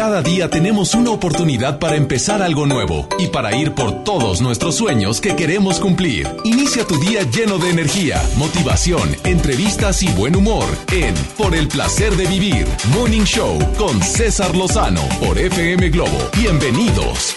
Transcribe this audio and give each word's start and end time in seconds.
Cada 0.00 0.22
día 0.22 0.48
tenemos 0.48 0.94
una 0.94 1.10
oportunidad 1.10 1.78
para 1.78 1.94
empezar 1.94 2.40
algo 2.40 2.64
nuevo 2.64 3.06
y 3.18 3.26
para 3.26 3.54
ir 3.54 3.74
por 3.74 4.02
todos 4.02 4.40
nuestros 4.40 4.76
sueños 4.76 5.20
que 5.20 5.36
queremos 5.36 5.78
cumplir. 5.78 6.26
Inicia 6.42 6.86
tu 6.86 6.98
día 6.98 7.20
lleno 7.24 7.58
de 7.58 7.68
energía, 7.68 8.18
motivación, 8.38 9.14
entrevistas 9.24 10.02
y 10.02 10.10
buen 10.12 10.36
humor 10.36 10.64
en 10.90 11.12
Por 11.36 11.54
el 11.54 11.68
placer 11.68 12.14
de 12.16 12.24
vivir, 12.24 12.66
Morning 12.94 13.24
Show 13.24 13.58
con 13.76 14.00
César 14.00 14.56
Lozano 14.56 15.02
por 15.20 15.38
FM 15.38 15.90
Globo. 15.90 16.18
Bienvenidos. 16.34 17.36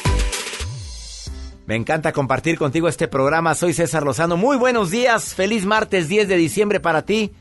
Me 1.66 1.76
encanta 1.76 2.14
compartir 2.14 2.58
contigo 2.58 2.88
este 2.88 3.10
programa. 3.10 3.56
Soy 3.56 3.74
César 3.74 4.04
Lozano. 4.04 4.38
Muy 4.38 4.56
buenos 4.56 4.90
días. 4.90 5.36
Feliz 5.36 5.66
martes 5.66 6.08
10 6.08 6.30
de 6.30 6.38
diciembre 6.38 6.80
para 6.80 7.02
ti. 7.02 7.34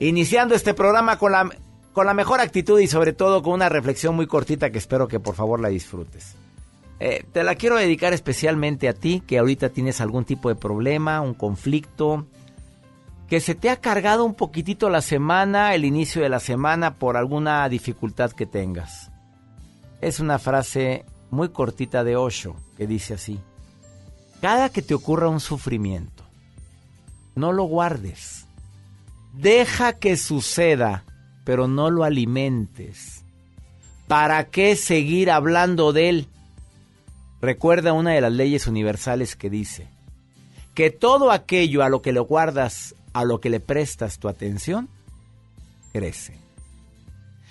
Iniciando 0.00 0.54
este 0.54 0.74
programa 0.74 1.18
con 1.18 1.32
la, 1.32 1.48
con 1.94 2.06
la 2.06 2.12
mejor 2.12 2.40
actitud 2.40 2.80
y 2.80 2.88
sobre 2.88 3.12
todo 3.12 3.42
con 3.42 3.54
una 3.54 3.68
reflexión 3.68 4.16
muy 4.16 4.26
cortita 4.26 4.70
que 4.70 4.78
espero 4.78 5.06
que 5.06 5.20
por 5.20 5.36
favor 5.36 5.60
la 5.60 5.68
disfrutes. 5.68 6.34
Eh, 6.98 7.24
te 7.32 7.44
la 7.44 7.54
quiero 7.54 7.76
dedicar 7.76 8.12
especialmente 8.12 8.88
a 8.88 8.94
ti 8.94 9.22
que 9.24 9.38
ahorita 9.38 9.70
tienes 9.70 10.00
algún 10.00 10.24
tipo 10.24 10.48
de 10.48 10.56
problema, 10.56 11.20
un 11.20 11.34
conflicto, 11.34 12.26
que 13.28 13.40
se 13.40 13.54
te 13.54 13.70
ha 13.70 13.76
cargado 13.76 14.24
un 14.24 14.34
poquitito 14.34 14.90
la 14.90 15.02
semana, 15.02 15.74
el 15.74 15.84
inicio 15.84 16.20
de 16.20 16.28
la 16.28 16.40
semana 16.40 16.94
por 16.94 17.16
alguna 17.16 17.68
dificultad 17.68 18.32
que 18.32 18.46
tengas. 18.46 19.12
Es 20.00 20.18
una 20.18 20.40
frase 20.40 21.04
muy 21.30 21.50
cortita 21.50 22.02
de 22.02 22.16
Osho 22.16 22.56
que 22.76 22.88
dice 22.88 23.14
así, 23.14 23.40
cada 24.40 24.68
que 24.68 24.82
te 24.82 24.94
ocurra 24.94 25.28
un 25.28 25.40
sufrimiento, 25.40 26.24
no 27.36 27.52
lo 27.52 27.64
guardes, 27.64 28.46
deja 29.32 29.92
que 29.94 30.16
suceda, 30.16 31.04
pero 31.44 31.68
no 31.68 31.90
lo 31.90 32.04
alimentes. 32.04 33.24
¿Para 34.08 34.44
qué 34.44 34.76
seguir 34.76 35.30
hablando 35.30 35.92
de 35.92 36.08
él? 36.08 36.28
Recuerda 37.40 37.92
una 37.92 38.12
de 38.12 38.20
las 38.20 38.32
leyes 38.32 38.66
universales 38.66 39.36
que 39.36 39.50
dice 39.50 39.88
que 40.74 40.90
todo 40.90 41.30
aquello 41.30 41.82
a 41.82 41.88
lo 41.88 42.02
que 42.02 42.12
le 42.12 42.20
guardas, 42.20 42.94
a 43.12 43.24
lo 43.24 43.40
que 43.40 43.50
le 43.50 43.60
prestas 43.60 44.18
tu 44.18 44.28
atención, 44.28 44.88
crece. 45.92 46.38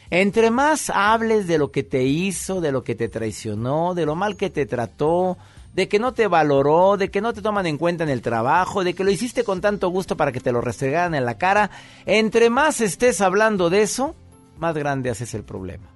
Entre 0.10 0.52
más 0.52 0.90
hables 0.90 1.48
de 1.48 1.58
lo 1.58 1.72
que 1.72 1.84
te 1.84 2.04
hizo, 2.04 2.62
de 2.62 2.72
lo 2.72 2.84
que 2.84 2.96
te 2.96 3.08
traicionó, 3.08 3.96
de 3.96 4.06
lo 4.06 4.16
mal 4.16 4.36
que 4.36 4.50
te 4.50 4.66
trató, 4.66 5.38
de 5.74 5.88
que 5.88 6.00
no 6.00 6.14
te 6.14 6.28
valoró, 6.28 6.98
de 6.98 7.10
que 7.10 7.22
no 7.22 7.34
te 7.34 7.42
toman 7.42 7.66
en 7.66 7.78
cuenta 7.78 8.04
en 8.04 8.10
el 8.10 8.22
trabajo, 8.22 8.84
de 8.84 8.94
que 8.94 9.04
lo 9.04 9.12
hiciste 9.12 9.44
con 9.44 9.60
tanto 9.60 9.90
gusto 9.90 10.16
para 10.16 10.32
que 10.32 10.40
te 10.40 10.52
lo 10.52 10.62
restregaran 10.62 11.16
en 11.16 11.26
la 11.26 11.38
cara, 11.38 11.72
entre 12.06 12.50
más 12.50 12.80
estés 12.82 13.22
hablando 13.22 13.70
de 13.70 13.82
eso, 13.82 14.16
más 14.58 14.76
grande 14.76 15.10
haces 15.10 15.34
el 15.34 15.44
problema. 15.44 15.90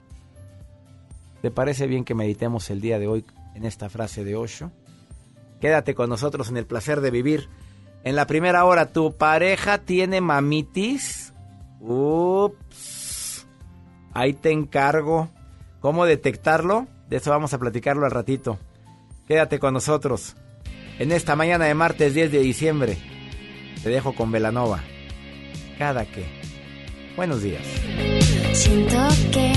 ¿Te 1.42 1.52
parece 1.52 1.86
bien 1.86 2.04
que 2.04 2.16
meditemos 2.16 2.70
el 2.70 2.82
día 2.82 2.98
de 2.98 3.08
hoy 3.08 3.26
en 3.56 3.66
esta 3.66 3.90
frase 3.90 4.24
de 4.24 4.36
Osho? 4.36 4.72
Quédate 5.62 5.96
con 5.96 6.10
nosotros 6.10 6.50
en 6.50 6.58
el 6.58 6.66
placer 6.66 7.02
de 7.02 7.12
vivir. 7.12 7.48
En 8.04 8.16
la 8.16 8.28
primera 8.28 8.66
hora, 8.66 8.92
¿tu 8.92 9.16
pareja 9.16 9.80
tiene 9.80 10.22
mamitis? 10.22 11.34
Ups. 11.80 13.48
Ahí 14.14 14.34
te 14.34 14.52
encargo. 14.52 15.30
¿Cómo 15.80 16.06
detectarlo? 16.06 16.88
De 17.10 17.18
eso 17.18 17.30
vamos 17.30 17.54
a 17.54 17.60
platicarlo 17.60 18.06
al 18.06 18.12
ratito. 18.12 18.58
Quédate 19.28 19.60
con 19.60 19.74
nosotros. 19.74 20.36
En 21.00 21.12
esta 21.12 21.36
mañana 21.36 21.66
de 21.66 21.74
martes 21.74 22.14
10 22.14 22.32
de 22.32 22.40
diciembre. 22.40 22.98
Te 23.84 23.90
dejo 23.90 24.16
con 24.16 24.32
Velanova. 24.32 24.84
Cada 25.78 26.06
que. 26.06 26.26
Buenos 27.16 27.42
días. 27.42 27.64
Siento 28.54 28.98
que 29.32 29.52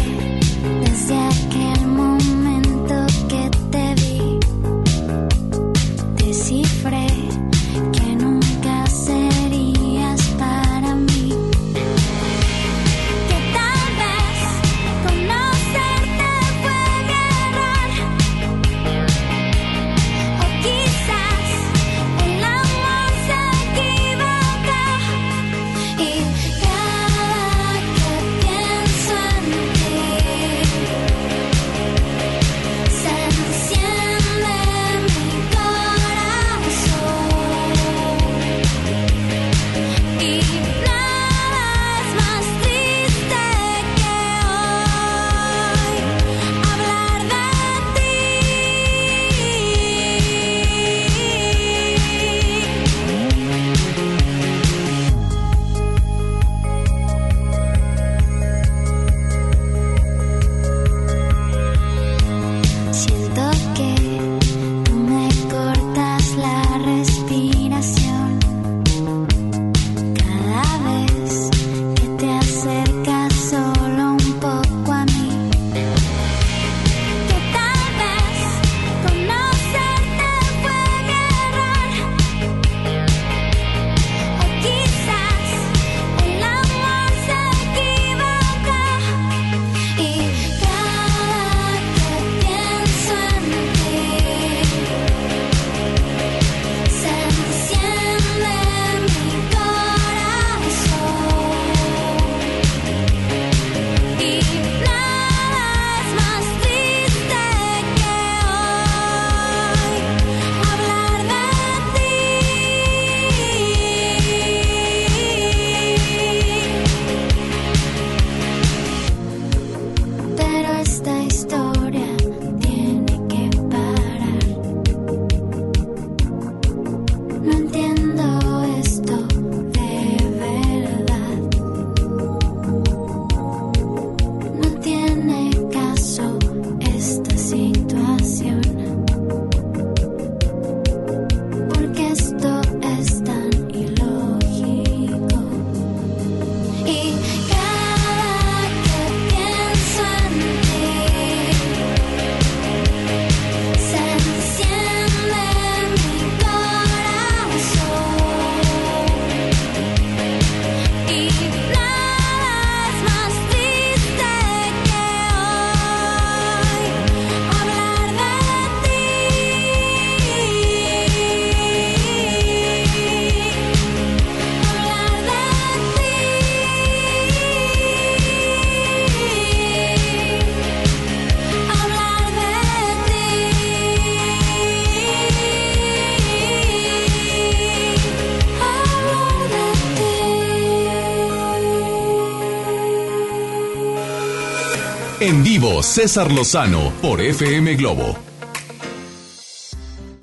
César 195.82 196.30
Lozano 196.30 196.92
por 197.03 197.21
FM 197.21 197.77
Globo. 197.77 198.16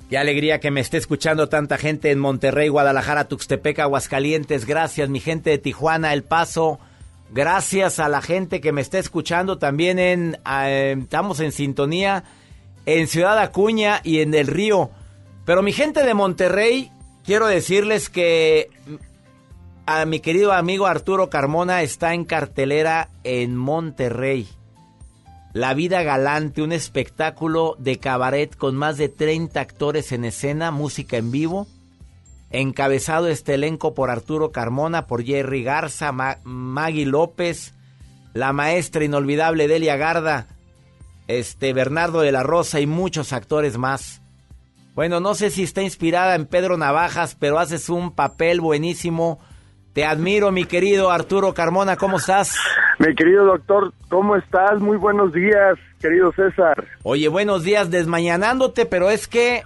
Qué 0.08 0.16
alegría 0.16 0.58
que 0.58 0.70
me 0.70 0.80
esté 0.80 0.96
escuchando 0.96 1.48
tanta 1.48 1.76
gente 1.76 2.10
en 2.10 2.18
Monterrey, 2.18 2.68
Guadalajara, 2.68 3.28
Tuxtepec, 3.28 3.78
Aguascalientes. 3.80 4.64
Gracias, 4.64 5.08
mi 5.08 5.20
gente 5.20 5.50
de 5.50 5.58
Tijuana, 5.58 6.14
El 6.14 6.24
Paso. 6.24 6.78
Gracias 7.30 7.98
a 7.98 8.08
la 8.08 8.22
gente 8.22 8.60
que 8.62 8.72
me 8.72 8.80
está 8.80 8.98
escuchando 8.98 9.58
también 9.58 9.98
en... 9.98 10.38
eh, 10.50 10.96
estamos 10.98 11.40
en 11.40 11.52
sintonía 11.52 12.24
en 12.86 13.06
Ciudad 13.06 13.38
Acuña 13.38 14.00
y 14.02 14.20
en 14.20 14.32
El 14.32 14.46
Río. 14.46 14.90
Pero 15.44 15.62
mi 15.62 15.72
gente 15.72 16.04
de 16.04 16.14
Monterrey, 16.14 16.90
quiero 17.24 17.46
decirles 17.46 18.08
que 18.08 18.70
a 19.84 20.06
mi 20.06 20.20
querido 20.20 20.52
amigo 20.52 20.86
Arturo 20.86 21.28
Carmona 21.28 21.82
está 21.82 22.14
en 22.14 22.24
cartelera 22.24 23.10
en 23.24 23.56
Monterrey. 23.56 24.48
La 25.58 25.74
vida 25.74 26.04
galante, 26.04 26.62
un 26.62 26.70
espectáculo 26.70 27.74
de 27.80 27.98
cabaret 27.98 28.54
con 28.56 28.76
más 28.76 28.96
de 28.96 29.08
30 29.08 29.58
actores 29.60 30.12
en 30.12 30.24
escena, 30.24 30.70
música 30.70 31.16
en 31.16 31.32
vivo. 31.32 31.66
Encabezado 32.50 33.26
este 33.26 33.54
elenco 33.54 33.92
por 33.92 34.08
Arturo 34.08 34.52
Carmona, 34.52 35.08
por 35.08 35.24
Jerry 35.24 35.64
Garza, 35.64 36.12
Ma- 36.12 36.38
Maggie 36.44 37.06
López, 37.06 37.74
la 38.34 38.52
maestra 38.52 39.02
inolvidable 39.02 39.66
Delia 39.66 39.96
Garda, 39.96 40.46
este 41.26 41.72
Bernardo 41.72 42.20
de 42.20 42.30
la 42.30 42.44
Rosa 42.44 42.78
y 42.78 42.86
muchos 42.86 43.32
actores 43.32 43.76
más. 43.78 44.22
Bueno, 44.94 45.18
no 45.18 45.34
sé 45.34 45.50
si 45.50 45.64
está 45.64 45.82
inspirada 45.82 46.36
en 46.36 46.46
Pedro 46.46 46.76
Navajas, 46.76 47.34
pero 47.36 47.58
haces 47.58 47.88
un 47.88 48.12
papel 48.12 48.60
buenísimo. 48.60 49.40
Te 49.92 50.04
admiro, 50.04 50.52
mi 50.52 50.66
querido 50.66 51.10
Arturo 51.10 51.52
Carmona, 51.52 51.96
¿cómo 51.96 52.18
estás? 52.18 52.54
Mi 52.98 53.14
querido 53.14 53.44
doctor, 53.44 53.92
¿cómo 54.08 54.34
estás? 54.36 54.80
Muy 54.80 54.96
buenos 54.96 55.32
días, 55.32 55.78
querido 56.00 56.32
César. 56.32 56.84
Oye, 57.04 57.28
buenos 57.28 57.62
días, 57.62 57.90
desmañanándote, 57.90 58.86
pero 58.86 59.08
es 59.10 59.28
que 59.28 59.62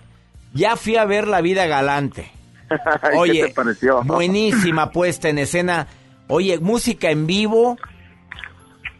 ya 0.53 0.77
fui 0.77 0.97
a 0.97 1.07
ver 1.07 1.27
La 1.27 1.41
Vida 1.41 1.67
Galante. 1.67 2.31
¿Qué 2.69 3.17
Oye, 3.17 3.47
te 3.47 3.55
pareció? 3.55 4.03
buenísima 4.03 4.91
puesta 4.93 5.31
en 5.31 5.39
escena. 5.39 5.87
Oye, 6.29 6.59
música 6.59 7.11
en 7.11 7.27
vivo. 7.27 7.79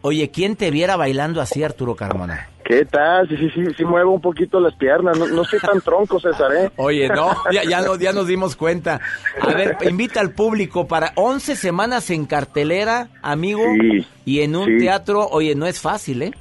Oye, 0.05 0.29
¿quién 0.31 0.57
te 0.57 0.69
viera 0.69 0.97
bailando 0.97 1.39
así, 1.39 1.63
Arturo 1.63 1.95
Carmona? 1.95 2.49
¿Qué 2.65 2.83
tal? 2.83 3.27
Sí, 3.29 3.37
sí, 3.37 3.49
sí, 3.51 3.61
sí 3.77 3.85
muevo 3.85 4.11
un 4.11 4.19
poquito 4.19 4.59
las 4.59 4.75
piernas. 4.75 5.17
No, 5.17 5.27
no 5.27 5.43
estoy 5.43 5.61
tan 5.61 5.79
tronco, 5.79 6.19
César, 6.19 6.51
¿eh? 6.53 6.69
Oye, 6.75 7.07
no, 7.07 7.33
ya, 7.53 7.63
ya, 7.63 7.81
no- 7.81 7.95
ya 7.95 8.11
nos 8.11 8.27
dimos 8.27 8.57
cuenta. 8.57 8.99
A 9.41 9.53
ver, 9.53 9.77
invita 9.85 10.19
al 10.19 10.31
público 10.31 10.87
para 10.89 11.13
11 11.15 11.55
semanas 11.55 12.09
en 12.09 12.25
cartelera, 12.25 13.07
amigo, 13.21 13.63
Sí, 13.79 14.05
y 14.25 14.41
en 14.41 14.57
un 14.57 14.65
sí. 14.65 14.77
teatro. 14.79 15.25
Oye, 15.29 15.55
no 15.55 15.65
es 15.67 15.79
fácil, 15.79 16.21
¿eh? 16.23 16.31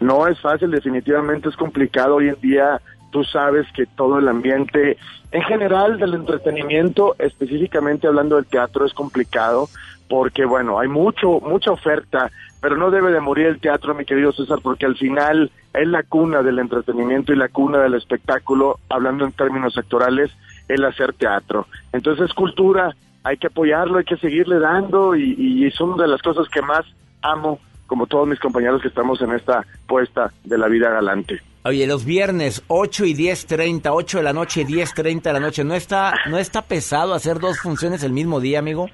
No 0.00 0.26
es 0.26 0.38
fácil, 0.40 0.70
definitivamente 0.70 1.48
es 1.48 1.56
complicado 1.56 2.16
hoy 2.16 2.28
en 2.28 2.36
día. 2.42 2.78
Tú 3.10 3.24
sabes 3.24 3.66
que 3.74 3.86
todo 3.86 4.18
el 4.18 4.28
ambiente, 4.28 4.98
en 5.30 5.42
general 5.44 5.98
del 5.98 6.12
entretenimiento, 6.14 7.14
específicamente 7.18 8.06
hablando 8.06 8.36
del 8.36 8.44
teatro, 8.46 8.84
es 8.84 8.92
complicado 8.92 9.70
porque, 10.08 10.44
bueno, 10.44 10.78
hay 10.78 10.88
mucho, 10.88 11.40
mucha 11.40 11.70
oferta, 11.70 12.30
pero 12.62 12.76
no 12.76 12.92
debe 12.92 13.10
de 13.10 13.20
morir 13.20 13.46
el 13.46 13.58
teatro, 13.58 13.92
mi 13.92 14.04
querido 14.04 14.32
César, 14.32 14.60
porque 14.62 14.86
al 14.86 14.96
final 14.96 15.50
es 15.74 15.88
la 15.88 16.04
cuna 16.04 16.42
del 16.42 16.60
entretenimiento 16.60 17.32
y 17.32 17.36
la 17.36 17.48
cuna 17.48 17.78
del 17.78 17.94
espectáculo, 17.94 18.78
hablando 18.88 19.24
en 19.24 19.32
términos 19.32 19.76
actorales, 19.76 20.30
el 20.68 20.84
hacer 20.84 21.12
teatro. 21.12 21.66
Entonces 21.92 22.26
es 22.26 22.34
cultura, 22.34 22.94
hay 23.24 23.36
que 23.36 23.48
apoyarlo, 23.48 23.98
hay 23.98 24.04
que 24.04 24.16
seguirle 24.16 24.60
dando 24.60 25.16
y, 25.16 25.34
y 25.36 25.82
una 25.82 26.04
de 26.04 26.08
las 26.08 26.22
cosas 26.22 26.48
que 26.48 26.62
más 26.62 26.86
amo, 27.20 27.58
como 27.88 28.06
todos 28.06 28.28
mis 28.28 28.38
compañeros 28.38 28.80
que 28.80 28.88
estamos 28.88 29.20
en 29.22 29.32
esta 29.32 29.66
puesta 29.88 30.32
de 30.44 30.56
la 30.56 30.68
vida 30.68 30.88
galante. 30.88 31.42
Oye, 31.64 31.86
los 31.86 32.04
viernes 32.04 32.64
8 32.66 33.04
y 33.04 33.14
10.30, 33.14 33.90
8 33.92 34.18
de 34.18 34.24
la 34.24 34.32
noche 34.32 34.62
y 34.62 34.64
10.30 34.64 35.22
de 35.22 35.32
la 35.32 35.38
noche, 35.38 35.62
¿no 35.62 35.74
está, 35.74 36.12
¿no 36.28 36.36
está 36.38 36.62
pesado 36.62 37.14
hacer 37.14 37.38
dos 37.38 37.60
funciones 37.60 38.02
el 38.02 38.12
mismo 38.12 38.40
día, 38.40 38.58
amigo? 38.58 38.88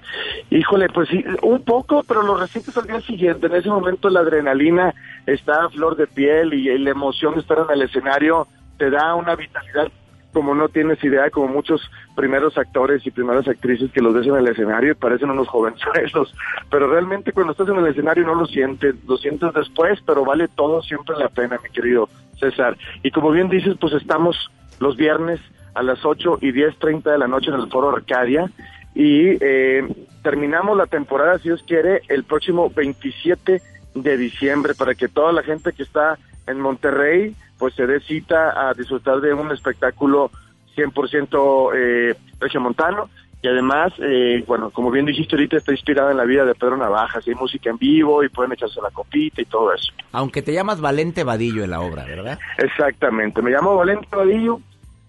Híjole, 0.50 0.88
pues 0.91 1.09
sí, 1.09 1.25
un 1.43 1.62
poco, 1.62 2.05
pero 2.06 2.23
lo 2.23 2.37
recientes 2.37 2.76
al 2.76 2.87
día 2.87 3.00
siguiente. 3.00 3.47
En 3.47 3.55
ese 3.55 3.70
momento 3.70 4.11
la 4.11 4.20
adrenalina 4.20 4.94
está 5.26 5.65
a 5.65 5.70
flor 5.70 5.97
de 5.97 6.06
piel 6.06 6.53
y 6.53 6.76
la 6.79 6.91
emoción 6.91 7.35
de 7.35 7.41
estar 7.41 7.59
en 7.59 7.70
el 7.73 7.82
escenario 7.82 8.47
te 8.76 8.91
da 8.91 9.14
una 9.14 9.35
vitalidad 9.35 9.91
como 10.32 10.54
no 10.54 10.69
tienes 10.69 11.02
idea, 11.02 11.30
como 11.30 11.48
muchos 11.48 11.90
primeros 12.14 12.58
actores 12.58 13.06
y 13.06 13.10
primeras 13.10 13.48
actrices 13.48 13.90
que 13.92 14.00
los 14.00 14.14
ves 14.14 14.26
en 14.26 14.36
el 14.36 14.48
escenario 14.48 14.92
y 14.92 14.94
parecen 14.94 15.30
unos 15.30 15.48
jovenzuelos, 15.48 16.34
pero 16.70 16.88
realmente 16.88 17.32
cuando 17.32 17.52
estás 17.52 17.69
en 17.69 17.76
el 17.76 17.86
escenario 17.86 18.25
no 18.25 18.34
lo 18.34 18.46
sientes, 18.46 18.94
lo 19.06 19.16
sientes 19.16 19.52
después, 19.54 20.00
pero 20.06 20.25
vale 20.25 20.48
todo 20.48 20.82
siempre 20.82 21.16
la 21.19 21.28
pena, 21.28 21.58
mi 21.62 21.70
querido 21.70 22.08
César. 22.38 22.76
Y 23.02 23.10
como 23.10 23.30
bien 23.30 23.48
dices, 23.48 23.76
pues 23.80 23.94
estamos 23.94 24.50
los 24.80 24.96
viernes 24.96 25.40
a 25.75 25.82
las 25.82 26.04
8 26.04 26.38
y 26.40 26.52
10.30 26.52 27.10
de 27.10 27.19
la 27.19 27.28
noche 27.28 27.50
en 27.50 27.60
el 27.60 27.69
Foro 27.69 27.90
Arcadia 27.90 28.50
y 28.94 29.36
eh, 29.40 29.86
terminamos 30.22 30.76
la 30.76 30.86
temporada, 30.86 31.38
si 31.38 31.44
Dios 31.44 31.62
quiere, 31.66 32.02
el 32.08 32.25
próximo 32.25 32.70
27 32.70 33.62
de 33.94 34.16
diciembre 34.16 34.75
para 34.75 34.94
que 34.94 35.08
toda 35.08 35.32
la 35.32 35.42
gente 35.42 35.72
que 35.72 35.82
está 35.82 36.19
en 36.46 36.60
Monterrey 36.60 37.34
pues 37.58 37.75
se 37.75 37.87
dé 37.87 38.00
cita 38.00 38.69
a 38.69 38.75
disfrutar 38.75 39.20
de 39.20 39.34
un 39.34 39.50
espectáculo 39.52 40.31
100% 40.76 41.70
eh, 41.75 42.14
regiomontano 42.40 43.10
y 43.40 43.46
además, 43.49 43.93
eh, 43.99 44.43
bueno, 44.49 44.70
como 44.70 44.90
bien 44.90 45.06
dijiste 45.06 45.37
ahorita, 45.37 45.58
está 45.58 45.70
inspirada 45.72 46.10
en 46.10 46.16
la 46.16 46.25
vida 46.25 46.44
de 46.44 46.56
Pedro 46.56 46.76
Navajas, 46.76 47.25
y 47.25 47.31
hay 47.31 47.37
música 47.37 47.70
en 47.70 47.78
vivo 47.78 48.25
y 48.25 48.28
pueden 48.28 48.50
echarse 48.52 48.81
la 48.82 48.90
copita 48.90 49.40
y 49.40 49.44
todo 49.44 49.72
eso. 49.72 49.93
Aunque 50.10 50.43
te 50.43 50.52
llamas 50.52 50.81
Valente 50.81 51.22
Vadillo 51.22 51.62
en 51.62 51.70
la 51.70 51.81
obra, 51.81 52.05
¿verdad? 52.05 52.37
Exactamente, 52.58 53.40
me 53.40 53.50
llamo 53.52 53.76
Valente 53.76 54.08
Vadillo 54.11 54.61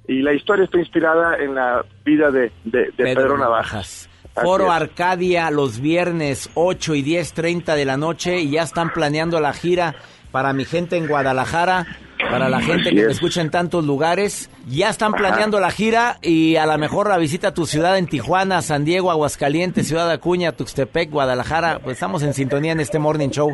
y 0.08 0.22
la 0.22 0.34
historia 0.34 0.66
está 0.66 0.78
inspirada 0.78 1.38
en 1.38 1.56
la 1.56 1.84
vida 2.06 2.30
de, 2.30 2.52
de- 2.66 2.92
de 2.96 3.04
Pedro, 3.04 3.36
Navajas. 3.38 4.08
Así 4.36 4.46
Foro. 4.46 4.72
Arcadia 4.72 5.50
los 5.50 5.80
viernes 5.80 6.52
8 6.54 6.96
y 6.96 7.04
10.30 7.04 7.76
de 7.76 7.86
la 7.86 7.98
noche 7.98 8.40
y 8.40 8.52
ya 8.52 8.62
están 8.62 8.92
planeando 8.94 9.40
la 9.40 9.54
gira 9.54 9.96
para 10.32 10.54
mi 10.54 10.66
gente 10.66 10.98
en 10.98 11.08
Guadalajara, 11.08 11.86
para 12.30 12.50
la 12.50 12.60
gente 12.62 12.90
Así 12.90 12.96
que 12.96 12.96
me 12.96 13.02
es. 13.04 13.16
escucha 13.18 13.42
en 13.42 13.50
tantos 13.50 13.86
lugares. 13.86 14.50
Ya 14.68 14.90
están 14.90 15.14
planeando 15.14 15.60
la 15.60 15.72
gira 15.72 16.18
y 16.22 16.58
a 16.58 16.66
lo 16.66 16.78
mejor 16.78 17.10
la 17.10 17.18
visita 17.18 17.50
a 17.50 17.54
tu 17.54 17.66
ciudad 17.66 17.98
en 17.98 18.08
Tijuana, 18.08 18.62
San 18.62 18.86
Diego, 18.86 19.10
Aguascalientes, 19.12 19.88
Ciudad 19.88 20.08
de 20.08 20.14
Acuña, 20.14 20.52
Tuxtepec, 20.52 21.10
Guadalajara. 21.10 21.80
Pues 21.80 21.96
estamos 21.96 22.22
en 22.24 22.34
sintonía 22.34 22.72
en 22.74 22.80
este 22.80 23.00
Morning 23.00 23.30
Show 23.30 23.54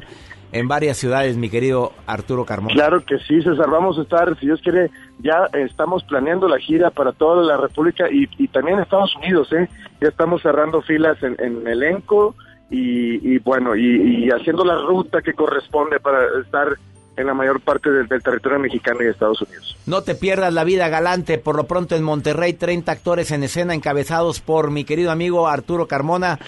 en 0.51 0.67
varias 0.69 0.97
ciudades, 0.97 1.35
mi 1.37 1.49
querido 1.49 1.91
Arturo 2.07 2.45
Carmona. 2.45 2.73
Claro 2.73 3.03
que 3.05 3.17
sí, 3.19 3.41
César, 3.41 3.69
vamos 3.69 3.97
a 3.97 4.03
estar, 4.03 4.37
si 4.39 4.45
Dios 4.45 4.61
quiere, 4.61 4.89
ya 5.19 5.49
estamos 5.53 6.03
planeando 6.03 6.47
la 6.47 6.59
gira 6.59 6.91
para 6.91 7.11
toda 7.11 7.43
la 7.43 7.57
República 7.57 8.05
y, 8.09 8.29
y 8.37 8.47
también 8.47 8.79
Estados 8.79 9.13
Unidos, 9.17 9.51
¿eh? 9.51 9.67
Ya 10.01 10.07
estamos 10.07 10.41
cerrando 10.41 10.81
filas 10.81 11.21
en, 11.23 11.35
en 11.39 11.67
elenco 11.67 12.35
y, 12.69 13.35
y 13.35 13.37
bueno, 13.39 13.75
y, 13.75 14.25
y 14.25 14.29
haciendo 14.31 14.63
la 14.65 14.75
ruta 14.81 15.21
que 15.21 15.33
corresponde 15.33 15.99
para 15.99 16.19
estar 16.43 16.67
en 17.17 17.27
la 17.27 17.33
mayor 17.33 17.61
parte 17.61 17.89
del, 17.91 18.07
del 18.07 18.21
territorio 18.21 18.59
mexicano 18.59 19.01
y 19.01 19.05
de 19.05 19.11
Estados 19.11 19.41
Unidos. 19.41 19.77
No 19.85 20.01
te 20.01 20.15
pierdas 20.15 20.53
la 20.53 20.63
vida 20.65 20.89
galante. 20.89 21.37
Por 21.37 21.55
lo 21.55 21.63
pronto 21.65 21.95
en 21.95 22.03
Monterrey, 22.03 22.53
30 22.53 22.91
actores 22.91 23.31
en 23.31 23.43
escena 23.43 23.73
encabezados 23.73 24.41
por 24.41 24.69
mi 24.71 24.83
querido 24.83 25.11
amigo 25.11 25.47
Arturo 25.47 25.87
Carmona. 25.87 26.39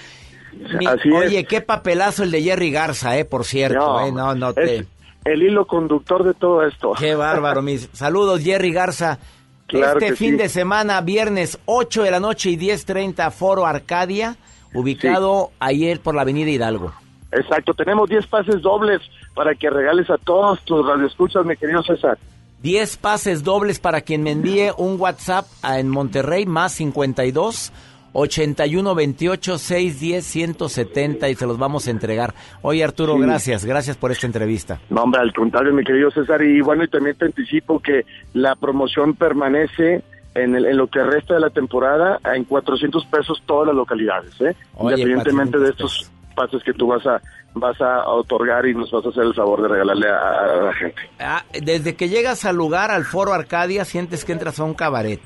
Mi- 0.77 0.86
Así 0.86 1.07
es. 1.09 1.13
oye, 1.15 1.45
qué 1.45 1.62
papelazo 1.62 2.24
el 2.24 2.31
de 2.31 2.41
Jerry 2.41 2.71
Garza, 2.71 3.17
eh, 3.17 3.24
por 3.25 3.45
cierto. 3.45 4.00
eh, 4.01 4.12
no, 4.12 4.33
no 4.36 4.53
te... 4.53 4.75
es 4.77 4.86
el 5.24 5.43
hilo 5.43 5.65
conductor 5.67 6.24
de 6.24 6.33
todo 6.33 6.63
esto. 6.63 6.93
Qué 6.97 7.13
bárbaro, 7.15 7.62
mis 7.62 7.89
saludos, 7.93 8.41
Jerry 8.43 8.71
Garza. 8.74 9.19
Claro 9.67 10.00
este 10.00 10.15
fin 10.15 10.31
sí. 10.31 10.38
de 10.38 10.50
semana, 10.50 11.00
viernes 11.01 11.59
8 11.65 12.03
de 12.03 12.12
la 12.12 12.19
noche 12.21 12.50
y 12.50 12.57
10.30, 12.57 13.29
Foro 13.31 13.65
Arcadia, 13.65 14.38
ubicado 14.74 15.51
ayer 15.59 16.00
por 16.00 16.15
la 16.15 16.21
Avenida 16.21 16.50
Hidalgo. 16.50 16.93
Exacto, 17.31 17.74
tenemos 17.74 18.09
10 18.09 18.25
pases 18.27 18.62
dobles 18.62 19.01
para 19.36 19.53
que 19.55 19.69
regales 19.69 20.09
a 20.09 20.17
todos 20.17 20.62
tus 20.63 20.86
radioescuchas, 20.88 21.45
mi 21.45 21.55
querido 21.57 21.83
César. 21.83 22.17
10 22.63 22.97
pases 22.97 23.43
dobles 23.43 23.79
para 23.79 24.01
quien 24.01 24.24
me 24.24 24.31
envíe 24.31 24.71
un 24.77 25.00
WhatsApp 25.00 25.45
a- 25.62 25.79
en 25.79 25.89
Monterrey, 25.89 26.45
más 26.45 26.71
52 26.74 27.71
81 28.13 28.95
28 28.95 29.57
610 29.59 30.25
170 30.25 31.29
y 31.29 31.36
se 31.36 31.45
los 31.45 31.59
vamos 31.59 31.88
a 31.88 31.91
entregar. 31.91 32.33
Oye 32.63 32.83
Arturo, 32.83 33.13
Sí. 33.15 33.21
gracias, 33.21 33.63
gracias 33.65 33.95
por 33.97 34.12
esta 34.12 34.25
entrevista. 34.25 34.79
No, 34.89 35.03
hombre, 35.03 35.21
al 35.21 35.33
contrario, 35.33 35.71
mi 35.74 35.83
querido 35.83 36.09
César. 36.09 36.41
Y 36.41 36.62
bueno, 36.62 36.83
y 36.83 36.88
también 36.88 37.15
te 37.15 37.25
anticipo 37.25 37.79
que 37.79 38.05
la 38.33 38.55
promoción 38.55 39.13
permanece 39.13 40.01
en, 40.44 40.56
el- 40.56 40.65
en 40.65 40.77
lo 40.77 40.88
que 40.88 41.03
resta 41.03 41.34
de 41.36 41.39
la 41.39 41.50
temporada 41.50 42.20
en 42.34 42.44
400 42.46 43.06
pesos 43.06 43.41
todas 43.46 43.67
las 43.67 43.75
localidades, 43.75 44.39
¿eh? 44.41 44.56
Oye, 44.75 44.96
Independientemente 45.01 45.58
400 45.58 45.62
de 45.62 45.70
estos 45.70 46.12
espacios 46.38 46.63
que 46.63 46.74
tú 46.74 46.88
vas 46.88 47.06
a 47.06 47.22
vas 47.53 47.79
a 47.82 48.08
otorgar 48.10 48.67
y 48.67 48.75
nos 48.75 48.91
vas 48.91 49.03
a 49.03 49.10
hacer 49.10 49.24
el 49.24 49.34
favor 49.34 49.63
de 49.63 49.67
regalarle 49.70 50.08
a, 50.10 50.17
a 50.44 50.63
la 50.65 50.74
gente. 50.74 51.01
Ah, 51.20 51.44
desde 51.60 51.96
que 51.96 52.08
llegas 52.08 52.46
al 52.46 52.56
lugar, 52.56 52.91
al 52.91 53.03
Foro 53.03 53.34
Arcadia, 53.34 53.84
sientes 53.84 54.24
que 54.25 54.32
entras 54.34 54.60
a 54.60 54.63
un 54.63 54.75
cabaret. 54.75 55.20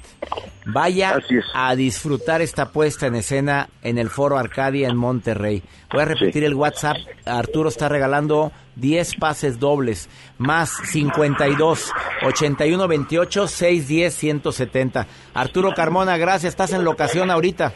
Vaya 0.66 1.18
a 1.54 1.76
disfrutar 1.76 2.42
esta 2.42 2.70
puesta 2.70 3.08
en 3.08 3.16
escena 3.16 3.68
en 3.84 3.98
el 3.98 4.10
Foro 4.10 4.38
Arcadia 4.38 4.88
en 4.88 4.96
Monterrey. 4.96 5.62
Voy 5.92 6.04
a 6.04 6.06
repetir 6.06 6.44
Sí. 6.44 6.46
el 6.46 6.54
WhatsApp. 6.56 6.96
Arturo 7.26 7.68
está 7.68 7.90
regalando 7.90 8.54
10 8.78 9.16
pases 9.16 9.60
dobles, 9.60 10.08
más 10.38 10.70
52 10.86 11.92
81 12.24 12.88
28 12.88 13.48
610 13.48 14.14
170. 14.16 15.08
Arturo 15.34 15.74
Carmona, 15.76 16.16
gracias. 16.16 16.52
Estás 16.54 16.72
en 16.72 16.86
locación 16.86 17.30
ahorita. 17.30 17.74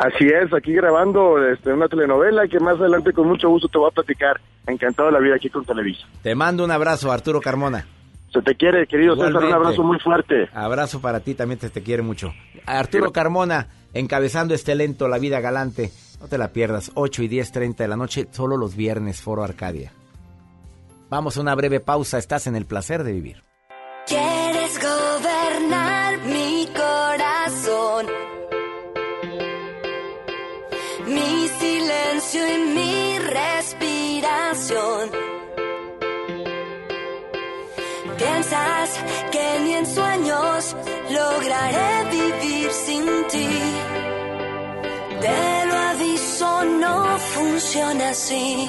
Así 0.00 0.26
es, 0.28 0.52
aquí 0.54 0.72
grabando 0.74 1.44
este, 1.48 1.72
una 1.72 1.88
telenovela 1.88 2.46
que 2.46 2.60
más 2.60 2.78
adelante 2.78 3.12
con 3.12 3.26
mucho 3.26 3.48
gusto 3.48 3.68
te 3.68 3.78
voy 3.78 3.88
a 3.90 3.94
platicar. 3.94 4.40
Encantado 4.66 5.08
de 5.08 5.12
la 5.14 5.18
vida 5.18 5.34
aquí 5.36 5.48
con 5.50 5.64
Televisa. 5.64 6.06
Te 6.22 6.34
mando 6.34 6.64
un 6.64 6.70
abrazo, 6.70 7.10
Arturo 7.10 7.40
Carmona. 7.40 7.86
Se 8.32 8.42
te 8.42 8.54
quiere, 8.54 8.86
querido 8.86 9.14
César, 9.14 9.28
un 9.28 9.36
Igualmente. 9.36 9.56
abrazo 9.56 9.82
muy 9.82 9.98
fuerte. 9.98 10.48
Abrazo 10.52 11.00
para 11.00 11.20
ti, 11.20 11.34
también 11.34 11.58
te, 11.58 11.70
te 11.70 11.82
quiere 11.82 12.02
mucho. 12.02 12.32
Arturo 12.66 13.10
Carmona, 13.10 13.68
encabezando 13.94 14.54
este 14.54 14.74
lento 14.74 15.08
La 15.08 15.18
Vida 15.18 15.40
Galante. 15.40 15.90
No 16.20 16.28
te 16.28 16.36
la 16.36 16.52
pierdas, 16.52 16.90
8 16.94 17.22
y 17.22 17.28
10, 17.28 17.52
30 17.52 17.84
de 17.84 17.88
la 17.88 17.96
noche, 17.96 18.28
solo 18.30 18.56
los 18.58 18.76
viernes, 18.76 19.22
Foro 19.22 19.42
Arcadia. 19.42 19.92
Vamos 21.08 21.38
a 21.38 21.40
una 21.40 21.54
breve 21.54 21.80
pausa, 21.80 22.18
estás 22.18 22.46
en 22.46 22.54
el 22.54 22.66
placer 22.66 23.02
de 23.02 23.12
vivir. 23.12 23.42
Quieres 24.06 24.78
gobernar 24.78 26.18
mi 26.26 26.68
corazón, 26.76 28.06
silencio 31.88 32.54
y 32.54 32.58
mi 32.76 33.18
respiración. 33.18 35.10
Piensas 38.18 38.90
que 39.32 39.60
ni 39.64 39.72
en 39.74 39.86
sueños 39.86 40.76
lograré 41.10 42.10
vivir 42.10 42.70
sin 42.72 43.04
ti. 43.28 43.48
Te 45.20 45.66
lo 45.66 45.76
aviso, 45.92 46.64
no 46.64 47.18
funciona 47.18 48.10
así. 48.10 48.68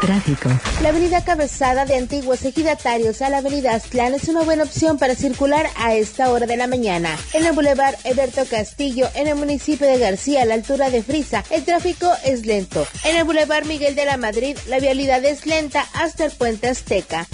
Tráfico. 0.00 0.48
La 0.82 0.90
avenida 0.90 1.24
Cabezada 1.24 1.84
de 1.84 1.96
antiguos 1.96 2.44
ejidatarios 2.44 3.22
a 3.22 3.30
la 3.30 3.38
avenida 3.38 3.74
Aztlán 3.74 4.14
es 4.14 4.28
una 4.28 4.42
buena 4.42 4.64
opción 4.64 4.98
para 4.98 5.14
circular 5.14 5.66
a 5.76 5.94
esta 5.94 6.30
hora 6.30 6.46
de 6.46 6.56
la 6.56 6.66
mañana. 6.66 7.16
En 7.32 7.46
el 7.46 7.52
bulevar 7.52 7.96
Eberto 8.04 8.44
Castillo, 8.46 9.08
en 9.14 9.28
el 9.28 9.36
municipio 9.36 9.86
de 9.86 9.98
García, 9.98 10.42
a 10.42 10.44
la 10.44 10.54
altura 10.54 10.90
de 10.90 11.02
Frisa, 11.02 11.44
el 11.50 11.64
tráfico 11.64 12.10
es 12.24 12.46
lento. 12.46 12.86
En 13.04 13.16
el 13.16 13.24
bulevar 13.24 13.64
Miguel 13.66 13.94
de 13.94 14.04
la 14.04 14.16
Madrid, 14.16 14.56
la 14.68 14.78
vialidad 14.78 15.24
es 15.24 15.46
lenta 15.46 15.86
hasta 15.94 16.24
el 16.24 16.32
puente 16.32 16.68
Azteca. 16.68 17.26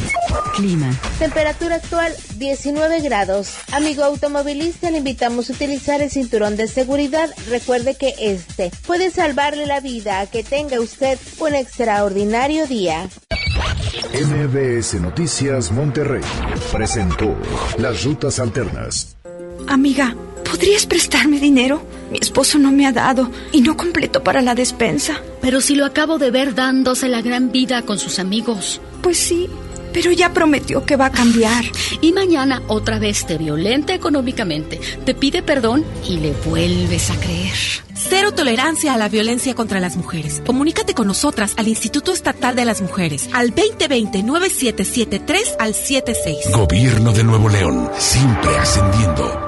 Clima. 0.54 0.90
Temperatura 1.18 1.76
actual 1.76 2.12
19 2.36 3.00
grados. 3.00 3.54
Amigo 3.72 4.04
automovilista, 4.04 4.90
le 4.90 4.98
invitamos 4.98 5.50
a 5.50 5.52
utilizar 5.52 6.02
el 6.02 6.10
cinturón 6.10 6.56
de 6.56 6.68
seguridad. 6.68 7.30
Recuerde 7.48 7.96
que 7.96 8.14
este 8.18 8.70
puede 8.86 9.10
salvarle 9.10 9.66
la 9.66 9.80
vida. 9.80 10.26
Que 10.26 10.42
tenga 10.42 10.80
usted 10.80 11.18
un 11.38 11.54
extraordinario 11.54 12.66
día. 12.66 13.08
MBS 14.14 14.94
Noticias 15.00 15.70
Monterrey 15.70 16.22
presentó 16.72 17.36
Las 17.78 18.04
Rutas 18.04 18.38
Alternas. 18.38 19.16
Amiga, 19.66 20.16
¿podrías 20.44 20.86
prestarme 20.86 21.38
dinero? 21.40 21.82
Mi 22.10 22.18
esposo 22.18 22.58
no 22.58 22.72
me 22.72 22.86
ha 22.86 22.92
dado 22.92 23.30
y 23.52 23.60
no 23.60 23.76
completo 23.76 24.22
para 24.24 24.40
la 24.40 24.54
despensa. 24.54 25.20
Pero 25.40 25.60
si 25.60 25.74
lo 25.74 25.84
acabo 25.84 26.18
de 26.18 26.30
ver 26.30 26.54
dándose 26.54 27.08
la 27.08 27.22
gran 27.22 27.52
vida 27.52 27.82
con 27.82 27.98
sus 27.98 28.18
amigos. 28.18 28.80
Pues 29.02 29.18
sí, 29.18 29.48
pero 29.98 30.12
ya 30.12 30.32
prometió 30.32 30.86
que 30.86 30.94
va 30.94 31.06
a 31.06 31.10
cambiar. 31.10 31.64
Y 32.00 32.12
mañana 32.12 32.62
otra 32.68 33.00
vez 33.00 33.26
te 33.26 33.36
violenta 33.36 33.94
económicamente, 33.94 34.80
te 35.04 35.12
pide 35.12 35.42
perdón 35.42 35.84
y 36.08 36.18
le 36.18 36.30
vuelves 36.46 37.10
a 37.10 37.16
creer. 37.16 37.56
Cero 37.96 38.30
tolerancia 38.30 38.94
a 38.94 38.96
la 38.96 39.08
violencia 39.08 39.56
contra 39.56 39.80
las 39.80 39.96
mujeres. 39.96 40.40
Comunícate 40.46 40.94
con 40.94 41.08
nosotras 41.08 41.54
al 41.56 41.66
Instituto 41.66 42.12
Estatal 42.12 42.54
de 42.54 42.64
las 42.64 42.80
Mujeres 42.80 43.28
al 43.32 43.52
2020-9773 43.56 45.56
al 45.58 45.74
76. 45.74 46.52
Gobierno 46.52 47.12
de 47.12 47.24
Nuevo 47.24 47.48
León, 47.48 47.90
siempre 47.98 48.56
ascendiendo. 48.56 49.47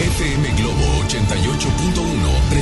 FM 0.00 0.56
Globo 0.56 0.73
88.1 0.73 0.73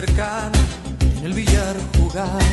Cercana 0.00 0.52
en 1.18 1.24
el 1.24 1.32
billar 1.32 1.76
jugaba. 1.96 2.47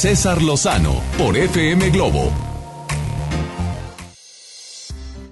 César 0.00 0.40
Lozano 0.40 0.94
por 1.18 1.36
FM 1.36 1.90
Globo. 1.90 2.32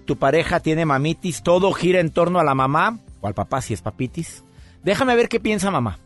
Tu 0.05 0.19
pareja 0.19 0.61
tiene 0.61 0.85
mamitis, 0.85 1.43
todo 1.43 1.73
gira 1.73 2.01
en 2.01 2.11
torno 2.11 2.39
a 2.39 2.45
la 2.45 2.55
mamá 2.55 2.99
o 3.23 3.27
al 3.27 3.33
papá 3.33 3.63
si 3.63 3.73
es 3.73 3.81
papitis. 3.81 4.45
Déjame 4.85 5.17
ver 5.17 5.31
qué 5.31 5.41
piensa 5.41 5.71
mamá. 5.71 5.99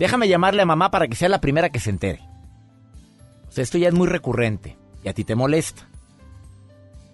Déjame 0.00 0.26
llamarle 0.26 0.62
a 0.62 0.66
mamá 0.66 0.90
para 0.90 1.06
que 1.06 1.14
sea 1.14 1.28
la 1.28 1.40
primera 1.40 1.70
que 1.70 1.78
se 1.78 1.90
entere. 1.90 2.22
O 3.48 3.52
sea, 3.52 3.62
esto 3.62 3.78
ya 3.78 3.86
es 3.86 3.94
muy 3.94 4.08
recurrente 4.08 4.76
y 5.04 5.08
a 5.08 5.14
ti 5.14 5.22
te 5.22 5.36
molesta. 5.36 5.86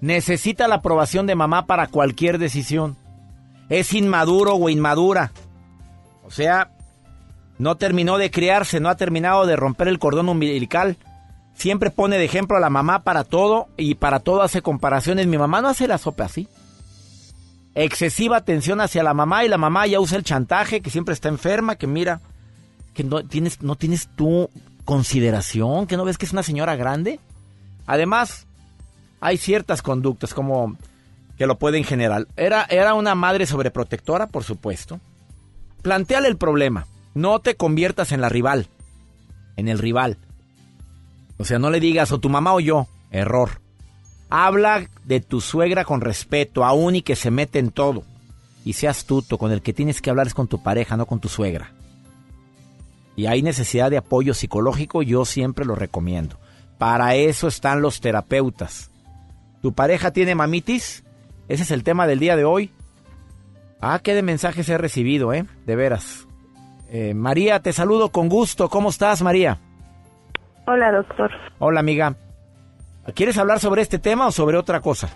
Necesita 0.01 0.69
la 0.69 0.77
aprobación 0.77 1.27
de 1.27 1.35
mamá 1.35 1.67
para 1.67 1.89
cualquier 1.89 2.39
decisión. 2.39 2.97
Es 3.69 3.93
inmaduro 3.93 4.55
o 4.55 4.71
inmadura. 4.71 5.33
O 6.25 6.31
sea, 6.31 6.71
no 7.61 7.77
terminó 7.77 8.17
de 8.17 8.31
criarse, 8.31 8.81
no 8.81 8.89
ha 8.89 8.97
terminado 8.97 9.45
de 9.45 9.55
romper 9.55 9.89
el 9.89 9.99
cordón 9.99 10.31
umbilical. 10.31 10.97
Siempre 11.53 11.91
pone 11.91 12.17
de 12.17 12.25
ejemplo 12.25 12.57
a 12.57 12.61
la 12.61 12.71
mamá 12.71 13.03
para 13.03 13.23
todo 13.23 13.69
y 13.77 13.97
para 13.97 14.21
todo 14.21 14.41
hace 14.41 14.63
comparaciones. 14.63 15.27
Mi 15.27 15.37
mamá 15.37 15.61
no 15.61 15.69
hace 15.69 15.87
la 15.87 15.99
sopa 15.99 16.25
así. 16.25 16.49
Excesiva 17.75 18.39
atención 18.39 18.81
hacia 18.81 19.03
la 19.03 19.13
mamá 19.13 19.45
y 19.45 19.49
la 19.49 19.59
mamá 19.59 19.87
ya 19.87 20.01
usa 20.01 20.17
el 20.17 20.25
chantaje, 20.25 20.81
que 20.81 20.89
siempre 20.89 21.13
está 21.13 21.29
enferma, 21.29 21.77
que 21.77 21.87
mira, 21.87 22.23
que 22.95 23.05
no 23.05 23.23
tienes, 23.25 23.61
no 23.61 23.77
tienes 23.77 24.09
tú 24.17 24.49
consideración, 24.87 25.87
que 25.87 25.99
no 25.99 26.07
ves 26.07 26.17
que 26.17 26.25
es 26.25 26.33
una 26.33 26.43
señora 26.43 26.77
grande. 26.77 27.21
Además, 27.87 28.47
hay 29.21 29.37
ciertas 29.37 29.83
conductas 29.83 30.33
como 30.33 30.79
que 31.37 31.47
lo 31.47 31.59
pueden 31.59 31.85
generar. 31.85 32.27
Era, 32.37 32.67
era 32.71 32.95
una 32.95 33.15
madre 33.15 33.45
sobreprotectora, 33.45 34.29
por 34.29 34.45
supuesto. 34.45 34.99
Plantéale 35.83 36.29
el 36.29 36.39
problema. 36.39 36.87
No 37.15 37.41
te 37.41 37.57
conviertas 37.57 38.13
en 38.13 38.21
la 38.21 38.29
rival, 38.29 38.69
en 39.57 39.69
el 39.69 39.79
rival. 39.79 40.19
O 41.39 41.45
sea, 41.45 41.59
no 41.59 41.71
le 41.71 41.81
digas 41.81 42.13
o 42.13 42.21
tu 42.21 42.29
mamá 42.29 42.55
o 42.55 42.61
yo. 42.61 42.87
Error. 43.11 43.61
Habla 44.29 44.89
de 45.05 45.21
tu 45.21 45.41
suegra 45.41 45.85
con 45.85 46.01
respeto, 46.01 46.65
aún 46.65 46.97
y 46.97 47.03
que 47.03 47.17
se 47.17 47.31
mete 47.31 47.59
en 47.59 47.71
todo. 47.71 48.05
Y 48.65 48.75
sea 48.75 48.91
astuto, 48.91 49.39
con 49.39 49.51
el 49.51 49.63
que 49.63 49.73
tienes 49.73 50.01
que 50.01 50.11
hablar 50.11 50.27
es 50.27 50.35
con 50.35 50.49
tu 50.49 50.63
pareja, 50.63 50.97
no 50.97 51.07
con 51.07 51.19
tu 51.19 51.29
suegra. 51.29 51.73
Y 53.17 53.27
hay 53.27 53.43
necesidad 53.43 53.91
de 53.91 53.99
apoyo 53.99 54.35
psicológico, 54.35 55.03
yo 55.03 55.25
siempre 55.25 55.65
lo 55.65 55.75
recomiendo. 55.75 56.39
Para 56.79 57.17
eso 57.17 57.49
están 57.49 57.83
los 57.83 58.01
terapeutas. 58.01 58.91
¿Tu 59.63 59.73
pareja 59.73 60.13
tiene 60.13 60.35
mamitis? 60.35 61.05
Ese 61.49 61.65
es 61.65 61.71
el 61.71 61.83
tema 61.83 62.07
del 62.07 62.21
día 62.21 62.37
de 62.37 62.45
hoy. 62.45 62.71
Ah, 63.81 64.01
qué 64.03 64.15
de 64.15 64.23
mensajes 64.23 64.69
he 64.69 64.79
recibido, 64.79 65.33
¿eh? 65.33 65.45
De 65.67 65.75
veras. 65.75 66.27
Eh, 66.93 67.15
María, 67.15 67.61
te 67.61 67.73
saludo 67.73 68.11
con 68.11 68.29
gusto. 68.29 68.69
¿Cómo 68.69 68.89
estás, 68.89 69.23
María? 69.23 69.59
Hola, 70.67 70.91
doctor. 70.93 71.31
Hola, 71.59 71.81
amiga. 71.81 72.15
¿Quieres 73.15 73.39
hablar 73.39 73.61
sobre 73.61 73.83
este 73.83 73.99
tema 73.99 74.27
o 74.27 74.33
sobre 74.33 74.57
otra 74.57 74.81
cosa? 74.81 75.09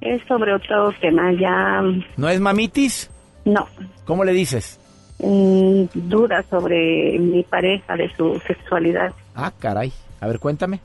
Es 0.00 0.22
sobre 0.26 0.54
otro 0.54 0.92
tema, 1.00 1.30
ya 1.38 1.82
¿No 2.16 2.28
es 2.28 2.40
mamitis? 2.40 3.10
no. 3.44 3.66
¿Cómo 4.06 4.24
le 4.24 4.32
dices? 4.32 4.78
Mm, 5.18 5.84
duda 5.94 6.42
sobre 6.50 7.18
mi 7.18 7.42
pareja, 7.44 7.94
de 7.96 8.10
su 8.16 8.40
sexualidad. 8.46 9.12
Ah, 9.34 9.52
caray. 9.58 9.92
A 10.20 10.26
ver, 10.26 10.38
cuéntame. 10.40 10.80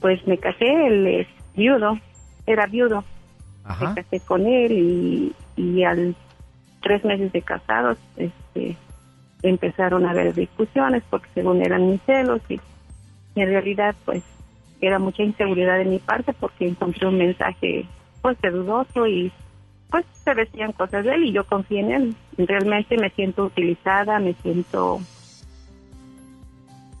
Pues 0.00 0.24
me 0.26 0.38
casé, 0.38 0.66
él 0.86 1.06
es 1.06 1.26
viudo, 1.56 1.98
era 2.46 2.66
viudo. 2.66 3.02
Ajá. 3.64 3.88
Me 3.90 4.02
casé 4.02 4.20
con 4.20 4.46
él 4.46 4.72
y, 4.72 5.32
y 5.56 5.84
al 5.84 6.14
tres 6.82 7.04
meses 7.04 7.32
de 7.32 7.42
casados 7.42 7.98
este, 8.16 8.76
empezaron 9.42 10.06
a 10.06 10.10
haber 10.10 10.34
discusiones 10.34 11.02
porque 11.08 11.28
según 11.34 11.62
eran 11.62 11.90
mis 11.90 12.02
celos 12.02 12.40
y, 12.48 12.60
en 13.36 13.48
realidad 13.48 13.94
pues 14.04 14.22
era 14.80 14.98
mucha 14.98 15.22
inseguridad 15.22 15.78
de 15.78 15.84
mi 15.84 15.98
parte 15.98 16.32
porque 16.32 16.66
encontré 16.66 17.06
un 17.06 17.18
mensaje 17.18 17.86
pues 18.22 18.36
dudoso 18.42 19.06
y 19.06 19.30
pues 19.90 20.04
se 20.24 20.34
decían 20.34 20.72
cosas 20.72 21.04
de 21.04 21.14
él 21.14 21.24
y 21.24 21.32
yo 21.32 21.44
confié 21.44 21.80
en 21.80 21.90
él. 21.90 22.16
Realmente 22.36 22.96
me 22.96 23.10
siento 23.10 23.44
utilizada, 23.44 24.18
me 24.18 24.34
siento 24.34 25.00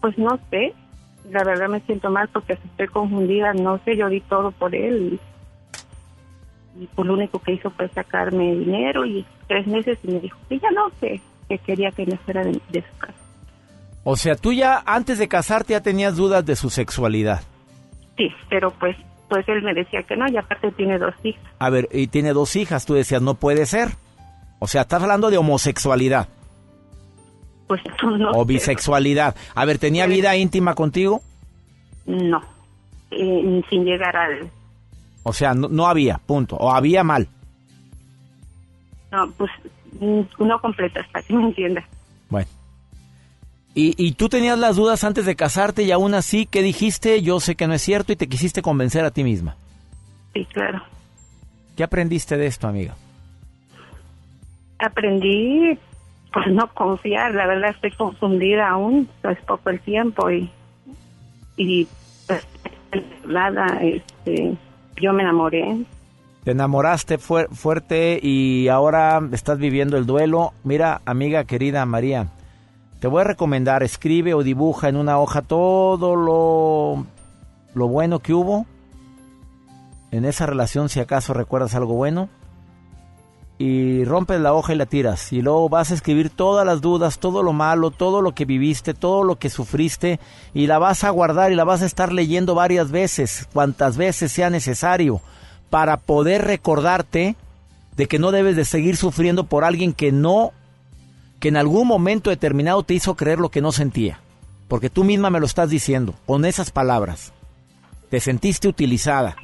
pues 0.00 0.16
no 0.18 0.38
sé, 0.50 0.72
la 1.30 1.44
verdad 1.44 1.68
me 1.68 1.80
siento 1.80 2.10
mal 2.10 2.28
porque 2.28 2.54
estoy 2.54 2.88
confundida, 2.88 3.52
no 3.52 3.78
sé, 3.84 3.96
yo 3.96 4.08
di 4.08 4.20
todo 4.20 4.50
por 4.50 4.74
él 4.74 5.18
y, 6.78 6.82
y 6.82 6.86
pues 6.86 7.06
lo 7.06 7.14
único 7.14 7.38
que 7.40 7.52
hizo 7.52 7.70
fue 7.70 7.88
sacarme 7.88 8.54
dinero 8.54 9.04
y 9.04 9.24
tres 9.46 9.66
meses 9.66 9.98
y 10.02 10.08
me 10.08 10.20
dijo 10.20 10.38
que 10.48 10.58
ya 10.58 10.70
no 10.70 10.90
sé, 11.00 11.20
que 11.50 11.58
quería 11.58 11.90
que 11.90 12.06
me 12.06 12.16
fuera 12.18 12.44
de, 12.44 12.52
de 12.70 12.82
su 12.82 12.98
casa. 12.98 13.14
O 14.04 14.16
sea, 14.16 14.36
tú 14.36 14.52
ya 14.52 14.82
antes 14.86 15.18
de 15.18 15.26
casarte 15.26 15.72
ya 15.72 15.82
tenías 15.82 16.16
dudas 16.16 16.46
de 16.46 16.54
su 16.54 16.70
sexualidad. 16.70 17.42
Sí, 18.16 18.28
pero 18.48 18.70
pues 18.70 18.96
pues 19.28 19.48
él 19.48 19.62
me 19.62 19.74
decía 19.74 20.02
que 20.02 20.16
no 20.16 20.28
y 20.28 20.36
aparte 20.36 20.72
tiene 20.72 20.98
dos 20.98 21.14
hijas. 21.22 21.42
A 21.58 21.70
ver, 21.70 21.88
y 21.92 22.08
tiene 22.08 22.32
dos 22.32 22.56
hijas, 22.56 22.86
tú 22.86 22.94
decías, 22.94 23.22
no 23.22 23.34
puede 23.34 23.66
ser. 23.66 23.90
O 24.58 24.66
sea, 24.66 24.82
estás 24.82 25.02
hablando 25.02 25.30
de 25.30 25.38
homosexualidad 25.38 26.28
Pues 27.66 27.80
no 28.02 28.30
o 28.30 28.44
bisexualidad. 28.44 29.34
A 29.54 29.64
ver, 29.64 29.78
¿tenía 29.78 30.06
vida 30.06 30.36
íntima 30.36 30.74
contigo? 30.74 31.20
No, 32.06 32.42
eh, 33.10 33.62
sin 33.68 33.84
llegar 33.84 34.16
al... 34.16 34.50
O 35.22 35.32
sea, 35.32 35.54
no, 35.54 35.68
no 35.68 35.86
había, 35.86 36.18
punto. 36.18 36.56
O 36.56 36.72
había 36.72 37.04
mal. 37.04 37.28
No, 39.12 39.30
pues 39.32 39.50
no 40.00 40.60
completa 40.60 41.00
hasta 41.00 41.22
que 41.22 41.34
me 41.34 41.44
entienda. 41.44 41.84
Bueno. 42.28 42.48
Y, 43.74 43.94
y 43.96 44.12
tú 44.12 44.28
tenías 44.28 44.58
las 44.58 44.76
dudas 44.76 45.04
antes 45.04 45.26
de 45.26 45.36
casarte 45.36 45.84
y 45.84 45.92
aún 45.92 46.14
así, 46.14 46.46
¿qué 46.46 46.62
dijiste? 46.62 47.22
Yo 47.22 47.38
sé 47.38 47.54
que 47.54 47.68
no 47.68 47.74
es 47.74 47.82
cierto 47.82 48.12
y 48.12 48.16
te 48.16 48.28
quisiste 48.28 48.62
convencer 48.62 49.04
a 49.04 49.10
ti 49.10 49.22
misma. 49.22 49.56
Sí, 50.34 50.44
claro. 50.46 50.82
¿Qué 51.76 51.84
aprendiste 51.84 52.36
de 52.36 52.46
esto, 52.46 52.66
amiga? 52.66 52.96
Aprendí 54.78 55.78
pues 56.32 56.46
no 56.48 56.68
confiar, 56.72 57.34
la 57.34 57.46
verdad 57.46 57.70
estoy 57.70 57.90
confundida 57.92 58.68
aún, 58.68 59.08
es 59.22 59.38
poco 59.42 59.70
el 59.70 59.80
tiempo 59.80 60.30
y, 60.30 60.50
y 61.56 61.88
pues 62.26 62.46
nada, 63.26 63.78
este, 63.82 64.54
yo 65.00 65.12
me 65.12 65.22
enamoré, 65.22 65.78
Te 66.44 66.52
enamoraste 66.52 67.18
fuer- 67.18 67.50
fuerte 67.50 68.18
y 68.22 68.68
ahora 68.68 69.20
estás 69.32 69.58
viviendo 69.58 69.96
el 69.98 70.06
duelo. 70.06 70.54
Mira, 70.64 71.02
amiga 71.04 71.44
querida 71.44 71.84
María, 71.84 72.28
te 72.98 73.08
voy 73.08 73.20
a 73.20 73.24
recomendar, 73.24 73.82
escribe 73.82 74.32
o 74.32 74.42
dibuja 74.42 74.88
en 74.88 74.96
una 74.96 75.18
hoja 75.18 75.42
todo 75.42 76.16
lo, 76.16 77.04
lo 77.74 77.88
bueno 77.88 78.20
que 78.20 78.32
hubo 78.32 78.64
en 80.12 80.24
esa 80.24 80.46
relación, 80.46 80.88
si 80.88 80.98
acaso 81.00 81.34
recuerdas 81.34 81.74
algo 81.74 81.94
bueno. 81.94 82.28
Y 83.58 84.04
rompes 84.06 84.40
la 84.40 84.54
hoja 84.54 84.72
y 84.72 84.76
la 84.76 84.86
tiras. 84.86 85.34
Y 85.34 85.42
luego 85.42 85.68
vas 85.68 85.90
a 85.90 85.94
escribir 85.94 86.30
todas 86.30 86.64
las 86.64 86.80
dudas, 86.80 87.18
todo 87.18 87.42
lo 87.42 87.52
malo, 87.52 87.90
todo 87.90 88.22
lo 88.22 88.32
que 88.34 88.46
viviste, 88.46 88.94
todo 88.94 89.22
lo 89.22 89.36
que 89.36 89.50
sufriste. 89.50 90.18
Y 90.54 90.66
la 90.66 90.78
vas 90.78 91.04
a 91.04 91.10
guardar 91.10 91.52
y 91.52 91.56
la 91.56 91.64
vas 91.64 91.82
a 91.82 91.86
estar 91.86 92.10
leyendo 92.10 92.54
varias 92.54 92.90
veces, 92.90 93.46
cuantas 93.52 93.98
veces 93.98 94.32
sea 94.32 94.48
necesario 94.48 95.20
para 95.70 95.96
poder 95.96 96.42
recordarte 96.42 97.36
de 97.96 98.06
que 98.06 98.18
no 98.18 98.32
debes 98.32 98.56
de 98.56 98.64
seguir 98.64 98.96
sufriendo 98.96 99.44
por 99.44 99.64
alguien 99.64 99.92
que 99.92 100.12
no, 100.12 100.52
que 101.38 101.48
en 101.48 101.56
algún 101.56 101.86
momento 101.86 102.30
determinado 102.30 102.82
te 102.82 102.94
hizo 102.94 103.14
creer 103.14 103.38
lo 103.38 103.50
que 103.50 103.62
no 103.62 103.72
sentía. 103.72 104.20
Porque 104.68 104.90
tú 104.90 105.04
misma 105.04 105.30
me 105.30 105.40
lo 105.40 105.46
estás 105.46 105.70
diciendo, 105.70 106.14
con 106.26 106.44
esas 106.44 106.70
palabras. 106.70 107.32
Te 108.10 108.20
sentiste 108.20 108.68
utilizada. 108.68 109.36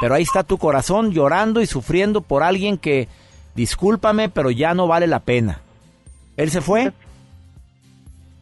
Pero 0.00 0.14
ahí 0.14 0.22
está 0.22 0.42
tu 0.42 0.58
corazón 0.58 1.12
llorando 1.12 1.60
y 1.60 1.66
sufriendo 1.66 2.20
por 2.20 2.42
alguien 2.42 2.78
que, 2.78 3.08
discúlpame, 3.54 4.28
pero 4.28 4.50
ya 4.50 4.74
no 4.74 4.86
vale 4.86 5.06
la 5.06 5.20
pena. 5.20 5.60
Él 6.36 6.50
se 6.50 6.60
fue. 6.60 6.92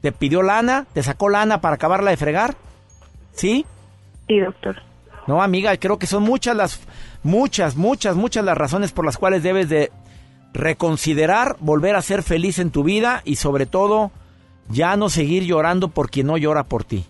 Te 0.01 0.13
pidió 0.13 0.43
lana, 0.43 0.87
te 0.93 1.03
sacó 1.03 1.29
lana 1.29 1.61
para 1.61 1.75
acabarla 1.75 2.11
de 2.11 2.17
fregar. 2.17 2.57
¿Sí? 3.33 3.65
Sí, 4.27 4.41
doctor. 4.41 4.77
No, 5.27 5.43
amiga, 5.43 5.77
creo 5.77 5.99
que 5.99 6.07
son 6.07 6.25
muchas 6.25 6.57
las, 6.57 6.81
muchas, 7.23 7.77
muchas, 7.77 8.17
muchas 8.17 8.45
las 8.45 8.57
razones 8.59 8.93
por 8.93 9.05
las 9.05 9.17
cuales 9.19 9.43
debes 9.43 9.69
de 9.69 9.91
reconsiderar, 10.53 11.57
volver 11.61 11.97
a 11.97 12.03
ser 12.03 12.23
feliz 12.23 12.59
en 12.59 12.71
tu 12.71 12.85
vida 12.85 13.23
y 13.25 13.37
sobre 13.37 13.67
todo 13.67 14.11
ya 14.69 14.97
no 14.97 15.09
seguir 15.09 15.45
llorando 15.45 15.89
por 15.89 16.11
quien 16.11 16.27
no 16.27 16.37
llora 16.37 16.65
por 16.65 16.85
ti. 16.85 17.05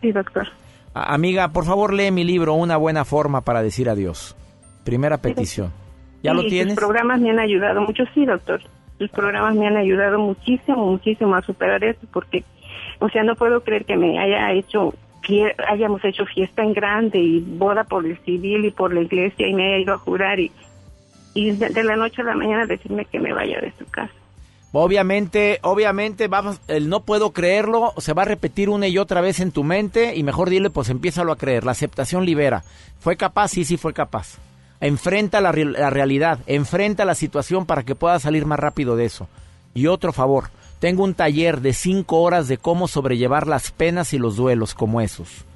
Sí, 0.00 0.10
doctor. 0.12 0.48
A- 0.94 1.14
amiga, 1.14 1.48
por 1.48 1.64
favor 1.64 1.92
lee 1.92 2.10
mi 2.10 2.24
libro 2.24 2.54
Una 2.54 2.76
buena 2.76 3.04
forma 3.04 3.40
para 3.42 3.62
decir 3.62 3.88
adiós. 3.88 4.36
Primera 4.84 5.18
petición. 5.18 5.72
¿Ya 6.22 6.32
Sí, 6.32 6.36
lo 6.36 6.42
tienes? 6.48 6.74
Sus 6.74 6.82
programas 6.84 7.20
me 7.20 7.30
han 7.30 7.38
ayudado 7.38 7.80
mucho, 7.82 8.04
sí, 8.14 8.24
doctor. 8.24 8.60
Sus 8.98 9.10
programas 9.10 9.54
me 9.56 9.66
han 9.66 9.76
ayudado 9.76 10.18
muchísimo, 10.18 10.86
muchísimo 10.92 11.34
a 11.34 11.42
superar 11.42 11.82
esto, 11.84 12.06
porque, 12.12 12.44
o 13.00 13.08
sea, 13.08 13.22
no 13.24 13.34
puedo 13.34 13.62
creer 13.62 13.84
que 13.84 13.96
me 13.96 14.18
haya 14.18 14.52
hecho, 14.52 14.94
hayamos 15.68 16.04
hecho 16.04 16.24
fiesta 16.26 16.62
en 16.62 16.72
grande 16.72 17.18
y 17.18 17.40
boda 17.40 17.84
por 17.84 18.06
el 18.06 18.18
civil 18.24 18.64
y 18.64 18.70
por 18.70 18.92
la 18.92 19.00
iglesia 19.00 19.46
y 19.48 19.54
me 19.54 19.66
haya 19.66 19.78
ido 19.78 19.94
a 19.94 19.98
jurar 19.98 20.40
y, 20.40 20.50
y 21.34 21.50
de, 21.52 21.84
la 21.84 21.96
noche 21.96 22.22
a 22.22 22.24
la 22.24 22.34
mañana 22.34 22.66
decirme 22.66 23.04
que 23.04 23.18
me 23.18 23.32
vaya 23.32 23.60
de 23.60 23.72
su 23.78 23.86
casa. 23.86 24.12
Obviamente, 24.72 25.60
obviamente, 25.62 26.26
vamos, 26.26 26.60
el 26.66 26.88
no 26.88 27.04
puedo 27.04 27.32
creerlo 27.32 27.92
se 27.98 28.12
va 28.12 28.22
a 28.22 28.24
repetir 28.24 28.68
una 28.68 28.88
y 28.88 28.98
otra 28.98 29.20
vez 29.20 29.38
en 29.38 29.52
tu 29.52 29.62
mente 29.62 30.16
y 30.16 30.24
mejor 30.24 30.50
dile, 30.50 30.68
pues 30.68 30.90
empiézalo 30.90 31.30
a 31.30 31.38
creer. 31.38 31.64
La 31.64 31.72
aceptación 31.72 32.24
libera. 32.24 32.64
¿Fue 32.98 33.16
capaz? 33.16 33.48
Sí, 33.48 33.64
sí, 33.64 33.76
fue 33.76 33.92
capaz. 33.92 34.38
Enfrenta 34.80 35.40
la, 35.40 35.52
la 35.52 35.90
realidad, 35.90 36.40
enfrenta 36.46 37.04
la 37.04 37.14
situación 37.14 37.66
para 37.66 37.84
que 37.84 37.94
puedas 37.94 38.22
salir 38.22 38.46
más 38.46 38.58
rápido 38.58 38.96
de 38.96 39.04
eso. 39.04 39.28
Y 39.74 39.86
otro 39.86 40.12
favor, 40.12 40.50
tengo 40.84 41.02
un 41.02 41.14
taller 41.14 41.62
de 41.62 41.72
cinco 41.72 42.20
horas 42.20 42.46
de 42.46 42.58
cómo 42.58 42.88
sobrellevar 42.88 43.46
las 43.46 43.70
penas 43.70 44.12
y 44.12 44.18
los 44.18 44.36
duelos 44.36 44.74
como 44.74 45.00
esos. 45.00 45.46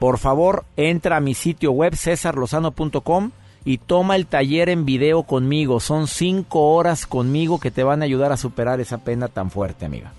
Por 0.00 0.18
favor, 0.18 0.64
entra 0.76 1.18
a 1.18 1.20
mi 1.20 1.34
sitio 1.34 1.70
web 1.70 1.94
cesarlozano.com 1.94 3.30
y 3.64 3.78
toma 3.78 4.16
el 4.16 4.26
taller 4.26 4.68
en 4.68 4.84
video 4.84 5.22
conmigo. 5.22 5.78
Son 5.78 6.08
cinco 6.08 6.74
horas 6.74 7.06
conmigo 7.06 7.60
que 7.60 7.70
te 7.70 7.84
van 7.84 8.02
a 8.02 8.06
ayudar 8.06 8.32
a 8.32 8.36
superar 8.36 8.80
esa 8.80 8.98
pena 8.98 9.28
tan 9.28 9.52
fuerte, 9.52 9.86
amiga. 9.86 10.10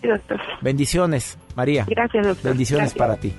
Sí, 0.00 0.08
doctor. 0.08 0.40
Bendiciones, 0.60 1.38
María. 1.54 1.86
Gracias, 1.88 2.26
doctor. 2.26 2.50
Bendiciones 2.50 2.94
Gracias. 2.94 2.98
para 2.98 3.16
ti. 3.20 3.32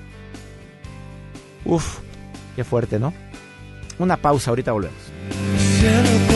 Uf, 1.66 1.98
qué 2.56 2.64
fuerte, 2.64 2.98
¿no? 2.98 3.12
Una 3.98 4.16
pausa, 4.16 4.52
ahorita 4.52 4.72
volvemos. 4.72 6.32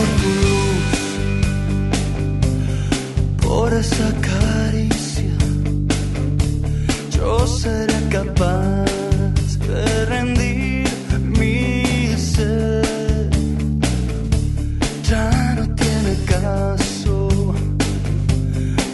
esa 3.81 4.13
caricia, 4.21 5.37
yo 7.17 7.47
seré 7.47 8.01
capaz 8.11 8.85
de 9.69 10.05
rendir 10.07 10.89
mi 11.39 12.17
ser. 12.17 13.31
Ya 15.09 15.55
no 15.55 15.65
tiene 15.77 16.13
caso 16.27 17.29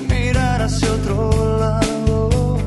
mirar 0.08 0.62
hacia 0.62 0.92
otro 0.92 1.58
lado. 1.58 2.58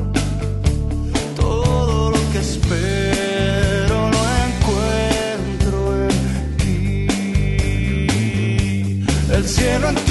Todo 1.36 2.10
lo 2.10 2.20
que 2.32 2.38
espero 2.38 3.96
lo 4.14 4.22
encuentro 4.48 5.78
en 6.08 6.56
ti. 6.62 7.06
El 9.36 9.44
cielo 9.46 9.88
en 9.90 10.07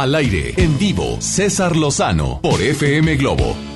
Al 0.00 0.14
aire, 0.14 0.54
en 0.56 0.78
vivo, 0.78 1.18
César 1.20 1.76
Lozano 1.76 2.40
por 2.40 2.62
FM 2.62 3.16
Globo. 3.16 3.69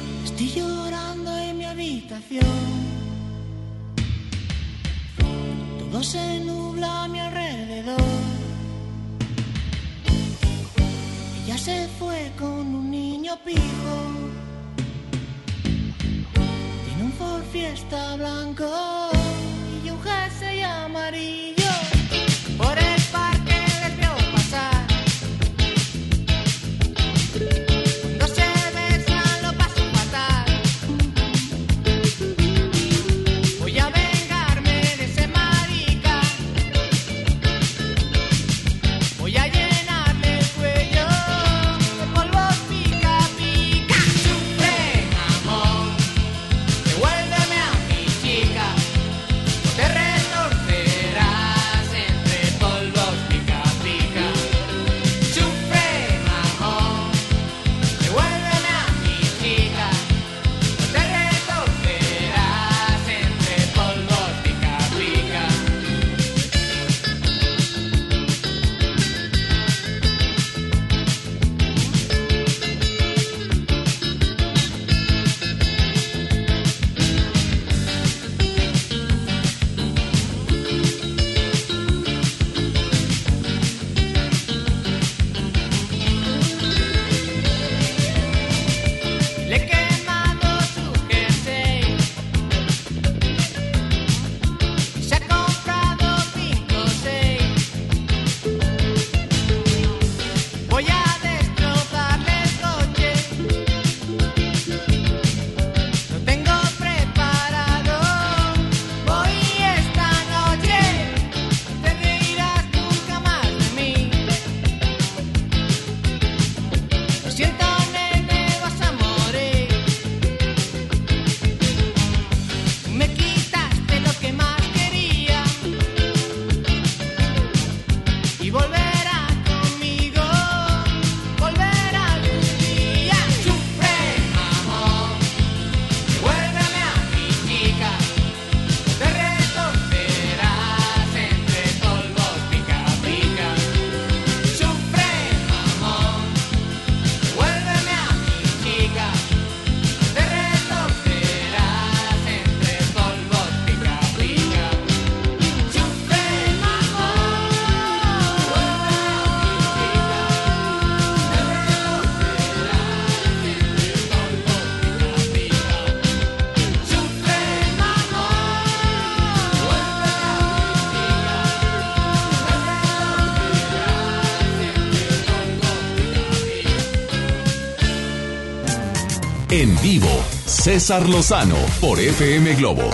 Vivo, 179.85 180.09
César 180.47 181.07
Lozano 181.07 181.57
por 181.79 182.01
FM 182.01 182.55
Globo. 182.55 182.89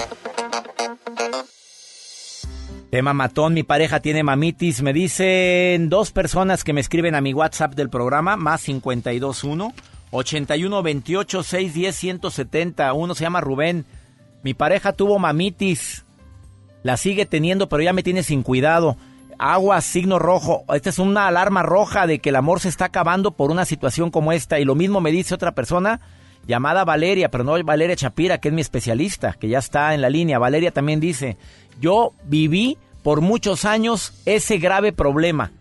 Tema 2.90 3.12
matón, 3.12 3.54
mi 3.54 3.62
pareja 3.62 4.00
tiene 4.00 4.24
mamitis. 4.24 4.82
Me 4.82 4.92
dicen 4.92 5.88
dos 5.88 6.10
personas 6.10 6.64
que 6.64 6.72
me 6.72 6.80
escriben 6.80 7.14
a 7.14 7.20
mi 7.20 7.32
WhatsApp 7.32 7.76
del 7.76 7.90
programa, 7.90 8.36
más 8.36 8.64
521 8.64 9.72
81 10.10 10.82
28 10.82 11.42
610 11.44 11.94
170. 11.94 12.92
Uno 12.94 13.14
se 13.14 13.22
llama 13.22 13.40
Rubén. 13.40 13.86
Mi 14.42 14.54
pareja 14.54 14.92
tuvo 14.92 15.20
mamitis. 15.20 16.04
La 16.82 16.96
sigue 16.96 17.24
teniendo, 17.24 17.68
pero 17.68 17.84
ya 17.84 17.92
me 17.92 18.02
tiene 18.02 18.24
sin 18.24 18.42
cuidado. 18.42 18.96
Agua, 19.38 19.80
signo 19.80 20.18
rojo. 20.18 20.64
Esta 20.74 20.90
es 20.90 20.98
una 20.98 21.28
alarma 21.28 21.62
roja 21.62 22.08
de 22.08 22.18
que 22.18 22.30
el 22.30 22.36
amor 22.36 22.58
se 22.58 22.68
está 22.68 22.86
acabando 22.86 23.30
por 23.30 23.52
una 23.52 23.64
situación 23.64 24.10
como 24.10 24.32
esta. 24.32 24.58
Y 24.58 24.64
lo 24.64 24.74
mismo 24.74 25.00
me 25.00 25.12
dice 25.12 25.36
otra 25.36 25.54
persona 25.54 26.00
llamada 26.46 26.84
Valeria, 26.84 27.30
pero 27.30 27.44
no 27.44 27.62
Valeria 27.64 27.96
Chapira, 27.96 28.38
que 28.38 28.48
es 28.48 28.54
mi 28.54 28.60
especialista, 28.60 29.34
que 29.34 29.48
ya 29.48 29.58
está 29.58 29.94
en 29.94 30.00
la 30.00 30.10
línea. 30.10 30.38
Valeria 30.38 30.72
también 30.72 31.00
dice, 31.00 31.36
yo 31.80 32.12
viví 32.24 32.78
por 33.02 33.20
muchos 33.20 33.64
años 33.64 34.12
ese 34.26 34.58
grave 34.58 34.92
problema. 34.92 35.52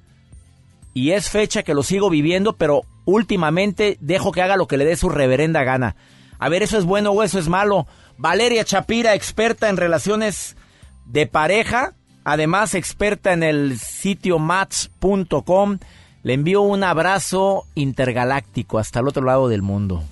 Y 0.93 1.11
es 1.11 1.29
fecha 1.29 1.63
que 1.63 1.73
lo 1.73 1.83
sigo 1.83 2.09
viviendo, 2.09 2.53
pero 2.53 2.81
últimamente 3.05 3.97
dejo 4.01 4.31
que 4.31 4.41
haga 4.41 4.57
lo 4.57 4.67
que 4.67 4.77
le 4.77 4.85
dé 4.85 4.95
su 4.95 5.09
reverenda 5.09 5.63
gana. 5.63 5.95
A 6.39 6.49
ver, 6.49 6.63
¿eso 6.63 6.77
es 6.77 6.85
bueno 6.85 7.11
o 7.11 7.23
eso 7.23 7.39
es 7.39 7.47
malo? 7.47 7.87
Valeria 8.17 8.65
Chapira, 8.65 9.13
experta 9.13 9.69
en 9.69 9.77
relaciones 9.77 10.57
de 11.05 11.25
pareja, 11.25 11.93
además 12.23 12.75
experta 12.75 13.33
en 13.33 13.43
el 13.43 13.79
sitio 13.79 14.39
match.com. 14.39 15.79
Le 16.23 16.33
envío 16.33 16.61
un 16.61 16.83
abrazo 16.83 17.65
intergaláctico 17.75 18.77
hasta 18.77 18.99
el 18.99 19.07
otro 19.07 19.23
lado 19.23 19.47
del 19.47 19.61
mundo. 19.61 20.03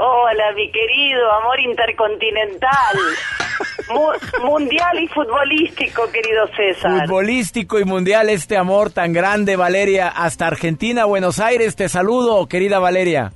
Hola, 0.00 0.52
mi 0.54 0.70
querido 0.70 1.32
amor 1.32 1.58
intercontinental. 1.60 2.96
Mu- 3.90 4.46
mundial 4.46 4.98
y 5.00 5.08
futbolístico, 5.08 6.02
querido 6.12 6.46
César. 6.56 7.06
Futbolístico 7.06 7.78
y 7.80 7.84
mundial 7.84 8.28
este 8.28 8.56
amor 8.56 8.90
tan 8.92 9.12
grande, 9.12 9.56
Valeria. 9.56 10.08
Hasta 10.08 10.46
Argentina, 10.46 11.04
Buenos 11.04 11.40
Aires, 11.40 11.74
te 11.74 11.88
saludo, 11.88 12.46
querida 12.46 12.78
Valeria. 12.78 13.32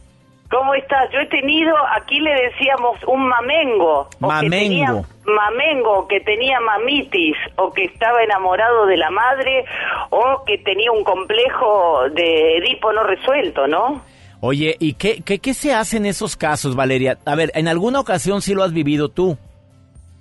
¿Cómo 0.50 0.74
estás? 0.74 1.10
Yo 1.12 1.18
he 1.20 1.26
tenido, 1.26 1.74
aquí 1.96 2.20
le 2.20 2.30
decíamos 2.34 3.02
un 3.06 3.26
mamengo. 3.26 4.08
o 4.20 4.28
que 4.40 4.50
tenía- 4.50 4.88
Mamengo. 4.88 5.06
mamengo, 5.24 6.06
que 6.08 6.20
tenía 6.20 6.60
mamitis, 6.60 7.36
o 7.56 7.72
que 7.72 7.84
estaba 7.84 8.22
enamorado 8.22 8.84
de 8.86 8.98
la 8.98 9.10
madre, 9.10 9.64
o 10.10 10.44
que 10.44 10.58
tenía 10.58 10.92
un 10.92 11.02
complejo 11.04 12.02
de 12.10 12.58
Edipo 12.58 12.92
no 12.92 13.02
resuelto, 13.02 13.66
¿no? 13.66 14.02
Oye, 14.44 14.74
¿y 14.80 14.94
qué, 14.94 15.22
qué, 15.24 15.38
qué 15.38 15.54
se 15.54 15.72
hace 15.72 15.98
en 15.98 16.04
esos 16.04 16.36
casos, 16.36 16.74
Valeria? 16.74 17.16
A 17.24 17.36
ver, 17.36 17.52
en 17.54 17.68
alguna 17.68 18.00
ocasión 18.00 18.42
sí 18.42 18.54
lo 18.54 18.64
has 18.64 18.72
vivido 18.72 19.08
tú. 19.08 19.38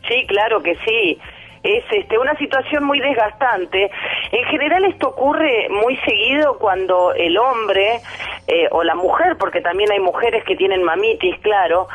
Sí, 0.07 0.28
claro 0.28 0.61
que 0.61 0.76
sí. 0.86 1.17
Es 1.63 1.84
este, 1.91 2.19
una 2.19 2.36
situación 2.38 2.84
muy 2.84 2.99
desgastante. 2.99 3.89
En 4.32 4.43
general 4.45 4.86
esto 4.86 5.09
ocurre 5.09 5.69
muy 5.69 5.97
seguido 6.05 6.59
cuando 6.59 7.15
el 7.15 7.36
hombre 7.36 7.99
eh, 8.47 8.67
o 8.69 8.84
la 8.84 8.93
mujer, 8.93 9.38
porque 9.39 9.59
también 9.59 9.91
hay 9.91 9.99
mujeres 9.99 10.43
que 10.43 10.55
tienen 10.55 10.84
mamitis, 10.84 11.39
claro, 11.39 11.88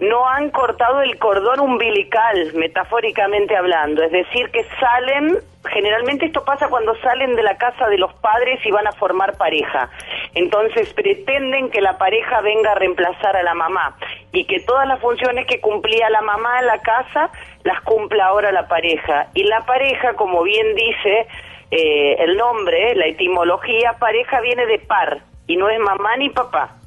no 0.00 0.26
han 0.26 0.50
cortado 0.50 1.02
el 1.02 1.18
cordón 1.18 1.60
umbilical, 1.60 2.54
metafóricamente 2.54 3.54
hablando. 3.54 4.02
Es 4.02 4.10
decir, 4.10 4.50
que 4.50 4.64
salen, 4.80 5.38
generalmente 5.68 6.24
esto 6.26 6.42
pasa 6.42 6.68
cuando 6.68 6.94
salen 6.96 7.36
de 7.36 7.42
la 7.42 7.58
casa 7.58 7.86
de 7.88 7.98
los 7.98 8.12
padres 8.14 8.64
y 8.64 8.70
van 8.70 8.86
a 8.86 8.92
formar 8.92 9.36
pareja. 9.36 9.90
Entonces 10.34 10.92
pretenden 10.94 11.70
que 11.70 11.82
la 11.82 11.98
pareja 11.98 12.40
venga 12.40 12.72
a 12.72 12.76
reemplazar 12.76 13.36
a 13.36 13.42
la 13.42 13.52
mamá 13.52 13.96
y 14.32 14.44
que 14.44 14.60
todas 14.60 14.88
las 14.88 15.00
funciones 15.00 15.46
que 15.46 15.60
cumplía 15.60 16.08
la 16.08 16.22
mamá 16.22 16.60
en 16.60 16.66
la 16.66 16.78
casa 16.80 17.30
las 17.62 17.82
cumpla 17.82 18.26
ahora 18.26 18.52
la 18.52 18.68
pareja. 18.68 19.26
Y 19.34 19.44
la 19.44 19.66
pareja, 19.66 20.14
como 20.14 20.42
bien 20.42 20.74
dice 20.76 21.26
eh, 21.70 22.16
el 22.20 22.38
nombre, 22.38 22.94
la 22.94 23.06
etimología, 23.06 23.96
pareja 23.98 24.40
viene 24.40 24.64
de 24.64 24.78
par 24.78 25.18
y 25.46 25.56
no 25.56 25.68
es 25.68 25.78
mamá 25.78 26.16
ni 26.16 26.30
papá. 26.30 26.79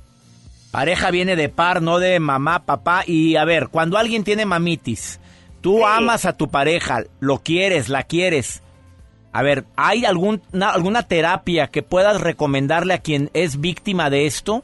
Pareja 0.74 1.12
viene 1.12 1.36
de 1.36 1.50
par, 1.50 1.84
no 1.84 2.00
de 2.00 2.20
mamá, 2.20 2.66
papá. 2.66 3.04
Y 3.06 3.36
a 3.36 3.46
ver, 3.46 3.68
cuando 3.70 4.00
alguien 4.00 4.24
tiene 4.24 4.48
mamitis, 4.48 5.22
tú 5.62 5.86
amas 5.86 6.26
a 6.26 6.36
tu 6.36 6.50
pareja, 6.50 7.04
lo 7.20 7.38
quieres, 7.38 7.90
la 7.90 8.02
quieres. 8.02 8.64
A 9.32 9.44
ver, 9.44 9.66
¿hay 9.78 10.04
algún, 10.04 10.42
na- 10.52 10.72
alguna 10.72 11.08
terapia 11.08 11.68
que 11.68 11.84
puedas 11.84 12.22
recomendarle 12.22 12.96
a 12.96 12.98
quien 12.98 13.30
es 13.36 13.62
víctima 13.62 14.10
de 14.10 14.26
esto? 14.26 14.64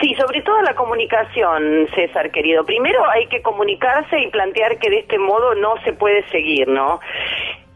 Sí, 0.00 0.14
sobre 0.18 0.40
todo 0.40 0.60
la 0.62 0.74
comunicación, 0.74 1.86
César, 1.94 2.30
querido. 2.30 2.64
Primero 2.64 2.98
hay 3.10 3.26
que 3.28 3.42
comunicarse 3.42 4.18
y 4.18 4.30
plantear 4.30 4.78
que 4.78 4.88
de 4.88 5.00
este 5.00 5.18
modo 5.18 5.54
no 5.56 5.74
se 5.84 5.92
puede 5.92 6.26
seguir, 6.30 6.68
¿no? 6.68 7.00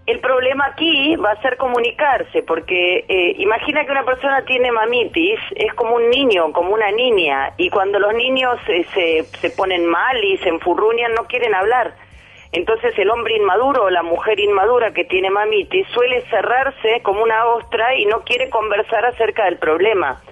El 0.06 0.20
problema 0.20 0.66
aquí 0.66 1.16
va 1.16 1.32
a 1.32 1.42
ser 1.42 1.56
comunicarse, 1.56 2.44
porque 2.44 3.04
eh, 3.08 3.34
imagina 3.38 3.84
que 3.84 3.90
una 3.90 4.04
persona 4.04 4.44
tiene 4.44 4.70
mamitis, 4.70 5.40
es 5.56 5.74
como 5.74 5.96
un 5.96 6.08
niño, 6.10 6.52
como 6.52 6.74
una 6.74 6.92
niña, 6.92 7.52
y 7.56 7.70
cuando 7.70 7.98
los 7.98 8.14
niños 8.14 8.56
eh, 8.68 8.86
se, 8.94 9.24
se 9.40 9.50
ponen 9.50 9.84
mal 9.84 10.22
y 10.22 10.36
se 10.38 10.48
enfurruñan, 10.48 11.12
no 11.14 11.24
quieren 11.24 11.56
hablar. 11.56 11.94
Entonces 12.52 12.96
el 12.98 13.10
hombre 13.10 13.36
inmaduro 13.36 13.86
o 13.86 13.90
la 13.90 14.04
mujer 14.04 14.38
inmadura 14.38 14.92
que 14.92 15.04
tiene 15.04 15.28
mamitis 15.28 15.88
suele 15.88 16.22
cerrarse 16.30 17.00
como 17.02 17.22
una 17.22 17.44
ostra 17.46 17.96
y 17.96 18.06
no 18.06 18.20
quiere 18.20 18.48
conversar 18.48 19.04
acerca 19.04 19.46
del 19.46 19.58
problema. 19.58 20.22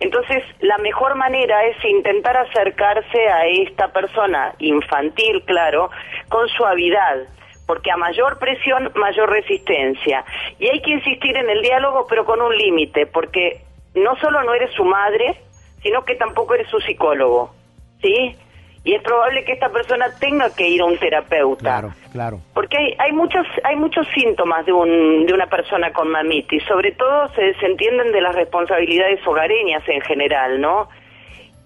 Entonces, 0.00 0.42
la 0.58 0.78
mejor 0.78 1.14
manera 1.14 1.64
es 1.64 1.76
intentar 1.84 2.36
acercarse 2.36 3.28
a 3.28 3.46
esta 3.46 3.92
persona 3.92 4.52
infantil, 4.58 5.44
claro, 5.46 5.90
con 6.28 6.48
suavidad, 6.48 7.18
porque 7.66 7.90
a 7.90 7.96
mayor 7.96 8.38
presión, 8.38 8.92
mayor 8.94 9.30
resistencia. 9.30 10.24
Y 10.58 10.68
hay 10.68 10.80
que 10.82 10.92
insistir 10.92 11.36
en 11.36 11.48
el 11.48 11.62
diálogo, 11.62 12.06
pero 12.08 12.24
con 12.24 12.40
un 12.40 12.56
límite, 12.56 13.06
porque 13.06 13.60
no 13.94 14.16
solo 14.16 14.42
no 14.42 14.54
eres 14.54 14.72
su 14.74 14.84
madre, 14.84 15.36
sino 15.82 16.04
que 16.04 16.14
tampoco 16.14 16.54
eres 16.54 16.68
su 16.68 16.80
psicólogo, 16.80 17.54
¿sí? 18.00 18.36
Y 18.84 18.94
es 18.94 19.02
probable 19.02 19.44
que 19.44 19.52
esta 19.52 19.68
persona 19.68 20.06
tenga 20.18 20.52
que 20.54 20.68
ir 20.68 20.80
a 20.80 20.86
un 20.86 20.98
terapeuta. 20.98 21.60
Claro, 21.60 21.94
claro. 22.10 22.40
Porque 22.52 22.76
hay, 22.76 22.96
hay 22.98 23.12
muchos 23.12 23.46
hay 23.62 23.76
muchos 23.76 24.06
síntomas 24.08 24.66
de, 24.66 24.72
un, 24.72 25.24
de 25.24 25.32
una 25.32 25.46
persona 25.46 25.92
con 25.92 26.10
mamitis, 26.10 26.64
sobre 26.64 26.90
todo 26.92 27.28
se 27.34 27.42
desentienden 27.42 28.10
de 28.10 28.20
las 28.20 28.34
responsabilidades 28.34 29.24
hogareñas 29.24 29.88
en 29.88 30.00
general, 30.00 30.60
¿no? 30.60 30.88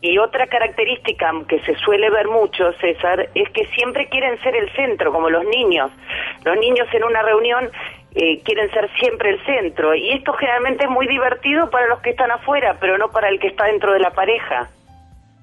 Y 0.01 0.19
otra 0.19 0.47
característica 0.47 1.33
que 1.49 1.61
se 1.61 1.75
suele 1.77 2.11
ver 2.11 2.29
mucho, 2.29 2.73
César, 2.81 3.29
es 3.35 3.49
que 3.51 3.67
siempre 3.75 4.09
quieren 4.09 4.41
ser 4.43 4.55
el 4.55 4.71
centro, 4.73 5.13
como 5.13 5.31
los 5.31 5.45
niños. 5.45 5.91
Los 6.45 6.57
niños 6.59 6.87
en 6.93 7.05
una 7.05 7.23
reunión 7.23 7.71
eh, 8.15 8.41
quieren 8.45 8.71
ser 8.71 8.91
siempre 9.01 9.31
el 9.31 9.45
centro. 9.45 9.95
Y 9.95 10.11
esto 10.11 10.33
generalmente 10.35 10.85
es 10.85 10.91
muy 10.91 11.07
divertido 11.07 11.71
para 11.71 11.87
los 11.89 12.01
que 12.01 12.11
están 12.11 12.31
afuera, 12.31 12.77
pero 12.79 12.99
no 12.99 13.11
para 13.11 13.29
el 13.29 13.41
que 13.41 13.49
está 13.49 13.67
dentro 13.67 13.93
de 13.93 14.01
la 14.01 14.11
pareja. 14.11 14.69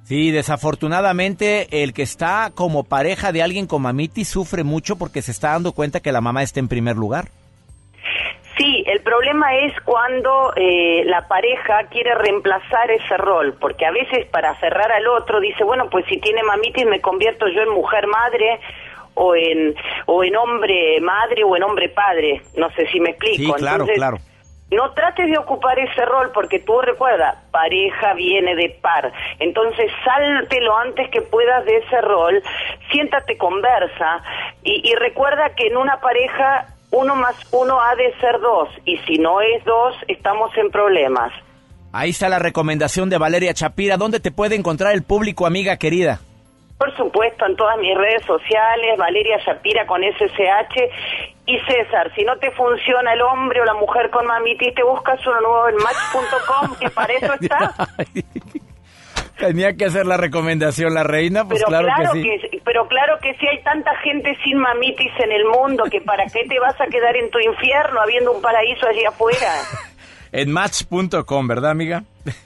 Sí, 0.03 0.31
desafortunadamente 0.31 1.83
el 1.83 1.93
que 1.93 2.01
está 2.01 2.51
como 2.53 2.83
pareja 2.83 3.31
de 3.31 3.41
alguien 3.41 3.67
con 3.67 3.81
mamitis 3.81 4.27
sufre 4.27 4.63
mucho 4.63 4.97
porque 4.97 5.21
se 5.21 5.31
está 5.31 5.51
dando 5.51 5.71
cuenta 5.71 6.01
que 6.01 6.11
la 6.11 6.19
mamá 6.19 6.43
está 6.43 6.59
en 6.59 6.67
primer 6.67 6.97
lugar. 6.97 7.29
Sí, 8.57 8.83
el 8.85 9.01
problema 9.01 9.55
es 9.55 9.73
cuando 9.81 10.53
eh, 10.55 11.03
la 11.05 11.27
pareja 11.27 11.85
quiere 11.89 12.13
reemplazar 12.13 12.91
ese 12.91 13.17
rol, 13.17 13.55
porque 13.59 13.85
a 13.85 13.91
veces 13.91 14.27
para 14.27 14.51
aferrar 14.51 14.91
al 14.91 15.07
otro 15.07 15.39
dice, 15.39 15.63
bueno, 15.63 15.89
pues 15.89 16.05
si 16.07 16.17
tiene 16.19 16.43
mamitis 16.43 16.85
me 16.85 17.01
convierto 17.01 17.47
yo 17.47 17.61
en 17.63 17.69
mujer 17.69 18.05
madre 18.07 18.59
o 19.15 19.35
en 19.35 19.75
o 20.05 20.23
en 20.23 20.35
hombre 20.35 20.99
madre 21.01 21.43
o 21.43 21.55
en 21.55 21.63
hombre 21.63 21.89
padre, 21.89 22.41
no 22.55 22.69
sé 22.71 22.87
si 22.87 22.99
me 22.99 23.11
explico. 23.11 23.55
Sí, 23.55 23.59
claro, 23.59 23.85
Entonces, 23.85 23.95
claro. 23.95 24.17
no 24.69 24.91
trates 24.93 25.31
de 25.31 25.37
ocupar 25.39 25.79
ese 25.79 26.05
rol 26.05 26.29
porque 26.31 26.59
tú 26.59 26.79
recuerda, 26.79 27.41
pareja 27.51 28.13
viene 28.13 28.55
de 28.55 28.69
par. 28.69 29.11
Entonces 29.39 29.91
salte 30.05 30.61
lo 30.61 30.77
antes 30.77 31.09
que 31.09 31.21
puedas 31.21 31.65
de 31.65 31.77
ese 31.77 32.01
rol, 32.01 32.43
siéntate, 32.91 33.35
conversa 33.35 34.21
y, 34.63 34.87
y 34.87 34.93
recuerda 34.93 35.55
que 35.55 35.67
en 35.67 35.77
una 35.77 35.99
pareja 35.99 36.67
uno 36.93 37.15
más 37.15 37.35
uno 37.51 37.81
ha 37.81 37.95
de 37.95 38.13
ser 38.19 38.39
dos 38.39 38.69
y 38.85 38.97
si 38.99 39.17
no 39.17 39.41
es 39.41 39.63
dos 39.65 39.95
estamos 40.07 40.55
en 40.57 40.69
problemas. 40.69 41.33
Ahí 41.91 42.11
está 42.11 42.29
la 42.29 42.39
recomendación 42.39 43.09
de 43.09 43.17
Valeria 43.17 43.53
Chapira. 43.53 43.97
¿Dónde 43.97 44.19
te 44.19 44.31
puede 44.31 44.55
encontrar 44.55 44.93
el 44.93 45.03
público, 45.03 45.45
amiga 45.45 45.77
querida? 45.77 46.19
Por 46.77 46.95
supuesto, 46.95 47.45
en 47.45 47.55
todas 47.55 47.77
mis 47.79 47.95
redes 47.95 48.23
sociales, 48.25 48.97
Valeria 48.97 49.37
Shapira 49.45 49.85
con 49.85 50.01
SSH 50.01 50.75
y 51.45 51.59
César, 51.59 52.11
si 52.15 52.23
no 52.23 52.37
te 52.37 52.51
funciona 52.51 53.13
el 53.13 53.21
hombre 53.21 53.61
o 53.61 53.65
la 53.65 53.73
mujer 53.73 54.09
con 54.09 54.25
mamitis, 54.25 54.73
te 54.73 54.83
buscas 54.83 55.19
uno 55.25 55.41
nuevo 55.41 55.69
en 55.69 55.75
match.com, 55.75 56.75
que 56.79 56.89
para 56.89 57.13
eso 57.13 57.33
está. 57.41 57.73
Tenía 59.47 59.73
que 59.75 59.85
hacer 59.85 60.05
la 60.05 60.17
recomendación 60.17 60.93
la 60.93 61.03
reina, 61.03 61.47
pues 61.47 61.63
pero 61.67 61.79
claro, 61.79 62.13
que 62.13 62.21
sí. 62.21 62.61
pero 62.63 62.87
claro 62.87 63.17
que 63.21 63.33
sí 63.35 63.47
hay 63.47 63.61
tanta 63.63 63.91
gente 64.03 64.35
sin 64.43 64.57
mamitis 64.57 65.11
en 65.23 65.31
el 65.31 65.45
mundo 65.45 65.83
que 65.91 66.01
para 66.01 66.25
qué 66.25 66.43
te 66.47 66.59
vas 66.59 66.79
a 66.79 66.85
quedar 66.87 67.15
en 67.15 67.29
tu 67.29 67.39
infierno 67.39 67.99
habiendo 68.01 68.31
un 68.31 68.41
paraíso 68.41 68.87
allí 68.87 69.03
afuera. 69.05 69.51
En 70.35 70.51
match.com, 70.51 71.47
¿verdad, 71.47 71.69
amiga? 71.69 72.05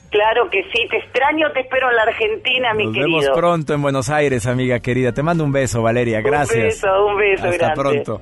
Claro 0.09 0.49
que 0.49 0.61
sí, 0.73 0.87
te 0.89 0.97
extraño, 0.97 1.49
te 1.53 1.61
espero 1.61 1.89
en 1.89 1.95
la 1.95 2.01
Argentina, 2.03 2.73
mi 2.73 2.83
Nos 2.83 2.93
querido. 2.93 3.19
vemos 3.21 3.37
pronto 3.37 3.73
en 3.73 3.81
Buenos 3.81 4.09
Aires, 4.09 4.45
amiga 4.45 4.81
querida. 4.81 5.13
Te 5.13 5.23
mando 5.23 5.45
un 5.45 5.53
beso, 5.53 5.81
Valeria. 5.81 6.19
Gracias. 6.19 6.57
Un 6.57 6.63
beso, 6.65 7.05
un 7.05 7.17
beso 7.17 7.45
Hasta 7.45 7.57
grande. 7.57 7.81
pronto. 7.81 8.21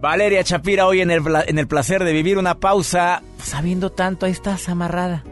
Valeria 0.00 0.42
Chapira, 0.42 0.86
hoy 0.86 1.02
en 1.02 1.10
el, 1.10 1.20
en 1.48 1.58
el 1.58 1.68
placer 1.68 2.02
de 2.02 2.14
vivir 2.14 2.38
una 2.38 2.54
pausa, 2.54 3.20
sabiendo 3.36 3.90
tanto, 3.90 4.24
ahí 4.24 4.32
estás 4.32 4.70
amarrada. 4.70 5.22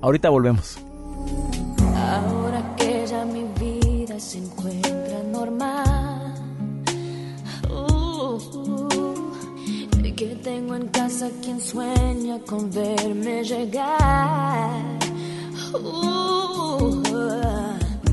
Ahorita 0.00 0.30
volvemos. 0.30 0.80
Ahora 2.10 2.60
que 2.76 3.06
ya 3.06 3.24
mi 3.24 3.44
vida 3.60 4.18
se 4.18 4.38
encuentra 4.38 5.22
normal, 5.30 6.34
uh, 7.70 8.38
que 10.16 10.36
tengo 10.36 10.74
en 10.74 10.88
casa 10.88 11.30
quien 11.42 11.60
sueña 11.60 12.38
con 12.46 12.70
verme 12.70 13.42
llegar. 13.44 14.70
Uh, 15.74 17.02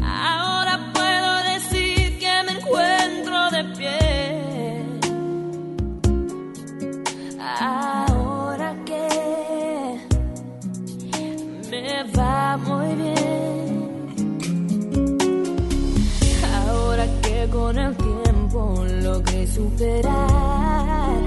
ahora 0.02 0.92
puedo 0.94 1.32
decir 1.54 2.18
que 2.20 2.32
me 2.46 2.52
encuentro 2.60 3.52
de 3.52 3.64
pie. 3.78 4.00
Ahora 7.60 8.76
que 8.86 9.08
me 11.70 12.04
va 12.18 12.58
muy 12.58 12.96
bien. 12.96 13.18
Con 17.52 17.78
el 17.78 17.95
tiempo 17.95 18.84
logré 19.02 19.47
superar 19.47 21.22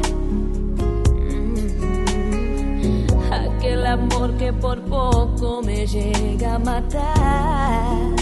mm, 1.21 3.07
aquel 3.33 3.87
amor 3.87 4.37
que 4.37 4.53
por 4.53 4.81
poco 4.83 5.63
me 5.63 5.87
llega 5.87 6.55
a 6.55 6.59
matar. 6.59 8.22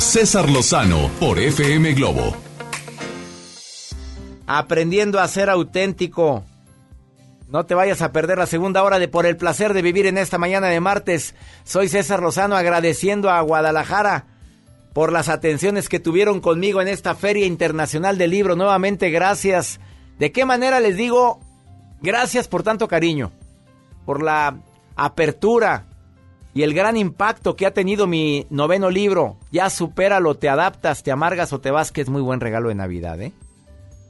César 0.00 0.50
Lozano 0.50 1.10
por 1.20 1.38
FM 1.38 1.94
Globo. 1.94 2.36
Aprendiendo 4.46 5.20
a 5.20 5.28
ser 5.28 5.50
auténtico. 5.50 6.44
No 7.48 7.66
te 7.66 7.74
vayas 7.74 8.02
a 8.02 8.12
perder 8.12 8.38
la 8.38 8.46
segunda 8.46 8.82
hora 8.82 8.98
de 8.98 9.08
Por 9.08 9.26
el 9.26 9.36
placer 9.36 9.74
de 9.74 9.82
vivir 9.82 10.06
en 10.06 10.18
esta 10.18 10.38
mañana 10.38 10.68
de 10.68 10.80
martes. 10.80 11.34
Soy 11.64 11.88
César 11.88 12.20
Lozano 12.20 12.56
agradeciendo 12.56 13.30
a 13.30 13.40
Guadalajara 13.40 14.26
por 14.92 15.12
las 15.12 15.28
atenciones 15.28 15.88
que 15.88 16.00
tuvieron 16.00 16.40
conmigo 16.40 16.80
en 16.80 16.88
esta 16.88 17.14
Feria 17.14 17.46
Internacional 17.46 18.18
del 18.18 18.30
Libro. 18.30 18.56
Nuevamente, 18.56 19.10
gracias. 19.10 19.80
¿De 20.18 20.32
qué 20.32 20.44
manera 20.44 20.80
les 20.80 20.96
digo? 20.96 21.40
Gracias 22.02 22.48
por 22.48 22.62
tanto 22.62 22.88
cariño, 22.88 23.32
por 24.04 24.22
la 24.22 24.58
apertura 24.96 25.86
y 26.56 26.62
el 26.62 26.72
gran 26.72 26.96
impacto 26.96 27.54
que 27.54 27.66
ha 27.66 27.74
tenido 27.74 28.06
mi 28.06 28.46
noveno 28.48 28.88
libro. 28.88 29.36
Ya 29.52 29.68
supéralo, 29.68 30.36
te 30.36 30.48
adaptas, 30.48 31.02
te 31.02 31.12
amargas 31.12 31.52
o 31.52 31.60
te 31.60 31.70
vas, 31.70 31.92
que 31.92 32.00
es 32.00 32.08
muy 32.08 32.22
buen 32.22 32.40
regalo 32.40 32.70
de 32.70 32.74
Navidad, 32.74 33.20
¿eh? 33.20 33.34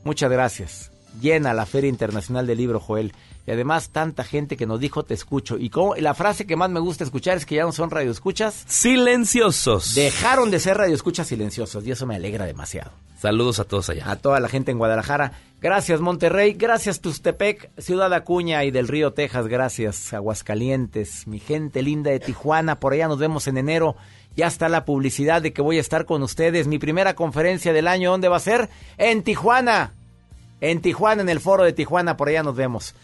Muchas 0.04 0.30
gracias. 0.30 0.92
Llena 1.20 1.52
la 1.54 1.66
Feria 1.66 1.90
Internacional 1.90 2.46
del 2.46 2.58
Libro, 2.58 2.78
Joel. 2.78 3.14
Y 3.46 3.52
además 3.52 3.90
tanta 3.90 4.24
gente 4.24 4.56
que 4.56 4.66
nos 4.66 4.80
dijo 4.80 5.04
te 5.04 5.14
escucho. 5.14 5.56
Y 5.56 5.70
como, 5.70 5.94
la 5.94 6.14
frase 6.14 6.46
que 6.46 6.56
más 6.56 6.70
me 6.70 6.80
gusta 6.80 7.04
escuchar 7.04 7.36
es 7.36 7.46
que 7.46 7.54
ya 7.54 7.62
no 7.62 7.72
son 7.72 7.90
radioescuchas. 7.90 8.64
Silenciosos. 8.66 9.94
Dejaron 9.94 10.50
de 10.50 10.58
ser 10.58 10.76
radioescuchas 10.78 11.28
silenciosos 11.28 11.86
y 11.86 11.92
eso 11.92 12.06
me 12.06 12.16
alegra 12.16 12.46
demasiado. 12.46 12.90
Saludos 13.18 13.60
a 13.60 13.64
todos 13.64 13.88
allá. 13.88 14.10
A 14.10 14.16
toda 14.16 14.40
la 14.40 14.48
gente 14.48 14.72
en 14.72 14.78
Guadalajara. 14.78 15.32
Gracias 15.60 16.00
Monterrey, 16.00 16.52
gracias 16.52 17.00
Tustepec, 17.00 17.70
Ciudad 17.78 18.12
Acuña 18.12 18.62
y 18.64 18.70
del 18.70 18.88
Río 18.88 19.14
Texas, 19.14 19.46
gracias 19.46 20.12
Aguascalientes, 20.12 21.26
mi 21.26 21.38
gente 21.38 21.80
linda 21.80 22.10
de 22.10 22.20
Tijuana, 22.20 22.78
por 22.78 22.92
allá 22.92 23.08
nos 23.08 23.18
vemos 23.18 23.48
en 23.48 23.56
enero. 23.56 23.96
Ya 24.36 24.48
está 24.48 24.68
la 24.68 24.84
publicidad 24.84 25.40
de 25.40 25.54
que 25.54 25.62
voy 25.62 25.78
a 25.78 25.80
estar 25.80 26.04
con 26.04 26.22
ustedes. 26.22 26.66
Mi 26.66 26.78
primera 26.78 27.14
conferencia 27.14 27.72
del 27.72 27.88
año, 27.88 28.10
¿dónde 28.10 28.28
va 28.28 28.36
a 28.36 28.40
ser? 28.40 28.68
En 28.98 29.22
Tijuana. 29.22 29.94
En 30.60 30.82
Tijuana, 30.82 31.22
en 31.22 31.30
el 31.30 31.40
foro 31.40 31.64
de 31.64 31.72
Tijuana, 31.72 32.18
por 32.18 32.28
allá 32.28 32.42
nos 32.42 32.54
vemos. 32.54 32.94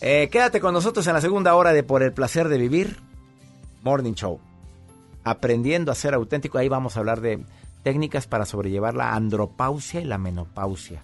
Eh, 0.00 0.28
quédate 0.30 0.60
con 0.60 0.72
nosotros 0.72 1.06
en 1.08 1.14
la 1.14 1.20
segunda 1.20 1.54
hora 1.54 1.72
de 1.72 1.82
Por 1.82 2.02
el 2.02 2.12
placer 2.12 2.48
de 2.48 2.58
vivir. 2.58 2.98
Morning 3.82 4.14
Show. 4.14 4.40
Aprendiendo 5.24 5.90
a 5.90 5.96
ser 5.96 6.14
auténtico. 6.14 6.58
Ahí 6.58 6.68
vamos 6.68 6.96
a 6.96 7.00
hablar 7.00 7.20
de 7.20 7.44
técnicas 7.82 8.26
para 8.26 8.46
sobrellevar 8.46 8.94
la 8.94 9.14
andropausia 9.14 10.00
y 10.00 10.04
la 10.04 10.18
menopausia. 10.18 11.02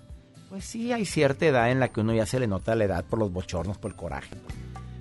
Pues 0.48 0.64
sí, 0.64 0.92
hay 0.92 1.04
cierta 1.04 1.46
edad 1.46 1.70
en 1.70 1.80
la 1.80 1.88
que 1.88 2.00
uno 2.00 2.14
ya 2.14 2.26
se 2.26 2.38
le 2.38 2.46
nota 2.46 2.76
la 2.76 2.84
edad 2.84 3.04
por 3.04 3.18
los 3.18 3.32
bochornos, 3.32 3.78
por 3.78 3.90
el 3.90 3.96
coraje. 3.96 4.36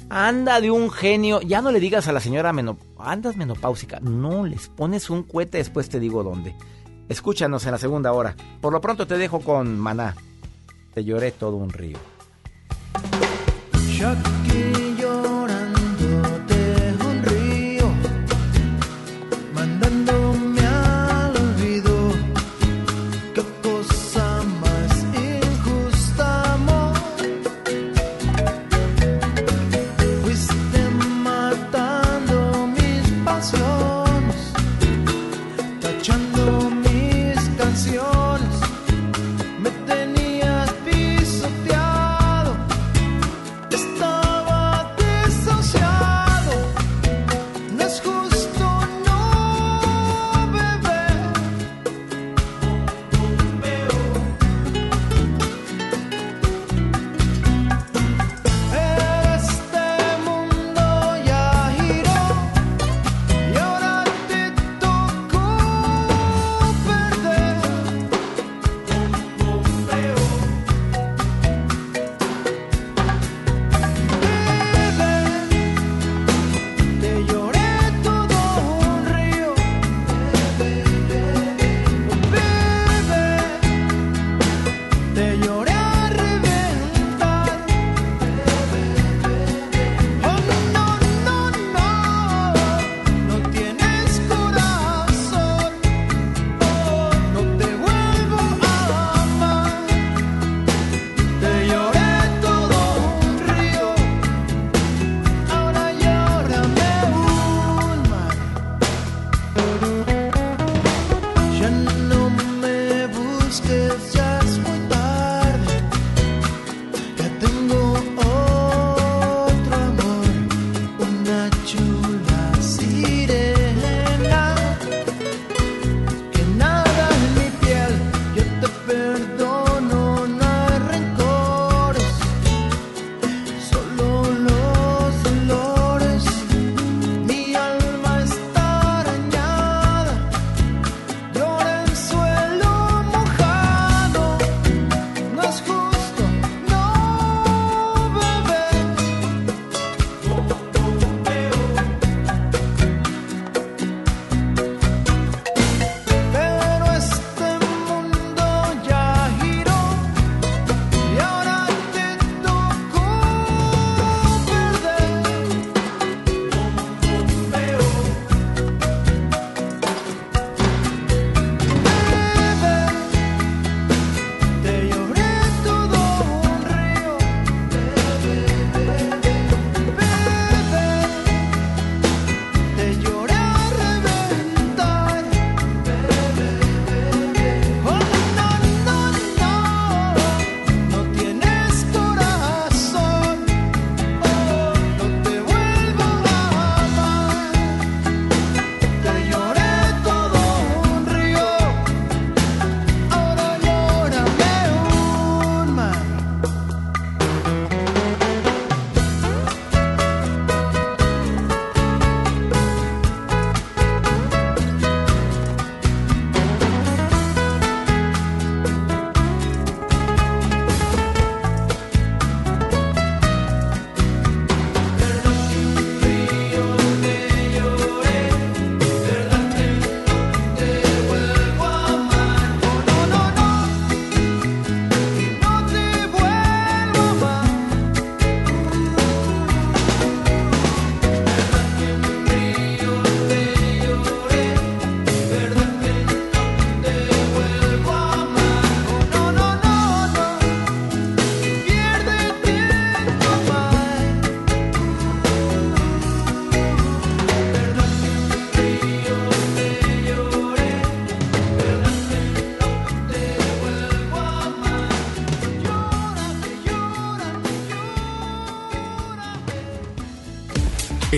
Anda 0.09 0.59
de 0.59 0.71
un 0.71 0.89
genio. 0.89 1.41
Ya 1.41 1.61
no 1.61 1.71
le 1.71 1.79
digas 1.79 2.07
a 2.07 2.11
la 2.11 2.19
señora 2.19 2.53
meno, 2.53 2.77
andas 2.97 3.37
menopáusica. 3.37 3.99
No, 3.99 4.45
les 4.45 4.69
pones 4.69 5.09
un 5.11 5.23
cohete, 5.23 5.59
después 5.59 5.89
te 5.89 5.99
digo 5.99 6.23
dónde. 6.23 6.55
Escúchanos 7.09 7.65
en 7.65 7.71
la 7.71 7.77
segunda 7.77 8.11
hora. 8.13 8.35
Por 8.61 8.73
lo 8.73 8.81
pronto 8.81 9.05
te 9.05 9.17
dejo 9.17 9.41
con 9.41 9.77
Maná. 9.77 10.15
Te 10.93 11.03
lloré 11.03 11.31
todo 11.31 11.57
un 11.57 11.69
río. 11.69 11.97
Yo 13.99 14.82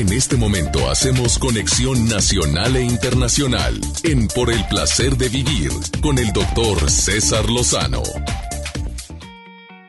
En 0.06 0.14
este 0.14 0.38
momento 0.38 0.88
hacemos 0.88 1.39
conexión 1.39 2.08
nacional 2.08 2.76
e 2.76 2.84
internacional 2.84 3.82
en 4.03 4.28
Por 4.28 4.51
el 4.51 4.64
placer 4.68 5.18
de 5.18 5.30
vivir 5.30 5.72
con 5.99 6.20
el 6.20 6.32
doctor 6.32 6.91
César 6.91 7.49
Lozano. 7.49 8.03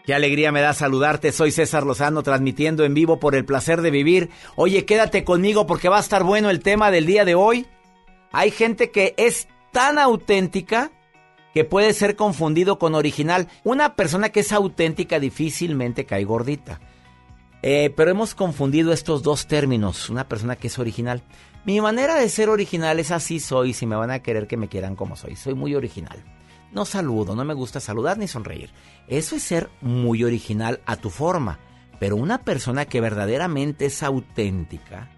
Qué 0.06 0.14
alegría 0.14 0.52
me 0.52 0.62
da 0.62 0.72
saludarte. 0.72 1.32
Soy 1.32 1.50
César 1.50 1.84
Lozano 1.84 2.22
transmitiendo 2.22 2.84
en 2.84 2.94
vivo 2.94 3.20
por 3.20 3.34
el 3.34 3.44
placer 3.44 3.82
de 3.82 3.90
vivir. 3.90 4.30
Oye, 4.54 4.86
quédate 4.86 5.22
conmigo 5.22 5.66
porque 5.66 5.90
va 5.90 5.98
a 5.98 6.00
estar 6.00 6.24
bueno 6.24 6.48
el 6.48 6.60
tema 6.60 6.90
del 6.90 7.04
día 7.04 7.26
de 7.26 7.34
hoy. 7.34 7.66
Hay 8.32 8.50
gente 8.50 8.90
que 8.90 9.12
es 9.18 9.48
tan 9.70 9.98
auténtica 9.98 10.92
que 11.52 11.64
puede 11.64 11.92
ser 11.92 12.16
confundido 12.16 12.78
con 12.78 12.94
original. 12.94 13.48
Una 13.64 13.96
persona 13.96 14.30
que 14.30 14.40
es 14.40 14.52
auténtica 14.52 15.20
difícilmente 15.20 16.06
cae 16.06 16.24
gordita. 16.24 16.80
Eh, 17.68 17.92
pero 17.96 18.12
hemos 18.12 18.36
confundido 18.36 18.92
estos 18.92 19.24
dos 19.24 19.48
términos. 19.48 20.08
Una 20.08 20.28
persona 20.28 20.54
que 20.54 20.68
es 20.68 20.78
original. 20.78 21.24
Mi 21.64 21.80
manera 21.80 22.14
de 22.14 22.28
ser 22.28 22.48
original 22.48 23.00
es 23.00 23.10
así 23.10 23.40
soy. 23.40 23.72
Si 23.72 23.86
me 23.86 23.96
van 23.96 24.12
a 24.12 24.20
querer 24.20 24.46
que 24.46 24.56
me 24.56 24.68
quieran 24.68 24.94
como 24.94 25.16
soy. 25.16 25.34
Soy 25.34 25.54
muy 25.54 25.74
original. 25.74 26.22
No 26.70 26.84
saludo, 26.84 27.34
no 27.34 27.44
me 27.44 27.54
gusta 27.54 27.80
saludar 27.80 28.18
ni 28.18 28.28
sonreír. 28.28 28.70
Eso 29.08 29.34
es 29.34 29.42
ser 29.42 29.68
muy 29.80 30.22
original 30.22 30.80
a 30.86 30.94
tu 30.94 31.10
forma. 31.10 31.58
Pero 31.98 32.14
una 32.14 32.44
persona 32.44 32.84
que 32.84 33.00
verdaderamente 33.00 33.86
es 33.86 34.04
auténtica 34.04 35.10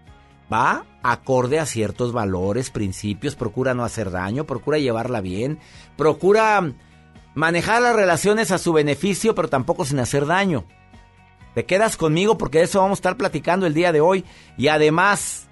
va 0.51 0.87
acorde 1.03 1.59
a 1.59 1.67
ciertos 1.67 2.13
valores, 2.13 2.71
principios, 2.71 3.35
procura 3.35 3.75
no 3.75 3.83
hacer 3.83 4.09
daño, 4.09 4.45
procura 4.45 4.79
llevarla 4.79 5.21
bien, 5.21 5.59
procura 5.95 6.73
manejar 7.35 7.83
las 7.83 7.95
relaciones 7.95 8.49
a 8.49 8.57
su 8.57 8.73
beneficio, 8.73 9.35
pero 9.35 9.49
tampoco 9.49 9.85
sin 9.85 9.99
hacer 9.99 10.25
daño. 10.25 10.65
Te 11.59 11.65
quedas 11.65 11.97
conmigo 11.97 12.37
porque 12.37 12.59
de 12.59 12.63
eso 12.63 12.79
vamos 12.79 12.99
a 12.99 13.01
estar 13.01 13.17
platicando 13.17 13.65
el 13.65 13.73
día 13.73 13.91
de 13.91 13.99
hoy. 13.99 14.23
Y 14.57 14.69
además, 14.69 15.49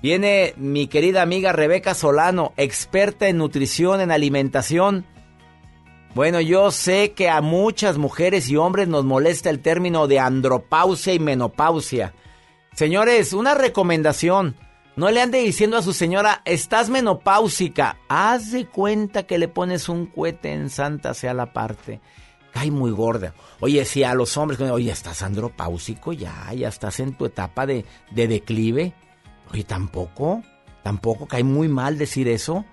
viene 0.00 0.54
mi 0.56 0.86
querida 0.86 1.20
amiga 1.20 1.50
Rebeca 1.50 1.94
Solano, 1.94 2.52
experta 2.56 3.26
en 3.26 3.38
nutrición, 3.38 4.00
en 4.00 4.12
alimentación. 4.12 5.04
Bueno, 6.14 6.40
yo 6.40 6.70
sé 6.70 7.10
que 7.10 7.28
a 7.28 7.40
muchas 7.40 7.98
mujeres 7.98 8.48
y 8.50 8.56
hombres 8.56 8.86
nos 8.86 9.04
molesta 9.04 9.50
el 9.50 9.58
término 9.58 10.06
de 10.06 10.20
andropausia 10.20 11.12
y 11.12 11.18
menopausia. 11.18 12.14
Señores, 12.72 13.32
una 13.32 13.54
recomendación. 13.54 14.54
No 14.94 15.10
le 15.10 15.22
ande 15.22 15.40
diciendo 15.40 15.76
a 15.76 15.82
su 15.82 15.92
señora, 15.92 16.42
estás 16.44 16.88
menopáusica. 16.88 17.98
Haz 18.08 18.52
de 18.52 18.66
cuenta 18.66 19.24
que 19.24 19.38
le 19.38 19.48
pones 19.48 19.88
un 19.88 20.06
cohete 20.06 20.52
en 20.52 20.70
Santa 20.70 21.14
sea 21.14 21.34
la 21.34 21.52
parte. 21.52 22.00
Cae 22.52 22.70
muy 22.70 22.90
gorda. 22.90 23.34
Oye, 23.60 23.84
si 23.84 24.04
a 24.04 24.14
los 24.14 24.36
hombres, 24.36 24.60
oye, 24.60 24.90
estás 24.90 25.22
andropáusico 25.22 26.12
ya, 26.12 26.52
ya 26.54 26.68
estás 26.68 27.00
en 27.00 27.14
tu 27.14 27.24
etapa 27.24 27.66
de, 27.66 27.84
de 28.10 28.28
declive. 28.28 28.92
Oye, 29.52 29.64
tampoco, 29.64 30.42
tampoco 30.82 31.26
cae 31.26 31.44
muy 31.44 31.68
mal 31.68 31.98
decir 31.98 32.28
eso. 32.28 32.64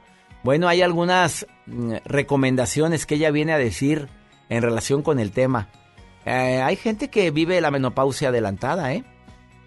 Bueno, 0.44 0.68
hay 0.68 0.82
algunas 0.82 1.48
mm, 1.66 1.94
recomendaciones 2.06 3.06
que 3.06 3.16
ella 3.16 3.32
viene 3.32 3.54
a 3.54 3.58
decir 3.58 4.10
en 4.50 4.62
relación 4.62 5.02
con 5.02 5.20
el 5.20 5.32
tema. 5.32 5.70
Eh, 6.26 6.62
hay 6.62 6.76
gente 6.76 7.10
que 7.10 7.32
vive 7.32 7.62
la 7.62 7.72
menopausia 7.72 8.30
adelantada, 8.30 8.94
¿eh? 8.94 9.04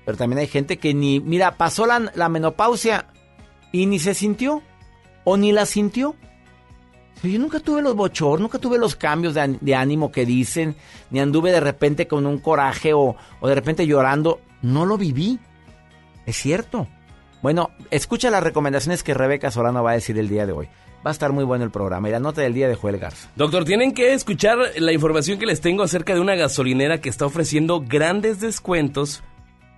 Pero 0.05 0.19
también 0.19 0.41
hay 0.41 0.47
gente 0.47 0.79
que 0.79 0.95
ni, 0.95 1.21
mira, 1.21 1.57
pasó 1.57 1.87
la, 1.87 2.11
la 2.15 2.29
menopausia 2.29 3.07
y 3.71 3.87
ni 3.87 3.99
se 3.99 4.15
sintió 4.15 4.63
o 5.25 5.37
ni 5.37 5.53
la 5.53 5.67
sintió. 5.67 6.17
Yo 7.23 7.39
nunca 7.39 7.61
tuve 7.61 7.83
los 7.83 7.95
bochornos, 7.95 8.41
nunca 8.41 8.59
tuve 8.59 8.79
los 8.79 8.97
cambios 8.97 9.35
de, 9.35 9.59
de, 9.61 9.75
ánimo 9.75 10.11
que 10.11 10.27
dicen, 10.27 10.75
ni 11.11 11.21
anduve 11.21 11.53
de 11.53 11.61
repente 11.61 12.09
con 12.09 12.27
un 12.27 12.39
coraje 12.39 12.93
o, 12.95 13.17
o 13.41 13.49
de 13.49 13.55
repente 13.55 13.87
llorando. 13.87 14.41
No 14.63 14.87
lo 14.87 14.99
viví. 14.99 15.39
Es 16.27 16.37
cierto. 16.37 16.89
Bueno, 17.43 17.71
escucha 17.91 18.31
las 18.31 18.43
recomendaciones 18.43 19.03
que 19.03 19.15
Rebeca 19.15 19.51
Solano 19.51 19.83
va 19.83 19.93
a 19.93 19.95
decir 19.95 20.19
el 20.19 20.29
día 20.29 20.47
de 20.47 20.53
hoy. 20.53 20.69
Va 21.05 21.11
a 21.11 21.13
estar 21.13 21.33
muy 21.33 21.43
bueno 21.43 21.65
el 21.65 21.73
programa 21.73 22.09
y 22.09 22.13
la 22.13 22.21
nota 22.21 22.43
del 22.43 22.55
día 22.55 22.69
de 22.69 22.77
Joel 22.77 22.99
Garza. 22.99 23.29
Doctor, 23.35 23.65
tienen 23.65 23.93
que 23.93 24.15
escuchar 24.15 24.59
la 24.77 24.93
información 24.93 25.39
que 25.39 25.47
les 25.47 25.61
tengo 25.61 25.83
acerca 25.83 26.15
de 26.15 26.21
una 26.21 26.37
gasolinera 26.37 27.01
que 27.01 27.09
está 27.09 27.27
ofreciendo 27.27 27.81
grandes 27.81 28.41
descuentos 28.41 29.25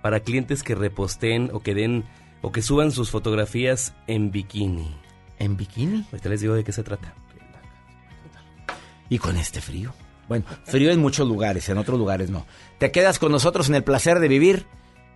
para 0.03 0.19
clientes 0.19 0.61
que 0.61 0.75
reposten 0.75 1.49
o 1.51 1.61
que 1.61 1.73
den 1.73 2.05
o 2.43 2.51
que 2.51 2.61
suban 2.61 2.91
sus 2.91 3.09
fotografías 3.09 3.95
en 4.05 4.29
bikini. 4.29 4.95
¿En 5.39 5.57
bikini? 5.57 6.05
Ahorita 6.11 6.29
les 6.29 6.41
digo 6.41 6.53
de 6.53 6.63
qué 6.63 6.71
se 6.71 6.83
trata. 6.83 7.15
Y 9.09 9.19
con 9.19 9.37
este 9.37 9.61
frío. 9.61 9.93
Bueno, 10.27 10.45
frío 10.63 10.91
en 10.91 10.99
muchos 10.99 11.27
lugares, 11.27 11.69
en 11.69 11.77
otros 11.77 11.99
lugares 11.99 12.29
no. 12.29 12.45
Te 12.79 12.91
quedas 12.91 13.19
con 13.19 13.31
nosotros 13.31 13.69
en 13.69 13.75
el 13.75 13.83
placer 13.83 14.19
de 14.19 14.27
vivir. 14.27 14.65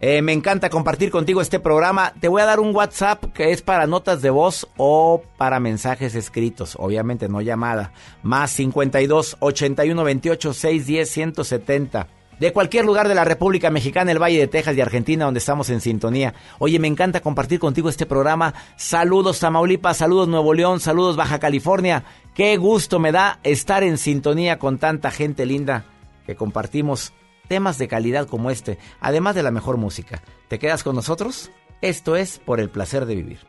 Eh, 0.02 0.22
me 0.22 0.32
encanta 0.32 0.70
compartir 0.70 1.12
contigo 1.12 1.42
este 1.42 1.60
programa. 1.60 2.14
Te 2.20 2.28
voy 2.28 2.42
a 2.42 2.46
dar 2.46 2.60
un 2.60 2.74
WhatsApp 2.74 3.26
que 3.34 3.52
es 3.52 3.62
para 3.62 3.88
notas 3.88 4.22
de 4.22 4.30
voz 4.30 4.68
o 4.78 5.24
para 5.38 5.60
mensajes 5.60 6.16
escritos. 6.16 6.76
Obviamente 6.80 7.28
no 7.28 7.42
llamada. 7.42 7.92
Más 8.24 8.52
52 8.52 9.38
81 9.40 10.04
28 10.04 10.54
610 10.54 11.10
170 11.10 12.19
de 12.40 12.54
cualquier 12.54 12.86
lugar 12.86 13.08
de 13.08 13.16
la 13.16 13.26
República 13.26 13.70
Mexicana, 13.70 14.12
el 14.12 14.22
Valle 14.22 14.40
de 14.40 14.48
Texas 14.48 14.76
y 14.76 14.82
Argentina, 14.82 15.26
donde 15.26 15.40
estamos 15.40 15.70
en 15.70 15.82
sintonía. 15.82 16.34
Oye, 16.58 16.80
me 16.80 16.88
encanta 16.88 17.22
compartir 17.22 17.60
contigo 17.60 17.90
este 17.90 18.06
programa. 18.06 18.54
Saludos 18.78 19.40
Tamaulipas, 19.40 19.98
saludos 19.98 20.28
Nuevo 20.28 20.54
León, 20.54 20.80
saludos 20.80 21.16
Baja 21.16 21.40
California. 21.40 22.04
Qué 22.34 22.58
gusto 22.58 23.00
me 23.00 23.12
da 23.12 23.40
estar 23.44 23.84
en 23.84 23.98
sintonía 23.98 24.60
con 24.60 24.78
tanta 24.78 25.12
gente 25.12 25.46
linda 25.46 25.86
que 26.26 26.36
compartimos 26.36 27.14
temas 27.48 27.78
de 27.78 27.88
calidad 27.88 28.28
como 28.28 28.52
este, 28.52 28.78
además 29.02 29.36
de 29.36 29.44
la 29.44 29.52
mejor 29.52 29.78
música. 29.78 30.22
¿Te 30.48 30.60
quedas 30.60 30.84
con 30.84 30.96
nosotros? 30.96 31.52
Esto 31.82 32.16
es 32.16 32.40
por 32.40 32.60
el 32.60 32.70
placer 32.70 33.06
de 33.06 33.16
vivir. 33.16 33.40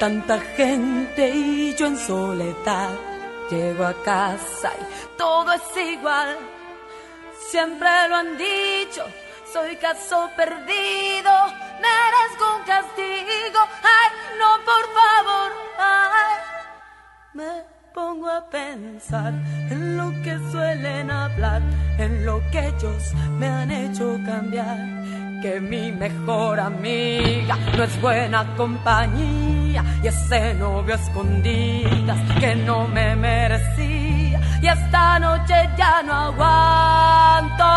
Tanta 0.00 0.40
gente 0.56 1.28
y 1.28 1.74
yo 1.74 1.86
en 1.88 1.98
soledad. 1.98 2.98
Llego 3.50 3.84
a 3.84 3.94
casa 4.02 4.72
y 4.80 5.18
todo 5.18 5.52
es 5.52 5.76
igual. 5.76 6.38
Siempre 7.50 8.08
lo 8.08 8.16
han 8.16 8.38
dicho, 8.38 9.04
soy 9.52 9.76
caso 9.76 10.30
perdido, 10.36 11.32
merezco 11.84 12.56
un 12.56 12.62
castigo. 12.64 13.60
Ay, 13.82 14.10
no, 14.38 14.50
por 14.64 14.84
favor, 14.98 15.52
ay. 15.78 16.34
Me 17.34 17.79
pongo 18.00 18.30
a 18.30 18.40
pensar 18.50 19.32
en 19.72 19.96
lo 19.98 20.06
que 20.24 20.34
suelen 20.50 21.10
hablar, 21.10 21.60
en 21.98 22.24
lo 22.24 22.40
que 22.50 22.60
ellos 22.68 23.02
me 23.38 23.46
han 23.46 23.70
hecho 23.70 24.18
cambiar. 24.24 24.78
Que 25.42 25.60
mi 25.60 25.92
mejor 25.92 26.60
amiga 26.60 27.56
no 27.76 27.82
es 27.84 28.00
buena 28.00 28.40
compañía 28.56 29.82
y 30.02 30.06
ese 30.06 30.54
novio 30.54 30.94
escondidas 30.94 32.20
que 32.40 32.54
no 32.68 32.88
me 32.88 33.16
merecía 33.16 34.38
y 34.62 34.66
esta 34.66 35.18
noche 35.18 35.56
ya 35.78 36.02
no 36.02 36.14
aguanto 36.28 37.70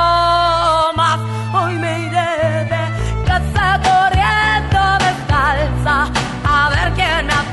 más. 1.01 1.19
Hoy 1.57 1.73
me 1.83 1.91
iré 2.07 2.31
de 2.73 2.83
casa 3.29 3.65
corriendo 3.87 4.81
descalza 5.05 6.32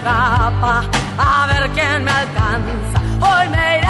atrapa, 0.00 0.82
a 1.18 1.46
ver 1.46 1.70
quién 1.70 2.04
me 2.04 2.10
alcanza. 2.10 3.00
Hoy 3.20 3.48
me 3.48 3.78
iré 3.78 3.89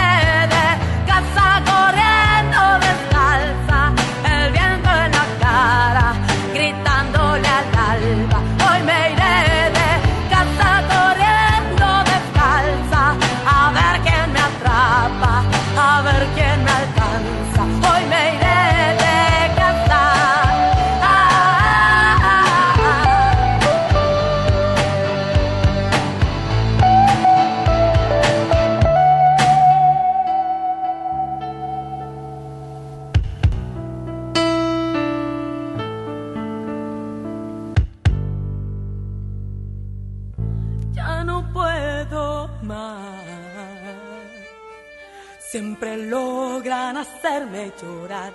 hacerme 47.31 47.71
llorar. 47.81 48.33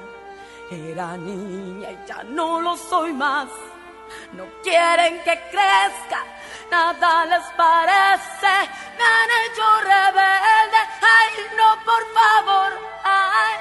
Era 0.70 1.16
niña 1.16 1.90
y 1.90 2.09
ya 2.09 2.22
no 2.24 2.61
lo 2.61 2.76
soy 2.76 3.12
más. 3.12 3.49
No 4.32 4.44
quieren 4.62 5.18
que 5.24 5.38
crezca, 5.51 6.20
nada 6.70 7.26
les 7.26 7.44
parece. 7.57 8.55
Me 8.97 9.05
han 9.16 9.30
hecho 9.42 9.64
rebelde 9.82 10.80
por 11.84 12.03
favor, 12.14 12.72
ay, 13.05 13.55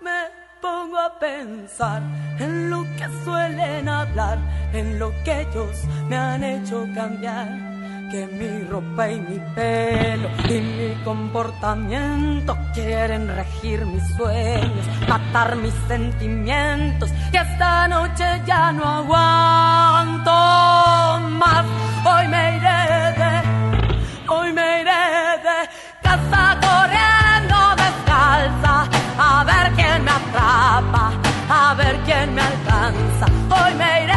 me 0.00 0.20
pongo 0.60 0.98
a 0.98 1.18
pensar 1.18 2.02
en 2.38 2.70
lo 2.70 2.82
que 2.96 3.06
suelen 3.24 3.88
hablar, 3.88 4.38
en 4.72 4.98
lo 4.98 5.10
que 5.24 5.42
ellos 5.42 5.84
me 6.08 6.16
han 6.16 6.42
hecho 6.42 6.86
cambiar. 6.94 7.67
Que 8.10 8.26
mi 8.26 8.64
ropa 8.64 9.10
y 9.10 9.20
mi 9.20 9.38
pelo 9.54 10.30
y 10.48 10.60
mi 10.60 10.94
comportamiento 11.04 12.56
quieren 12.72 13.28
regir 13.28 13.84
mis 13.84 14.02
sueños, 14.16 14.86
matar 15.06 15.56
mis 15.56 15.74
sentimientos. 15.86 17.10
Y 17.30 17.36
esta 17.36 17.86
noche 17.86 18.24
ya 18.46 18.72
no 18.72 18.82
aguanto 18.82 20.30
más. 21.36 21.66
Hoy 22.06 22.28
me 22.28 22.56
iré 22.56 22.80
de, 23.20 23.42
hoy 24.28 24.52
me 24.54 24.80
iré 24.80 25.04
de 25.46 25.68
casa 26.02 26.58
corriendo 26.66 27.56
descalza 27.76 28.88
a 29.18 29.44
ver 29.44 29.72
quién 29.76 30.04
me 30.04 30.10
atrapa, 30.12 31.12
a 31.50 31.74
ver 31.74 31.98
quién 32.06 32.34
me 32.34 32.40
alcanza. 32.40 33.26
Hoy 33.50 33.74
me 33.74 34.04
iré 34.04 34.07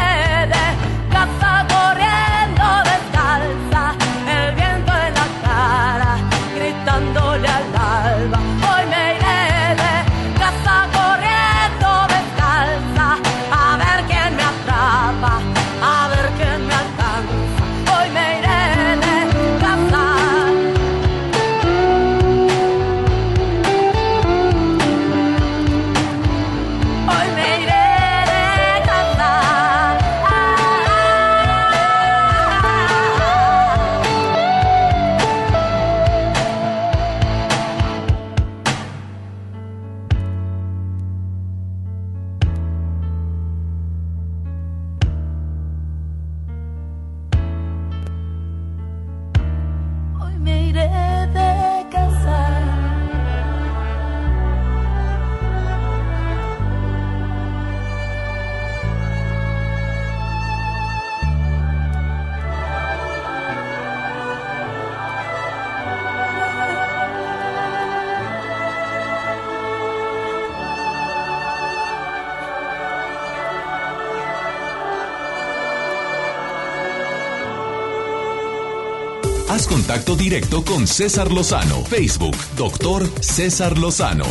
directo 80.21 80.63
con 80.63 80.85
César 80.85 81.31
Lozano. 81.31 81.83
Facebook, 81.85 82.35
doctor 82.55 83.07
César 83.23 83.79
Lozano. 83.79 84.25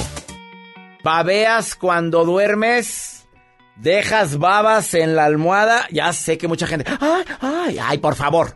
Babeas 1.03 1.75
cuando 1.75 2.25
duermes, 2.25 3.27
dejas 3.75 4.39
babas 4.39 4.95
en 4.95 5.17
la 5.17 5.25
almohada. 5.25 5.89
Ya 5.91 6.13
sé 6.13 6.39
que 6.39 6.47
mucha 6.47 6.69
gente. 6.69 6.89
¡Ay, 7.01 7.25
ay, 7.41 7.79
ay, 7.83 7.99
por 7.99 8.15
favor! 8.15 8.55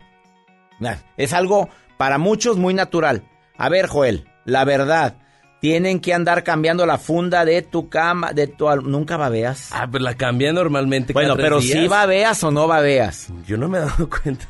Es 1.17 1.33
algo 1.33 1.67
para 1.97 2.17
muchos 2.17 2.55
muy 2.55 2.73
natural. 2.73 3.23
A 3.57 3.67
ver, 3.67 3.87
Joel, 3.87 4.29
la 4.45 4.63
verdad. 4.63 5.17
Tienen 5.59 5.99
que 5.99 6.13
andar 6.13 6.43
cambiando 6.45 6.85
la 6.85 6.97
funda 6.97 7.43
de 7.43 7.61
tu 7.63 7.89
cama, 7.89 8.31
de 8.31 8.47
tu 8.47 8.69
al- 8.69 8.89
¿Nunca 8.89 9.17
babeas? 9.17 9.71
Ah, 9.73 9.87
pues 9.91 10.01
la 10.03 10.13
cambié 10.15 10.53
normalmente. 10.53 11.11
Bueno, 11.11 11.35
pero 11.35 11.59
si 11.59 11.87
babeas 11.89 12.41
o 12.45 12.51
no 12.51 12.65
babeas. 12.67 13.27
Yo 13.45 13.57
no 13.57 13.67
me 13.67 13.79
he 13.79 13.81
dado 13.81 14.09
cuenta. 14.21 14.45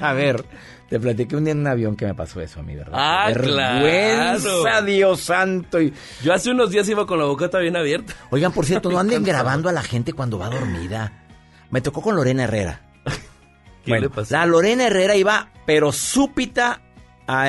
A 0.00 0.12
ver, 0.12 0.44
te 0.88 0.98
platiqué 0.98 1.36
un 1.36 1.44
día 1.44 1.52
en 1.52 1.60
un 1.60 1.66
avión 1.66 1.96
que 1.96 2.06
me 2.06 2.14
pasó 2.14 2.40
eso 2.40 2.60
a 2.60 2.62
mí, 2.62 2.74
¿verdad? 2.74 2.92
Ah, 2.94 3.26
Vergüenza, 3.28 4.48
claro. 4.62 4.86
Dios 4.86 5.20
santo. 5.20 5.80
Y- 5.80 5.92
Yo 6.22 6.32
hace 6.32 6.50
unos 6.50 6.70
días 6.70 6.88
iba 6.88 7.06
con 7.06 7.18
la 7.18 7.24
bocota 7.26 7.58
bien 7.58 7.76
abierta. 7.76 8.14
Oigan, 8.30 8.52
por 8.52 8.64
cierto, 8.64 8.90
no 8.92 8.98
anden 8.98 9.22
grabando 9.24 9.68
a 9.68 9.72
la 9.72 9.82
gente 9.82 10.12
cuando 10.12 10.38
va 10.38 10.48
dormida. 10.48 11.24
Me 11.70 11.80
tocó 11.80 12.00
con 12.00 12.16
Lorena 12.16 12.44
Herrera. 12.44 12.80
¿Qué 13.84 13.90
Bueno, 13.92 14.04
le 14.04 14.10
pasó? 14.10 14.34
La 14.34 14.46
Lorena 14.46 14.86
Herrera 14.86 15.14
iba, 15.16 15.50
pero 15.66 15.92
súpita, 15.92 16.80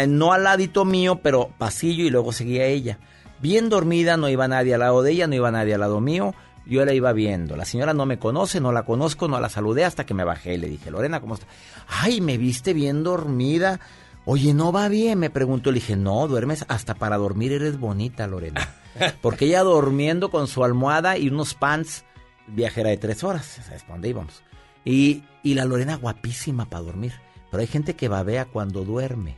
no 0.08 0.34
al 0.34 0.44
ladito 0.44 0.84
mío, 0.86 1.20
pero 1.24 1.50
pasillo 1.58 2.04
y 2.04 2.10
luego 2.10 2.34
seguía 2.34 2.66
ella. 2.66 3.00
Bien 3.42 3.70
dormida, 3.70 4.18
no 4.18 4.28
iba 4.28 4.48
nadie 4.50 4.74
al 4.74 4.82
lado 4.82 5.02
de 5.02 5.12
ella, 5.14 5.28
no 5.28 5.36
iba 5.36 5.50
nadie 5.50 5.74
al 5.74 5.80
lado 5.80 6.02
mío. 6.02 6.36
Yo 6.70 6.86
la 6.86 6.94
iba 6.94 7.12
viendo. 7.14 7.58
La 7.58 7.66
señora 7.66 7.94
no 7.96 8.06
me 8.06 8.20
conoce, 8.20 8.62
no 8.62 8.72
la 8.72 8.84
conozco, 8.84 9.28
no 9.28 9.40
la 9.40 9.50
saludé 9.50 9.86
hasta 9.86 10.06
que 10.06 10.14
me 10.14 10.24
bajé 10.24 10.54
y 10.54 10.58
le 10.58 10.70
dije, 10.70 10.92
Lorena, 10.92 11.20
¿cómo 11.20 11.34
está? 11.34 11.48
Ay, 11.88 12.22
me 12.22 12.38
viste 12.38 12.74
bien 12.74 13.04
dormida. 13.04 13.80
Oye, 14.26 14.54
¿no 14.54 14.72
va 14.72 14.88
bien? 14.88 15.18
Me 15.18 15.32
preguntó. 15.32 15.72
Le 15.72 15.80
dije, 15.80 15.96
no, 15.96 16.28
duermes 16.28 16.66
hasta 16.68 16.94
para 16.94 17.18
dormir, 17.18 17.54
eres 17.54 17.80
bonita, 17.80 18.28
Lorena. 18.28 18.70
Porque 19.22 19.46
ella 19.46 19.64
durmiendo 19.64 20.30
con 20.30 20.48
su 20.48 20.64
almohada 20.64 21.18
y 21.18 21.30
unos 21.30 21.56
pants, 21.56 22.06
viajera 22.46 22.92
de 22.92 22.98
tres 22.98 23.24
horas, 23.24 23.62
¿sabes 23.66 23.82
para 23.82 23.96
dónde 23.96 24.10
íbamos? 24.10 24.44
Y, 24.86 25.24
y 25.42 25.56
la 25.56 25.66
Lorena 25.66 25.96
guapísima 25.96 26.70
para 26.70 26.84
dormir. 26.84 27.14
Pero 27.50 27.62
hay 27.62 27.68
gente 27.68 27.96
que 27.96 28.10
babea 28.10 28.46
cuando 28.46 28.86
duerme. 28.86 29.38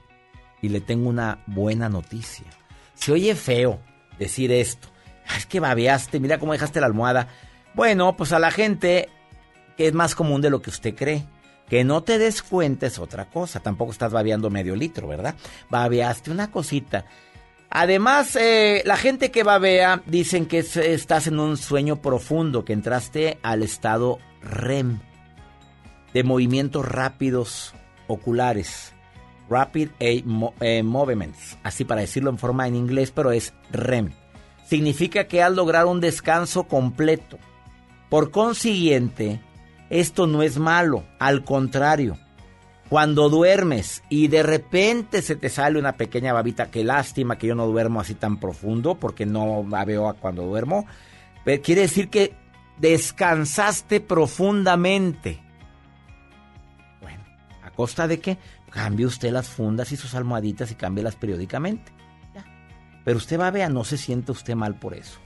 Y 0.61 0.67
le 0.67 0.82
tengo 0.82 1.07
una 1.07 1.43
buena 1.47 1.88
noticia. 1.88 2.45
Se 2.93 3.13
oye 3.13 3.36
feo 3.36 3.79
decir 4.19 4.51
esto. 4.51 4.89
"Ah, 5.28 5.38
Es 5.38 5.45
que 5.45 5.59
babeaste, 5.59 6.19
mira 6.19 6.38
cómo 6.39 6.53
dejaste 6.53 6.80
la 6.80 6.88
almohada. 6.88 7.28
Bueno, 7.74 8.15
pues 8.17 8.32
a 8.34 8.39
la 8.39 8.51
gente 8.51 9.09
que 9.78 9.88
es 9.88 9.93
más 9.93 10.15
común 10.15 10.41
de 10.41 10.49
lo 10.49 10.61
que 10.61 10.69
usted 10.69 10.95
cree. 10.95 11.26
Que 11.69 11.84
no 11.86 12.03
te 12.03 12.17
des 12.17 12.43
cuenta 12.43 12.86
es 12.88 12.99
otra 12.99 13.30
cosa. 13.30 13.61
Tampoco 13.61 13.91
estás 13.93 14.11
babeando 14.11 14.49
medio 14.49 14.76
litro, 14.76 15.07
¿verdad? 15.07 15.36
Babeaste 15.69 16.30
una 16.30 16.51
cosita. 16.51 17.05
Además, 17.69 18.36
eh, 18.36 18.82
la 18.86 18.97
gente 18.97 19.32
que 19.32 19.43
babea 19.43 20.01
dicen 20.05 20.45
que 20.47 20.59
es- 20.59 20.76
estás 20.76 21.28
en 21.28 21.39
un 21.39 21.55
sueño 21.55 22.01
profundo, 22.01 22.65
que 22.65 22.74
entraste 22.74 23.39
al 23.41 23.63
estado 23.63 24.19
REM, 24.41 24.99
de 26.13 26.24
movimientos 26.26 26.86
rápidos 26.86 27.74
oculares. 28.07 28.91
Rapid 29.49 29.89
Eye 29.99 30.26
eh, 30.59 30.84
Movements, 30.84 31.57
así 31.63 31.86
para 31.86 32.01
decirlo 32.01 32.30
en 32.30 32.38
forma 32.38 32.67
en 32.67 32.76
inglés, 32.76 33.11
pero 33.11 33.32
es 33.32 33.53
REM. 33.72 34.11
Significa 34.72 35.26
que 35.26 35.43
has 35.43 35.51
logrado 35.51 35.89
un 35.89 35.99
descanso 35.99 36.63
completo. 36.63 37.38
Por 38.09 38.32
consiguiente, 38.32 39.41
esto 39.89 40.28
no 40.28 40.43
es 40.43 40.59
malo, 40.59 41.03
al 41.19 41.43
contrario. 41.43 42.17
Cuando 42.88 43.27
duermes 43.27 44.02
y 44.07 44.30
de 44.30 44.43
repente 44.43 45.22
se 45.23 45.35
te 45.35 45.49
sale 45.49 45.77
una 45.77 45.98
pequeña 45.98 46.31
babita, 46.31 46.72
qué 46.72 46.85
lástima 46.85 47.38
que 47.38 47.48
yo 47.48 47.56
no 47.56 47.68
duermo 47.68 47.99
así 47.99 48.15
tan 48.15 48.39
profundo 48.39 48.95
porque 48.95 49.26
no 49.26 49.61
babeo 49.65 50.07
a 50.07 50.14
cuando 50.14 50.43
duermo, 50.43 50.85
pero 51.43 51.61
quiere 51.61 51.81
decir 51.81 52.07
que 52.07 52.34
descansaste 52.77 53.99
profundamente. 53.99 55.41
Bueno, 57.02 57.26
¿a 57.61 57.72
costa 57.72 58.07
de 58.07 58.22
qué? 58.22 58.38
Cambie 58.69 59.06
usted 59.06 59.34
las 59.34 59.49
fundas 59.49 59.91
y 59.91 59.98
sus 59.98 60.15
almohaditas 60.15 60.72
y 60.72 60.76
cámbielas 60.76 61.18
periódicamente. 61.18 61.91
Pero 63.03 63.18
usted 63.18 63.38
babea, 63.38 63.69
no 63.69 63.84
se 63.84 63.98
siente 63.98 64.32
usted 64.32 64.56
mal 64.56 64.76
por 64.76 64.94
eso. 64.94 65.19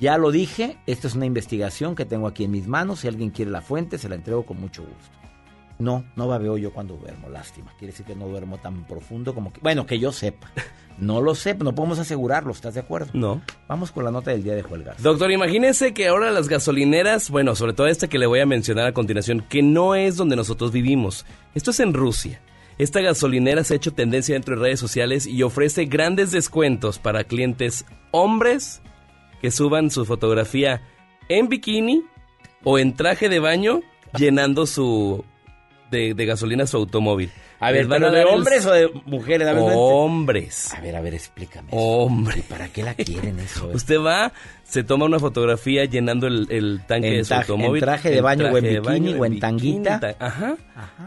Ya 0.00 0.18
lo 0.18 0.30
dije, 0.30 0.78
esta 0.86 1.06
es 1.06 1.14
una 1.14 1.26
investigación 1.26 1.94
que 1.94 2.04
tengo 2.04 2.26
aquí 2.26 2.44
en 2.44 2.50
mis 2.50 2.66
manos. 2.66 3.00
Si 3.00 3.08
alguien 3.08 3.30
quiere 3.30 3.50
la 3.50 3.60
fuente, 3.60 3.98
se 3.98 4.08
la 4.08 4.16
entrego 4.16 4.44
con 4.44 4.60
mucho 4.60 4.82
gusto. 4.82 5.18
No, 5.78 6.04
no 6.16 6.28
babeo 6.28 6.56
yo 6.56 6.72
cuando 6.72 6.96
duermo, 6.96 7.28
lástima. 7.28 7.72
Quiere 7.78 7.92
decir 7.92 8.06
que 8.06 8.14
no 8.14 8.28
duermo 8.28 8.58
tan 8.58 8.84
profundo 8.84 9.34
como 9.34 9.52
que... 9.52 9.60
Bueno, 9.60 9.86
que 9.86 9.98
yo 9.98 10.12
sepa. 10.12 10.50
No 10.96 11.20
lo 11.20 11.34
sé, 11.34 11.54
no 11.54 11.74
podemos 11.74 11.98
asegurarlo, 11.98 12.52
¿estás 12.52 12.74
de 12.74 12.80
acuerdo? 12.80 13.10
No. 13.14 13.42
Vamos 13.66 13.90
con 13.90 14.04
la 14.04 14.12
nota 14.12 14.30
del 14.30 14.44
día 14.44 14.54
de 14.54 14.62
Joel 14.62 14.84
Garza. 14.84 15.02
Doctor, 15.02 15.32
imagínese 15.32 15.92
que 15.92 16.06
ahora 16.06 16.30
las 16.30 16.48
gasolineras, 16.48 17.30
bueno, 17.30 17.56
sobre 17.56 17.72
todo 17.72 17.88
esta 17.88 18.06
que 18.06 18.18
le 18.18 18.26
voy 18.26 18.38
a 18.38 18.46
mencionar 18.46 18.86
a 18.86 18.92
continuación, 18.92 19.44
que 19.48 19.62
no 19.62 19.96
es 19.96 20.16
donde 20.16 20.36
nosotros 20.36 20.70
vivimos. 20.70 21.26
Esto 21.54 21.72
es 21.72 21.80
en 21.80 21.94
Rusia. 21.94 22.40
Esta 22.78 23.00
gasolinera 23.00 23.62
se 23.64 23.74
ha 23.74 23.76
hecho 23.76 23.92
tendencia 23.92 24.34
dentro 24.34 24.56
de 24.56 24.62
redes 24.62 24.80
sociales 24.80 25.26
y 25.26 25.42
ofrece 25.42 25.84
grandes 25.86 26.32
descuentos 26.32 26.98
para 26.98 27.24
clientes 27.24 27.84
hombres 28.10 28.82
que 29.40 29.50
suban 29.50 29.90
su 29.90 30.04
fotografía 30.04 30.82
en 31.28 31.48
bikini 31.48 32.02
o 32.64 32.78
en 32.78 32.94
traje 32.94 33.28
de 33.28 33.38
baño 33.38 33.80
llenando 34.18 34.66
su 34.66 35.24
de, 35.90 36.14
de 36.14 36.26
gasolina 36.26 36.66
su 36.66 36.76
automóvil. 36.78 37.30
A 37.60 37.70
ver, 37.70 37.86
van 37.86 38.00
¿pero 38.00 38.08
a 38.12 38.14
de 38.14 38.22
el- 38.22 38.26
hombres 38.28 38.66
o 38.66 38.72
de 38.72 38.90
mujeres? 39.06 39.46
A 39.46 39.52
ver, 39.52 39.62
Hombres. 39.76 40.74
A 40.74 40.80
ver, 40.80 40.96
a 40.96 41.00
ver, 41.00 41.14
explícame. 41.14 41.68
Hombre. 41.72 42.42
¿Para 42.48 42.68
qué 42.68 42.82
la 42.82 42.94
quieren 42.94 43.38
eso? 43.38 43.68
Usted 43.72 44.00
va, 44.00 44.32
se 44.64 44.82
toma 44.82 45.04
una 45.04 45.18
fotografía 45.18 45.84
llenando 45.84 46.26
el, 46.26 46.46
el 46.50 46.80
tanque 46.86 47.08
En 47.08 47.16
de 47.18 47.24
su 47.24 47.34
automóvil. 47.34 47.82
en 47.82 47.86
traje 47.86 48.10
de 48.10 48.20
baño 48.20 48.46
o 48.46 48.56
en 48.58 48.64
bikini 48.64 48.78
baño, 48.80 49.20
o 49.20 49.24
en 49.24 49.38
tanguita. 49.38 50.00
ta- 50.00 50.16
Ajá. 50.18 50.56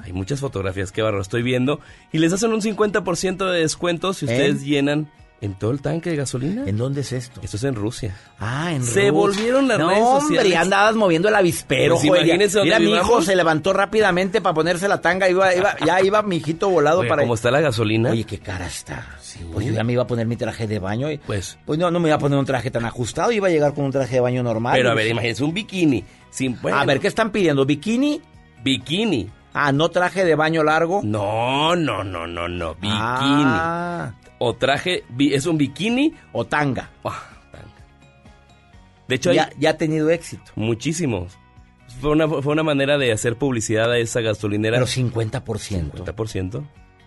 Hay 0.04 0.14
muchas 0.14 0.40
fotografías, 0.40 0.92
qué 0.92 1.02
barro, 1.02 1.22
estoy 1.22 1.42
viendo. 1.44 1.80
Y 2.12 2.20
les 2.20 2.32
hacen 2.34 2.54
un 2.54 2.62
50% 2.62 3.50
de 3.52 3.60
descuento 3.60 4.14
si 4.14 4.26
ustedes 4.26 4.64
llenan 4.64 5.10
en 5.40 5.54
todo 5.54 5.70
el 5.70 5.82
tanque 5.82 6.10
de 6.10 6.16
gasolina. 6.16 6.64
¿En 6.68 6.78
dónde 6.78 7.02
es 7.02 7.12
esto? 7.12 7.42
Esto 7.44 7.58
es 7.58 7.64
en 7.64 7.76
Rusia. 7.76 8.16
Ah, 8.40 8.72
en 8.74 8.84
Se 8.84 9.10
Rusia. 9.10 9.12
volvieron 9.12 9.68
las 9.68 9.78
no, 9.78 9.90
redes 9.90 10.02
hombre, 10.04 10.22
sociales. 10.22 10.52
ya 10.52 10.62
andabas 10.62 10.96
moviendo 10.96 11.28
el 11.30 11.36
avispero, 11.36 11.96
Pues 11.96 12.08
joder. 12.08 12.40
Mira, 12.64 12.80
mi 12.80 12.94
hijo 12.96 13.22
se 13.22 13.36
levantó 13.36 13.72
rápidamente 13.74 14.42
para 14.42 14.56
ponerse 14.56 14.88
la 14.88 15.00
tanga. 15.02 15.30
Iba, 15.30 15.54
iba, 15.54 15.76
ya 15.86 16.02
iba 16.02 16.24
mi 16.24 16.38
hijito 16.38 16.70
volado 16.70 17.08
para... 17.08 17.22
¿Cómo 17.22 17.36
está 17.36 17.52
la 17.52 17.62
gasolina? 17.62 18.10
Oye, 18.12 18.24
qué 18.24 18.40
cara 18.40 18.66
está. 18.66 19.17
Pues 19.54 19.66
yo 19.66 19.74
ya 19.74 19.84
me 19.84 19.94
iba 19.94 20.04
a 20.04 20.08
poner 20.08 20.26
mi 20.28 20.36
traje 20.36 20.68
de 20.68 20.80
baño. 20.80 21.12
Y, 21.12 21.18
Pues. 21.18 21.58
pues 21.66 21.78
no, 21.80 21.92
no 21.92 22.00
me 22.00 22.10
iba 22.10 22.16
a 22.16 22.20
poner 22.20 22.38
un 22.40 22.46
traje 22.46 22.72
tan 22.72 22.86
ajustado. 22.86 23.32
Iba 23.32 23.48
a 23.48 23.52
llegar 23.52 23.74
con 23.74 23.86
un 23.86 23.92
traje 23.92 24.16
de 24.16 24.22
baño 24.22 24.44
normal. 24.44 24.74
Pero 24.78 24.92
a 24.92 24.94
ver, 24.94 25.08
imagínense 25.08 25.44
un 25.44 25.54
bikini. 25.54 26.04
Sin, 26.30 26.60
bueno, 26.62 26.78
A 26.78 26.86
ver, 26.86 27.00
¿qué 27.00 27.08
están 27.08 27.32
pidiendo? 27.32 27.66
¿Bikini? 27.66 28.22
Bikini. 28.64 29.30
Ah, 29.54 29.72
¿no 29.72 29.90
traje 29.90 30.24
de 30.24 30.36
baño 30.36 30.64
largo? 30.64 31.02
No, 31.04 31.76
no, 31.76 32.04
no, 32.04 32.28
no, 32.28 32.48
no. 32.48 32.76
Bikini. 32.76 32.92
Ah. 32.96 34.14
O 34.40 34.56
traje, 34.56 35.04
es 35.20 35.46
un 35.48 35.58
bikini. 35.58 36.14
O 36.32 36.46
tanga. 36.46 36.92
Ah, 37.04 37.24
tanga. 37.52 37.66
De 39.08 39.16
hecho, 39.16 39.34
ya, 39.34 39.46
hay 39.46 39.52
ya 39.60 39.70
ha 39.72 39.78
tenido 39.78 40.10
éxito. 40.10 40.52
muchísimos. 40.56 41.38
Fue 42.02 42.12
una, 42.12 42.28
fue 42.28 42.54
una 42.54 42.64
manera 42.64 42.98
de 43.00 43.12
hacer 43.12 43.38
publicidad 43.38 43.92
a 43.92 43.98
esa 43.98 44.22
gasolinera. 44.22 44.76
Pero 44.78 44.86
50%. 44.86 45.42
50%. 45.92 46.64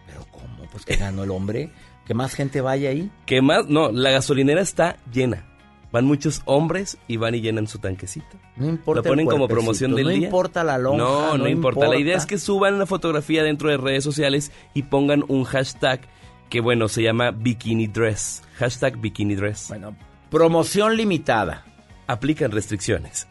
Pero 0.06 0.26
¿cómo? 0.32 0.64
Pues 0.72 0.84
que 0.84 0.96
ganó 0.96 1.22
el 1.22 1.30
hombre. 1.30 1.70
Que 2.10 2.14
más 2.14 2.34
gente 2.34 2.60
vaya 2.60 2.90
ahí. 2.90 3.08
¿Qué 3.24 3.40
más? 3.40 3.68
No, 3.68 3.92
la 3.92 4.10
gasolinera 4.10 4.60
está 4.60 4.96
llena. 5.12 5.44
Van 5.92 6.06
muchos 6.06 6.42
hombres 6.44 6.98
y 7.06 7.18
van 7.18 7.36
y 7.36 7.40
llenan 7.40 7.68
su 7.68 7.78
tanquecito. 7.78 8.36
No 8.56 8.68
importa 8.68 8.98
Lo 9.02 9.04
ponen 9.08 9.26
el 9.28 9.30
como 9.32 9.46
promoción 9.46 9.94
del 9.94 10.06
no 10.06 10.10
día. 10.10 10.24
importa 10.26 10.64
la 10.64 10.76
lonja, 10.76 10.98
No, 10.98 11.36
no, 11.36 11.44
no 11.44 11.48
importa. 11.48 11.86
La 11.86 11.96
idea 11.96 12.16
es 12.16 12.26
que 12.26 12.38
suban 12.38 12.74
una 12.74 12.86
fotografía 12.86 13.44
dentro 13.44 13.70
de 13.70 13.76
redes 13.76 14.02
sociales 14.02 14.50
y 14.74 14.82
pongan 14.82 15.22
un 15.28 15.44
hashtag 15.44 16.00
que, 16.48 16.60
bueno, 16.60 16.88
se 16.88 17.04
llama 17.04 17.30
Bikini 17.30 17.86
Dress. 17.86 18.42
Hashtag 18.56 18.96
Bikini 19.00 19.36
Dress. 19.36 19.66
Bueno, 19.68 19.94
promoción 20.30 20.96
limitada. 20.96 21.64
Aplican 22.08 22.50
restricciones. 22.50 23.28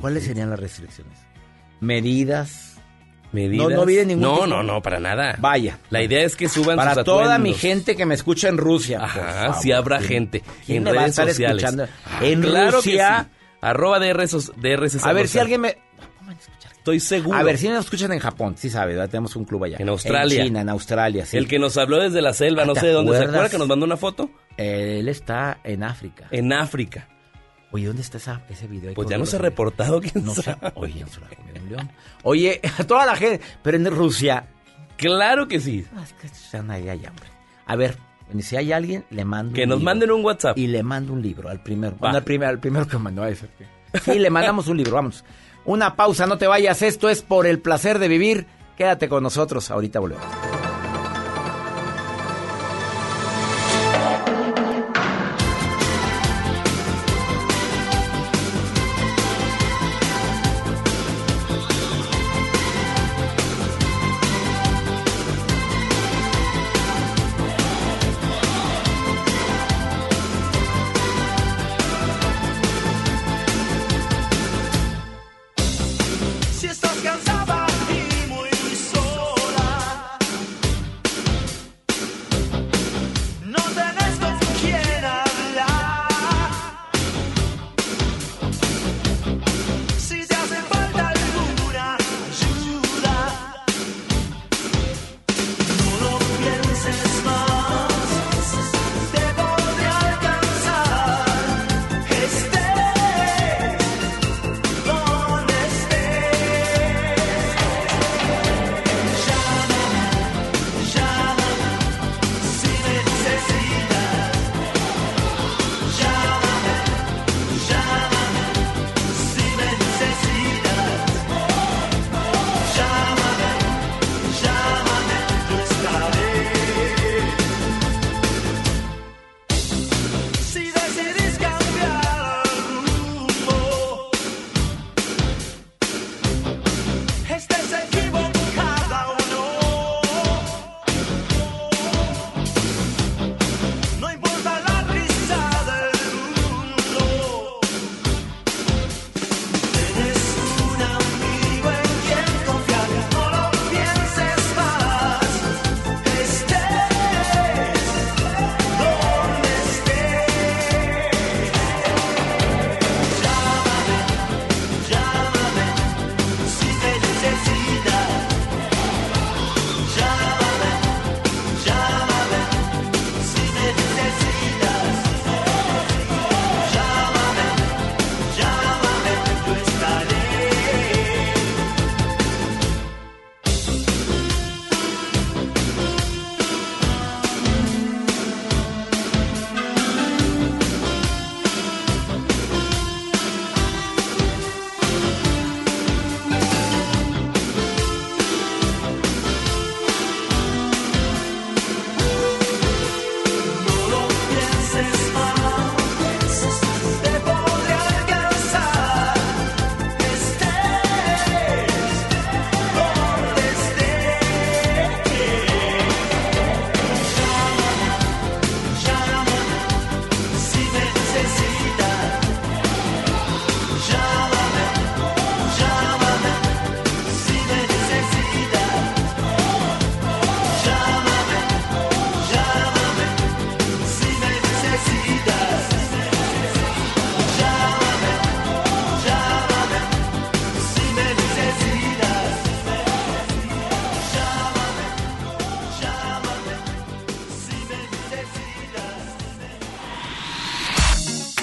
¿Cuáles 0.00 0.24
serían 0.24 0.50
las 0.50 0.58
restricciones? 0.58 1.16
Medidas. 1.78 2.67
Medidas. 3.32 3.68
No, 3.68 3.76
no 3.76 3.84
viene 3.86 4.06
ningún 4.06 4.22
No, 4.22 4.34
tipo- 4.36 4.46
no, 4.46 4.62
no, 4.62 4.80
para 4.82 4.98
nada. 5.00 5.36
Vaya. 5.38 5.78
La 5.90 6.02
idea 6.02 6.22
es 6.24 6.34
que 6.36 6.48
suban 6.48 6.76
Para 6.76 6.94
sus 6.94 7.04
toda 7.04 7.34
atuendos. 7.34 7.40
mi 7.42 7.54
gente 7.54 7.94
que 7.96 8.06
me 8.06 8.14
escucha 8.14 8.48
en 8.48 8.56
Rusia. 8.56 9.00
Ajá, 9.04 9.54
sí 9.60 9.70
habrá 9.72 9.98
¿Quién- 9.98 10.08
gente 10.08 10.42
¿Quién 10.64 10.78
en 10.78 10.84
me 10.84 10.90
va 10.92 10.96
a 10.96 11.00
redes 11.02 11.10
estar 11.10 11.28
sociales. 11.28 11.62
escuchando? 11.64 11.92
Ah, 12.06 12.20
en 12.24 12.40
claro 12.42 12.70
Rusia. 12.78 13.16
que 13.18 13.24
sí. 13.24 13.56
Arroba 13.60 13.98
César 13.98 15.10
A 15.10 15.12
ver 15.12 15.28
si 15.28 15.38
alguien 15.38 15.60
me... 15.60 15.76
Estoy 16.72 17.00
seguro. 17.00 17.36
A 17.36 17.42
ver 17.42 17.58
si 17.58 17.68
nos 17.68 17.84
escuchan 17.84 18.12
en 18.12 18.18
Japón. 18.18 18.54
Sí 18.56 18.70
sabe, 18.70 18.92
¿verdad? 18.94 19.10
tenemos 19.10 19.36
un 19.36 19.44
club 19.44 19.64
allá. 19.64 19.76
En 19.78 19.88
Australia. 19.90 20.40
En 20.40 20.46
China, 20.46 20.60
en 20.62 20.68
Australia, 20.70 21.26
sí. 21.26 21.36
El 21.36 21.46
que 21.46 21.58
nos 21.58 21.76
habló 21.76 21.98
desde 21.98 22.22
la 22.22 22.32
selva, 22.32 22.64
no 22.64 22.72
¿Te 22.72 22.80
sé 22.80 22.86
de 22.86 22.92
dónde. 22.92 23.18
¿Se 23.18 23.24
acuerda 23.24 23.50
que 23.50 23.58
nos 23.58 23.68
mandó 23.68 23.84
una 23.84 23.96
foto? 23.98 24.30
Él 24.56 25.06
está 25.08 25.58
en 25.64 25.82
África. 25.82 26.28
En 26.30 26.50
África. 26.52 27.06
Oye, 27.70 27.86
¿dónde 27.86 28.02
está 28.02 28.16
esa- 28.18 28.40
ese 28.48 28.66
video? 28.66 28.94
Pues 28.94 29.08
ya 29.08 29.18
no 29.18 29.26
se 29.26 29.36
ha 29.36 29.40
reportado 29.40 30.00
quién 30.00 30.24
No 30.24 30.34
sabe. 30.34 30.72
Oye, 30.74 31.00
no 31.00 31.08
se 31.08 31.20
la 31.20 31.28
comió 31.28 31.52
un 31.62 31.68
león. 31.68 31.90
Oye, 32.22 32.60
a 32.78 32.84
toda 32.84 33.04
la 33.06 33.14
gente. 33.16 33.44
Pero 33.62 33.76
en 33.76 33.86
Rusia. 33.94 34.46
Claro 34.96 35.46
que 35.48 35.60
sí. 35.60 35.86
Ah, 35.96 36.02
es 36.02 36.12
que 36.14 36.26
están 36.26 36.70
ahí, 36.70 36.88
allá, 36.88 37.10
hombre. 37.10 37.26
A 37.66 37.76
ver, 37.76 37.96
si 38.40 38.56
hay 38.56 38.72
alguien, 38.72 39.04
le 39.10 39.24
mando 39.24 39.54
Que 39.54 39.64
un 39.64 39.68
nos 39.68 39.78
libro. 39.78 39.84
manden 39.90 40.10
un 40.12 40.24
WhatsApp. 40.24 40.56
Y 40.58 40.66
le 40.66 40.82
mando 40.82 41.12
un 41.12 41.22
libro 41.22 41.48
al 41.50 41.62
primero. 41.62 41.96
Bueno, 41.98 42.16
al, 42.16 42.24
primer- 42.24 42.48
al 42.48 42.58
primero 42.58 42.86
que 42.86 42.96
mandó 42.98 43.22
a 43.22 43.28
ese. 43.30 43.46
Sí, 44.02 44.18
le 44.18 44.30
mandamos 44.30 44.66
un 44.68 44.76
libro, 44.78 44.94
vamos. 44.94 45.24
Una 45.66 45.94
pausa, 45.94 46.26
no 46.26 46.38
te 46.38 46.46
vayas. 46.46 46.80
Esto 46.82 47.08
es 47.10 47.22
por 47.22 47.46
el 47.46 47.60
placer 47.60 47.98
de 47.98 48.08
vivir. 48.08 48.46
Quédate 48.78 49.08
con 49.08 49.22
nosotros. 49.22 49.70
Ahorita 49.70 50.00
volvemos. 50.00 50.24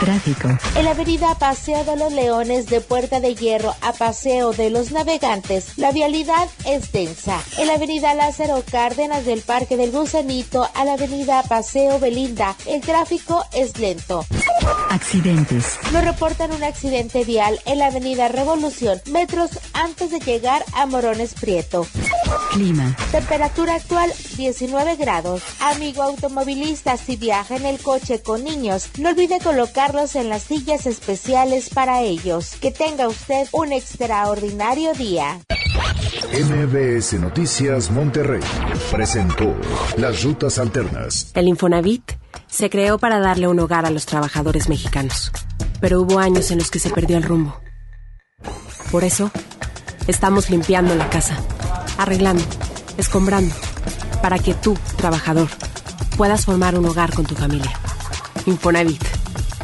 Tráfico. 0.00 0.48
En 0.76 0.84
la 0.84 0.92
avenida 0.92 1.34
Paseo 1.38 1.84
de 1.84 1.96
los 1.96 2.12
Leones 2.12 2.66
de 2.66 2.80
Puerta 2.80 3.20
de 3.20 3.34
Hierro 3.34 3.74
a 3.80 3.92
Paseo 3.92 4.52
de 4.52 4.70
los 4.70 4.92
Navegantes, 4.92 5.76
la 5.78 5.92
vialidad 5.92 6.48
es 6.66 6.92
densa. 6.92 7.40
En 7.58 7.66
la 7.66 7.74
avenida 7.74 8.14
Lázaro 8.14 8.62
Cárdenas 8.70 9.24
del 9.24 9.42
Parque 9.42 9.76
del 9.76 9.90
Gusanito 9.90 10.68
a 10.74 10.84
la 10.84 10.94
avenida 10.94 11.42
Paseo 11.42 11.98
Belinda, 11.98 12.56
el 12.66 12.80
tráfico 12.80 13.44
es 13.52 13.78
lento. 13.78 14.24
Accidentes. 14.90 15.78
Nos 15.92 16.04
reportan 16.04 16.52
un 16.52 16.64
accidente 16.64 17.24
vial 17.24 17.60
en 17.64 17.78
la 17.78 17.86
avenida 17.86 18.28
Revolución, 18.28 19.00
metros 19.06 19.50
antes 19.72 20.10
de 20.10 20.20
llegar 20.20 20.64
a 20.72 20.86
Morones 20.86 21.34
Prieto. 21.34 21.86
Clima. 22.52 22.96
Temperatura 23.12 23.74
actual 23.74 24.12
19 24.36 24.96
grados. 24.96 25.42
Amigo 25.60 26.02
automovilista, 26.02 26.96
si 26.96 27.16
viaja 27.16 27.56
en 27.56 27.66
el 27.66 27.78
coche 27.78 28.22
con 28.22 28.44
niños, 28.44 28.88
no 28.98 29.10
olvide 29.10 29.38
colocarlos 29.70 30.16
en 30.16 30.28
las 30.28 30.42
sillas 30.42 30.86
especiales 30.86 31.70
para 31.70 32.00
ellos. 32.00 32.56
Que 32.60 32.72
tenga 32.72 33.06
usted 33.06 33.46
un 33.52 33.72
extraordinario 33.72 34.92
día. 34.94 35.40
MBS 36.32 37.14
Noticias 37.20 37.90
Monterrey 37.90 38.40
presentó 38.90 39.54
Las 39.96 40.24
Rutas 40.24 40.58
Alternas. 40.58 41.30
El 41.34 41.46
Infonavit 41.46 42.02
se 42.48 42.68
creó 42.68 42.98
para 42.98 43.20
darle 43.20 43.46
un 43.46 43.60
hogar 43.60 43.86
a 43.86 43.90
los 43.90 44.06
trabajadores 44.06 44.68
mexicanos, 44.68 45.30
pero 45.80 46.00
hubo 46.00 46.18
años 46.18 46.50
en 46.50 46.58
los 46.58 46.70
que 46.70 46.80
se 46.80 46.90
perdió 46.90 47.16
el 47.16 47.22
rumbo. 47.22 47.60
Por 48.90 49.04
eso, 49.04 49.30
estamos 50.08 50.50
limpiando 50.50 50.96
la 50.96 51.08
casa, 51.10 51.36
arreglando, 51.96 52.42
escombrando, 52.96 53.54
para 54.20 54.40
que 54.40 54.54
tú, 54.54 54.76
trabajador, 54.96 55.48
puedas 56.16 56.44
formar 56.44 56.76
un 56.76 56.86
hogar 56.86 57.14
con 57.14 57.24
tu 57.24 57.36
familia. 57.36 57.72
Infonavit, 58.46 59.19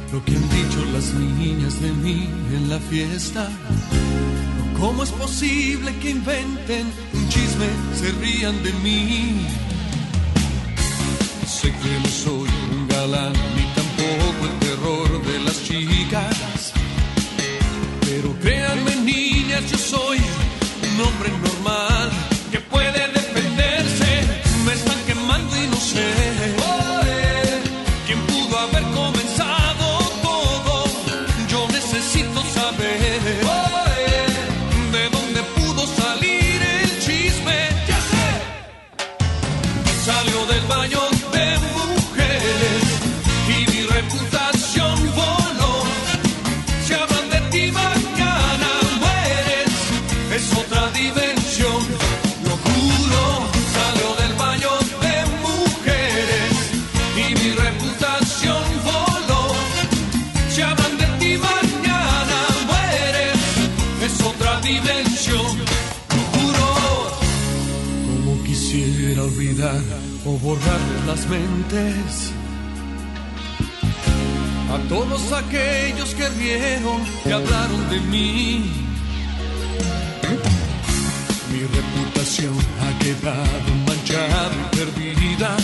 lo 0.11 0.23
que 0.25 0.35
han 0.35 0.49
dicho 0.49 0.83
las 0.93 1.13
niñas 1.13 1.81
de 1.81 1.91
mí 1.91 2.29
en 2.53 2.69
la 2.69 2.79
fiesta. 2.79 3.47
¿Cómo 4.77 5.03
es 5.03 5.11
posible 5.11 5.95
que 5.99 6.09
inventen 6.09 6.91
un 7.13 7.29
chisme, 7.29 7.67
se 7.95 8.11
rían 8.19 8.61
de 8.63 8.73
mí? 8.83 9.45
Sé 11.47 11.71
que 11.71 11.99
no 12.03 12.09
soy 12.09 12.49
un 12.71 12.87
galán 12.87 13.33
ni 13.55 13.63
tampoco 13.79 14.45
el 14.51 14.59
terror 14.59 15.25
de 15.25 15.39
las 15.45 15.63
chicas. 15.63 16.73
Pero 18.01 18.37
créanme 18.41 18.95
niñas, 18.97 19.63
yo 19.71 19.77
soy 19.77 20.17
un 20.17 21.05
hombre 21.05 21.29
normal 21.29 22.10
quisiera 68.71 69.23
olvidar 69.23 69.81
o 70.25 70.37
borrar 70.37 70.79
las 71.05 71.27
mentes 71.27 72.31
a 74.73 74.77
todos 74.87 75.33
aquellos 75.33 76.15
que 76.15 76.29
rieron 76.29 77.01
y 77.25 77.31
hablaron 77.31 77.89
de 77.89 77.99
mí. 77.99 78.71
Mi 81.51 81.59
reputación 81.77 82.55
ha 82.83 82.91
quedado 83.03 83.69
manchada 83.87 84.51
y 84.61 84.75
perdida. 84.77 85.57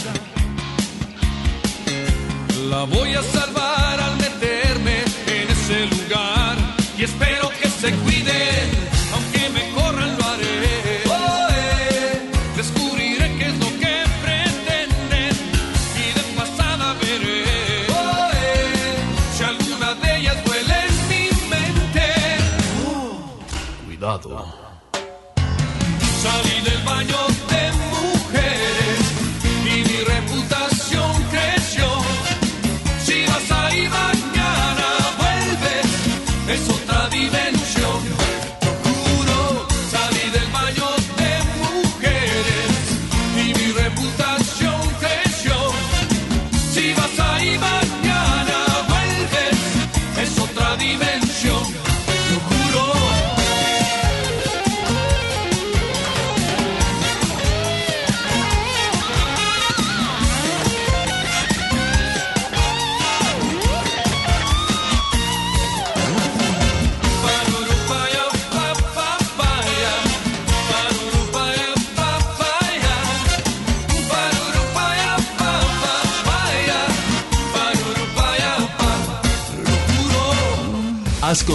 La 2.70 2.84
voy 2.84 3.14
a 3.14 3.24
salvar 3.24 4.02
al 4.02 4.18
meterme 4.18 4.98
en 5.28 5.50
ese 5.50 5.86
lugar 5.96 6.58
y 6.98 7.04
espero 7.04 7.47
Cuidado. 24.08 24.46
Salí 26.22 26.62
del 26.62 26.82
baño 26.86 27.27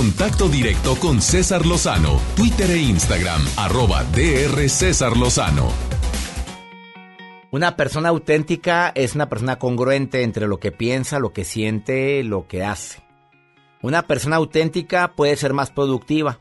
contacto 0.03 0.49
directo 0.49 0.97
con 0.97 1.23
César 1.23 1.65
Lozano, 1.65 2.21
Twitter 2.35 2.69
e 2.73 2.79
Instagram, 2.79 3.41
arroba 3.57 4.03
DR 4.03 4.69
César 4.69 5.17
Lozano. 5.17 5.69
Una 7.53 7.77
persona 7.77 8.09
auténtica 8.09 8.91
es 8.97 9.15
una 9.15 9.29
persona 9.29 9.61
congruente 9.61 10.25
entre 10.25 10.49
lo 10.49 10.59
que 10.59 10.73
piensa, 10.73 11.21
lo 11.21 11.33
que 11.33 11.45
siente, 11.45 12.25
lo 12.25 12.49
que 12.49 12.65
hace. 12.65 13.05
Una 13.81 14.09
persona 14.09 14.35
auténtica 14.35 15.13
puede 15.15 15.37
ser 15.37 15.53
más 15.53 15.71
productiva. 15.71 16.41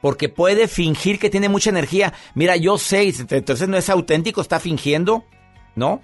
Porque 0.00 0.30
puede 0.30 0.66
fingir 0.66 1.18
que 1.18 1.28
tiene 1.28 1.50
mucha 1.50 1.68
energía. 1.68 2.14
Mira, 2.34 2.56
yo 2.56 2.78
sé, 2.78 3.12
entonces 3.28 3.68
no 3.68 3.76
es 3.76 3.90
auténtico, 3.90 4.40
está 4.40 4.60
fingiendo. 4.60 5.26
¿No? 5.74 6.00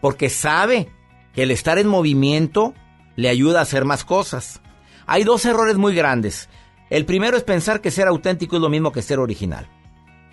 Porque 0.00 0.30
sabe 0.30 0.92
que 1.34 1.42
el 1.42 1.50
estar 1.50 1.76
en 1.76 1.88
movimiento 1.88 2.72
le 3.16 3.28
ayuda 3.28 3.58
a 3.58 3.62
hacer 3.62 3.84
más 3.84 4.04
cosas. 4.04 4.60
Hay 5.10 5.24
dos 5.24 5.46
errores 5.46 5.78
muy 5.78 5.94
grandes. 5.94 6.50
El 6.90 7.06
primero 7.06 7.38
es 7.38 7.42
pensar 7.42 7.80
que 7.80 7.90
ser 7.90 8.06
auténtico 8.06 8.56
es 8.56 8.62
lo 8.62 8.68
mismo 8.68 8.92
que 8.92 9.00
ser 9.00 9.18
original. 9.18 9.66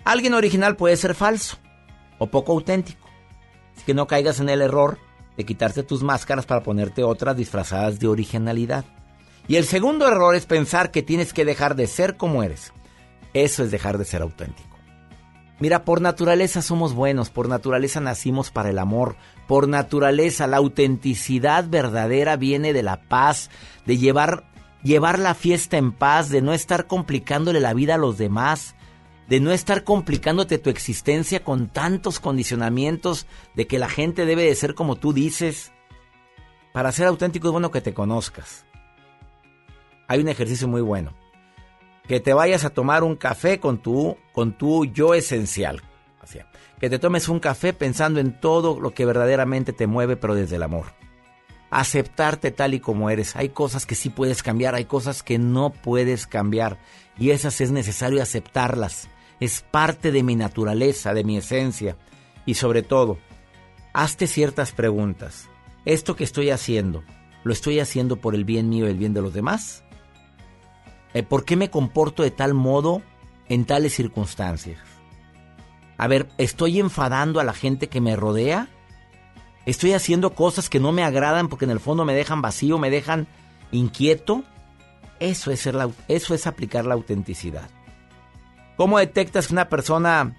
Alguien 0.04 0.34
original 0.34 0.76
puede 0.76 0.98
ser 0.98 1.14
falso 1.14 1.56
o 2.18 2.26
poco 2.26 2.52
auténtico. 2.52 3.08
Así 3.74 3.86
que 3.86 3.94
no 3.94 4.06
caigas 4.06 4.38
en 4.38 4.50
el 4.50 4.60
error 4.60 4.98
de 5.38 5.46
quitarte 5.46 5.82
tus 5.82 6.02
máscaras 6.02 6.44
para 6.44 6.62
ponerte 6.62 7.02
otras 7.04 7.38
disfrazadas 7.38 7.98
de 7.98 8.08
originalidad. 8.08 8.84
Y 9.48 9.56
el 9.56 9.64
segundo 9.64 10.06
error 10.06 10.34
es 10.34 10.44
pensar 10.44 10.90
que 10.90 11.02
tienes 11.02 11.32
que 11.32 11.46
dejar 11.46 11.74
de 11.74 11.86
ser 11.86 12.18
como 12.18 12.42
eres. 12.42 12.74
Eso 13.32 13.64
es 13.64 13.70
dejar 13.70 13.96
de 13.96 14.04
ser 14.04 14.20
auténtico. 14.20 14.76
Mira, 15.58 15.86
por 15.86 16.02
naturaleza 16.02 16.60
somos 16.60 16.92
buenos, 16.92 17.30
por 17.30 17.48
naturaleza 17.48 17.98
nacimos 18.00 18.50
para 18.50 18.68
el 18.68 18.78
amor, 18.78 19.16
por 19.48 19.68
naturaleza 19.68 20.46
la 20.46 20.58
autenticidad 20.58 21.64
verdadera 21.66 22.36
viene 22.36 22.74
de 22.74 22.82
la 22.82 23.00
paz, 23.08 23.48
de 23.86 23.96
llevar, 23.96 24.44
llevar 24.86 25.18
la 25.18 25.34
fiesta 25.34 25.76
en 25.76 25.92
paz, 25.92 26.30
de 26.30 26.40
no 26.40 26.52
estar 26.54 26.86
complicándole 26.86 27.60
la 27.60 27.74
vida 27.74 27.96
a 27.96 27.98
los 27.98 28.16
demás, 28.16 28.74
de 29.28 29.40
no 29.40 29.52
estar 29.52 29.84
complicándote 29.84 30.58
tu 30.58 30.70
existencia 30.70 31.44
con 31.44 31.68
tantos 31.68 32.20
condicionamientos 32.20 33.26
de 33.54 33.66
que 33.66 33.78
la 33.78 33.88
gente 33.88 34.24
debe 34.24 34.44
de 34.44 34.54
ser 34.54 34.74
como 34.74 34.96
tú 34.96 35.12
dices. 35.12 35.72
Para 36.72 36.92
ser 36.92 37.06
auténtico 37.06 37.48
es 37.48 37.52
bueno 37.52 37.70
que 37.70 37.80
te 37.80 37.92
conozcas. 37.92 38.64
Hay 40.08 40.20
un 40.20 40.28
ejercicio 40.28 40.68
muy 40.68 40.80
bueno 40.80 41.12
que 42.06 42.20
te 42.20 42.32
vayas 42.32 42.64
a 42.64 42.70
tomar 42.70 43.02
un 43.02 43.16
café 43.16 43.58
con 43.58 43.78
tu, 43.78 44.16
con 44.32 44.56
tu 44.56 44.84
yo 44.86 45.14
esencial. 45.14 45.82
Que 46.80 46.90
te 46.90 46.98
tomes 46.98 47.28
un 47.28 47.40
café 47.40 47.72
pensando 47.72 48.20
en 48.20 48.38
todo 48.38 48.80
lo 48.80 48.92
que 48.92 49.06
verdaderamente 49.06 49.72
te 49.72 49.86
mueve, 49.86 50.16
pero 50.16 50.34
desde 50.34 50.56
el 50.56 50.62
amor. 50.62 50.86
Aceptarte 51.70 52.50
tal 52.50 52.74
y 52.74 52.80
como 52.80 53.10
eres. 53.10 53.36
Hay 53.36 53.50
cosas 53.50 53.86
que 53.86 53.94
sí 53.94 54.10
puedes 54.10 54.42
cambiar, 54.42 54.74
hay 54.74 54.84
cosas 54.84 55.22
que 55.22 55.38
no 55.38 55.70
puedes 55.70 56.26
cambiar. 56.26 56.78
Y 57.18 57.30
esas 57.30 57.60
es 57.60 57.70
necesario 57.70 58.22
aceptarlas. 58.22 59.08
Es 59.40 59.62
parte 59.62 60.12
de 60.12 60.22
mi 60.22 60.36
naturaleza, 60.36 61.12
de 61.12 61.24
mi 61.24 61.36
esencia. 61.36 61.96
Y 62.44 62.54
sobre 62.54 62.82
todo, 62.82 63.18
hazte 63.92 64.26
ciertas 64.26 64.72
preguntas. 64.72 65.48
¿Esto 65.84 66.16
que 66.16 66.24
estoy 66.24 66.50
haciendo, 66.50 67.04
lo 67.44 67.52
estoy 67.52 67.80
haciendo 67.80 68.16
por 68.16 68.34
el 68.34 68.44
bien 68.44 68.68
mío 68.68 68.86
y 68.86 68.90
el 68.90 68.96
bien 68.96 69.14
de 69.14 69.22
los 69.22 69.32
demás? 69.32 69.84
Eh, 71.14 71.22
¿Por 71.22 71.44
qué 71.44 71.56
me 71.56 71.70
comporto 71.70 72.22
de 72.22 72.30
tal 72.30 72.54
modo 72.54 73.02
en 73.48 73.64
tales 73.64 73.94
circunstancias? 73.94 74.80
A 75.98 76.08
ver, 76.08 76.28
¿estoy 76.38 76.78
enfadando 76.78 77.40
a 77.40 77.44
la 77.44 77.54
gente 77.54 77.88
que 77.88 78.00
me 78.00 78.16
rodea? 78.16 78.68
¿Estoy 79.66 79.92
haciendo 79.92 80.30
cosas 80.30 80.70
que 80.70 80.78
no 80.78 80.92
me 80.92 81.02
agradan 81.02 81.48
porque 81.48 81.64
en 81.64 81.72
el 81.72 81.80
fondo 81.80 82.04
me 82.04 82.14
dejan 82.14 82.40
vacío, 82.40 82.78
me 82.78 82.88
dejan 82.88 83.26
inquieto? 83.72 84.44
Eso 85.18 85.50
es, 85.50 85.60
ser 85.60 85.76
eso 86.06 86.34
es 86.34 86.46
aplicar 86.46 86.86
la 86.86 86.94
autenticidad. 86.94 87.68
¿Cómo 88.76 88.98
detectas 88.98 89.48
que 89.48 89.54
una 89.54 89.68
persona 89.68 90.36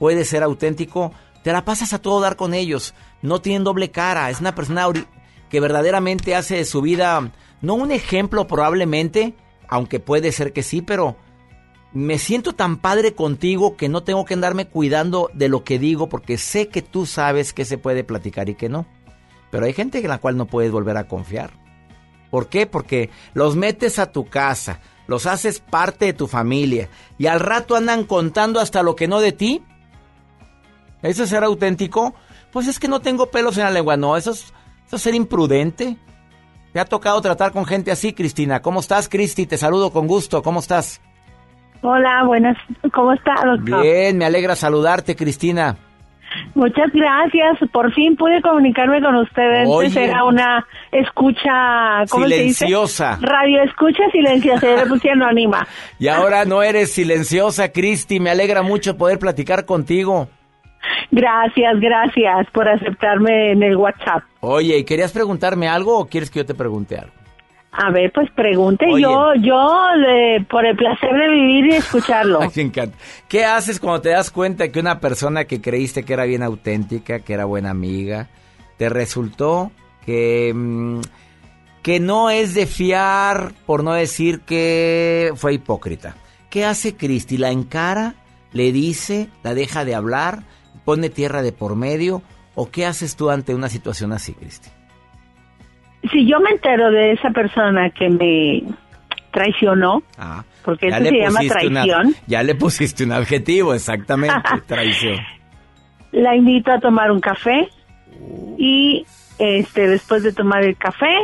puede 0.00 0.24
ser 0.24 0.42
auténtico? 0.42 1.12
Te 1.44 1.52
la 1.52 1.64
pasas 1.64 1.92
a 1.92 2.00
todo 2.00 2.20
dar 2.20 2.34
con 2.34 2.54
ellos. 2.54 2.94
No 3.22 3.40
tienen 3.40 3.62
doble 3.64 3.90
cara. 3.90 4.30
Es 4.30 4.40
una 4.40 4.54
persona 4.54 4.88
que 5.48 5.60
verdaderamente 5.60 6.34
hace 6.34 6.56
de 6.56 6.64
su 6.64 6.82
vida, 6.82 7.30
no 7.60 7.74
un 7.74 7.92
ejemplo 7.92 8.46
probablemente, 8.46 9.34
aunque 9.68 10.00
puede 10.00 10.32
ser 10.32 10.52
que 10.52 10.62
sí, 10.62 10.82
pero 10.82 11.16
me 11.92 12.18
siento 12.18 12.54
tan 12.54 12.76
padre 12.76 13.14
contigo 13.14 13.76
que 13.76 13.88
no 13.88 14.02
tengo 14.02 14.24
que 14.24 14.34
andarme 14.34 14.66
cuidando 14.66 15.30
de 15.32 15.48
lo 15.48 15.64
que 15.64 15.78
digo 15.78 16.08
porque 16.08 16.36
sé 16.36 16.68
que 16.68 16.82
tú 16.82 17.06
sabes 17.06 17.52
que 17.52 17.64
se 17.64 17.78
puede 17.78 18.04
platicar 18.04 18.48
y 18.48 18.54
que 18.54 18.68
no. 18.68 18.86
Pero 19.50 19.64
hay 19.64 19.72
gente 19.72 19.98
en 19.98 20.08
la 20.08 20.18
cual 20.18 20.36
no 20.36 20.46
puedes 20.46 20.70
volver 20.70 20.96
a 20.96 21.08
confiar. 21.08 21.52
¿Por 22.30 22.48
qué? 22.48 22.66
Porque 22.66 23.10
los 23.32 23.56
metes 23.56 23.98
a 23.98 24.12
tu 24.12 24.26
casa, 24.26 24.80
los 25.06 25.26
haces 25.26 25.60
parte 25.60 26.04
de 26.04 26.12
tu 26.12 26.26
familia 26.26 26.90
y 27.16 27.26
al 27.26 27.40
rato 27.40 27.74
andan 27.74 28.04
contando 28.04 28.60
hasta 28.60 28.82
lo 28.82 28.94
que 28.94 29.08
no 29.08 29.20
de 29.20 29.32
ti. 29.32 29.62
¿Eso 31.02 31.24
es 31.24 31.30
ser 31.30 31.44
auténtico? 31.44 32.14
Pues 32.52 32.66
es 32.66 32.78
que 32.78 32.88
no 32.88 33.00
tengo 33.00 33.30
pelos 33.30 33.56
en 33.56 33.64
la 33.64 33.70
lengua. 33.70 33.96
No, 33.96 34.16
eso 34.16 34.32
es, 34.32 34.52
ser 35.00 35.14
imprudente. 35.14 35.96
¿Te 36.72 36.80
ha 36.80 36.84
tocado 36.84 37.20
tratar 37.22 37.52
con 37.52 37.64
gente 37.64 37.90
así, 37.90 38.12
Cristina? 38.12 38.60
¿Cómo 38.60 38.80
estás, 38.80 39.08
Cristi? 39.08 39.46
Te 39.46 39.56
saludo 39.56 39.90
con 39.90 40.06
gusto. 40.06 40.42
¿Cómo 40.42 40.60
estás? 40.60 41.00
Hola, 41.82 42.24
buenas. 42.24 42.56
¿Cómo 42.92 43.12
estás, 43.12 43.42
doctor? 43.44 43.82
Bien, 43.82 44.18
me 44.18 44.24
alegra 44.24 44.56
saludarte, 44.56 45.14
Cristina. 45.16 45.76
Muchas 46.54 46.92
gracias. 46.92 47.70
Por 47.72 47.92
fin 47.94 48.16
pude 48.16 48.42
comunicarme 48.42 49.00
con 49.00 49.14
ustedes. 49.16 49.68
Antes 49.68 49.96
era 49.96 50.24
una 50.24 50.66
escucha 50.92 52.04
¿cómo 52.10 52.24
silenciosa. 52.24 53.14
Se 53.14 53.20
dice? 53.20 53.32
Radio 53.32 53.62
escucha 53.62 54.02
silenciosa. 54.12 54.66
le 54.66 54.86
puse 54.86 55.10
anónima. 55.10 55.66
Y 55.98 56.08
ahora 56.08 56.44
no 56.44 56.62
eres 56.62 56.92
silenciosa, 56.92 57.72
Cristi. 57.72 58.20
Me 58.20 58.30
alegra 58.30 58.62
mucho 58.62 58.96
poder 58.96 59.18
platicar 59.18 59.64
contigo. 59.64 60.28
Gracias, 61.10 61.80
gracias 61.80 62.46
por 62.52 62.68
aceptarme 62.68 63.52
en 63.52 63.62
el 63.62 63.76
WhatsApp. 63.76 64.22
Oye, 64.40 64.78
¿y 64.78 64.84
querías 64.84 65.12
preguntarme 65.12 65.68
algo 65.68 65.98
o 65.98 66.06
quieres 66.06 66.30
que 66.30 66.40
yo 66.40 66.46
te 66.46 66.54
pregunte 66.54 66.96
algo? 66.96 67.12
A 67.80 67.92
ver, 67.92 68.10
pues 68.12 68.28
pregunte 68.32 68.86
yo, 69.00 69.34
yo 69.36 69.78
por 70.50 70.66
el 70.66 70.76
placer 70.76 71.14
de 71.14 71.28
vivir 71.28 71.66
y 71.66 71.76
escucharlo. 71.76 72.40
me 72.56 72.62
encanta. 72.62 72.98
¿Qué 73.28 73.44
haces 73.44 73.78
cuando 73.78 74.00
te 74.00 74.08
das 74.08 74.32
cuenta 74.32 74.72
que 74.72 74.80
una 74.80 74.98
persona 74.98 75.44
que 75.44 75.60
creíste 75.60 76.02
que 76.02 76.12
era 76.12 76.24
bien 76.24 76.42
auténtica, 76.42 77.20
que 77.20 77.34
era 77.34 77.44
buena 77.44 77.70
amiga, 77.70 78.30
te 78.78 78.88
resultó 78.88 79.70
que, 80.04 80.52
mm, 80.52 81.02
que 81.82 82.00
no 82.00 82.30
es 82.30 82.54
de 82.54 82.66
fiar, 82.66 83.52
por 83.64 83.84
no 83.84 83.92
decir 83.92 84.40
que 84.40 85.30
fue 85.36 85.54
hipócrita? 85.54 86.16
¿Qué 86.50 86.64
hace 86.64 86.96
Cristi? 86.96 87.36
¿La 87.36 87.52
encara? 87.52 88.16
¿Le 88.52 88.72
dice? 88.72 89.28
¿La 89.44 89.54
deja 89.54 89.84
de 89.84 89.94
hablar? 89.94 90.42
pone 90.84 91.10
tierra 91.10 91.42
de 91.42 91.52
por 91.52 91.76
medio? 91.76 92.22
¿O 92.56 92.70
qué 92.70 92.86
haces 92.86 93.14
tú 93.14 93.30
ante 93.30 93.54
una 93.54 93.68
situación 93.68 94.12
así, 94.12 94.32
Cristi? 94.32 94.70
Si 96.10 96.26
yo 96.26 96.40
me 96.40 96.50
entero 96.50 96.90
de 96.90 97.12
esa 97.12 97.30
persona 97.30 97.90
que 97.90 98.08
me 98.08 98.62
traicionó, 99.32 100.02
ah, 100.16 100.44
porque 100.64 100.88
eso 100.88 100.98
se 100.98 101.18
llama 101.18 101.40
traición. 101.48 102.14
ya 102.26 102.42
le 102.42 102.54
pusiste 102.54 103.04
un 103.04 103.12
adjetivo, 103.12 103.74
exactamente, 103.74 104.36
traición. 104.66 105.16
La 106.12 106.34
invito 106.34 106.72
a 106.72 106.80
tomar 106.80 107.10
un 107.10 107.20
café 107.20 107.68
y 108.56 109.04
este 109.38 109.88
después 109.88 110.22
de 110.22 110.32
tomar 110.32 110.64
el 110.64 110.76
café 110.76 111.14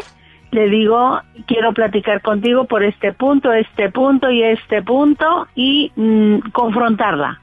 le 0.52 0.68
digo 0.68 1.20
quiero 1.46 1.72
platicar 1.72 2.22
contigo 2.22 2.64
por 2.64 2.84
este 2.84 3.12
punto, 3.12 3.52
este 3.52 3.90
punto 3.90 4.30
y 4.30 4.42
este 4.44 4.82
punto 4.82 5.48
y 5.56 5.90
mm, 5.96 6.50
confrontarla 6.52 7.40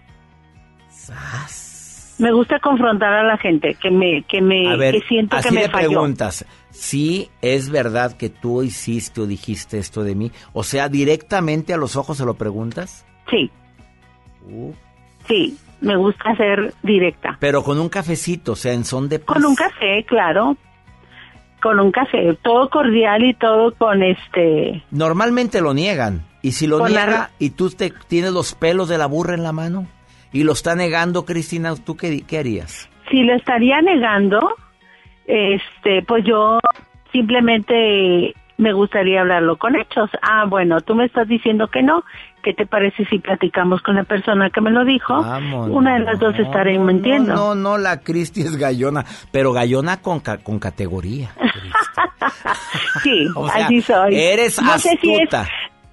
me 2.21 2.31
gusta 2.31 2.59
confrontar 2.59 3.13
a 3.13 3.23
la 3.23 3.37
gente 3.37 3.73
que 3.73 3.89
me 3.89 4.21
que 4.23 4.41
me 4.41 4.77
que 4.77 5.01
siento 5.07 5.37
que 5.41 5.51
me 5.51 5.67
falló. 5.67 5.89
preguntas 5.89 6.45
si 6.69 7.31
es 7.41 7.71
verdad 7.71 8.15
que 8.15 8.29
tú 8.29 8.61
hiciste 8.61 9.21
o 9.21 9.25
dijiste 9.25 9.79
esto 9.79 10.03
de 10.03 10.13
mí 10.13 10.31
o 10.53 10.63
sea 10.63 10.87
directamente 10.87 11.73
a 11.73 11.77
los 11.77 11.95
ojos 11.95 12.17
se 12.17 12.25
lo 12.25 12.35
preguntas 12.35 13.07
sí 13.29 13.49
uh. 14.47 14.71
sí 15.27 15.57
me 15.81 15.95
gusta 15.95 16.35
ser 16.35 16.75
directa 16.83 17.37
pero 17.39 17.63
con 17.63 17.79
un 17.79 17.89
cafecito 17.89 18.51
o 18.51 18.55
sea 18.55 18.73
en 18.73 18.85
son 18.85 19.09
de 19.09 19.17
paz. 19.17 19.33
con 19.33 19.43
un 19.43 19.55
café 19.55 20.05
claro 20.07 20.55
con 21.59 21.79
un 21.79 21.91
café 21.91 22.37
todo 22.43 22.69
cordial 22.69 23.23
y 23.23 23.33
todo 23.33 23.73
con 23.73 24.03
este 24.03 24.83
normalmente 24.91 25.59
lo 25.59 25.73
niegan 25.73 26.27
y 26.43 26.51
si 26.51 26.67
lo 26.67 26.87
niega 26.87 27.31
y 27.39 27.49
tú 27.49 27.71
te 27.71 27.91
tienes 28.07 28.31
los 28.31 28.53
pelos 28.53 28.89
de 28.89 28.99
la 28.99 29.07
burra 29.07 29.33
en 29.33 29.41
la 29.41 29.53
mano 29.53 29.87
y 30.31 30.43
lo 30.43 30.53
está 30.53 30.75
negando, 30.75 31.25
Cristina, 31.25 31.73
¿tú 31.75 31.95
qué, 31.95 32.21
qué 32.21 32.39
harías? 32.39 32.89
Si 33.09 33.23
lo 33.23 33.35
estaría 33.35 33.81
negando, 33.81 34.55
este, 35.25 36.03
pues 36.07 36.23
yo 36.25 36.59
simplemente 37.11 38.33
me 38.61 38.73
gustaría 38.73 39.21
hablarlo 39.21 39.57
con 39.57 39.75
hechos. 39.75 40.09
Ah, 40.21 40.45
bueno, 40.47 40.81
tú 40.81 40.95
me 40.95 41.05
estás 41.05 41.27
diciendo 41.27 41.67
que 41.67 41.81
no. 41.81 42.03
¿Qué 42.43 42.53
te 42.53 42.65
parece 42.65 43.05
si 43.05 43.19
platicamos 43.19 43.81
con 43.81 43.95
la 43.95 44.03
persona 44.03 44.49
que 44.49 44.61
me 44.61 44.71
lo 44.71 44.85
dijo? 44.85 45.19
Una 45.19 45.95
de 45.95 46.05
las 46.05 46.19
dos 46.19 46.37
estaré 46.39 46.77
mintiendo. 46.77 47.33
No, 47.35 47.55
no, 47.55 47.77
la 47.77 47.99
Cristi 48.01 48.41
es 48.41 48.57
gallona, 48.57 49.03
pero 49.31 49.51
gallona 49.51 50.01
con, 50.01 50.21
con 50.43 50.59
categoría. 50.59 51.31
sí, 53.03 53.27
así 53.53 53.81
soy. 53.81 54.15
Eres 54.15 54.61
no 54.61 54.77
Sé 54.77 54.97
si 55.01 55.13
es, 55.15 55.29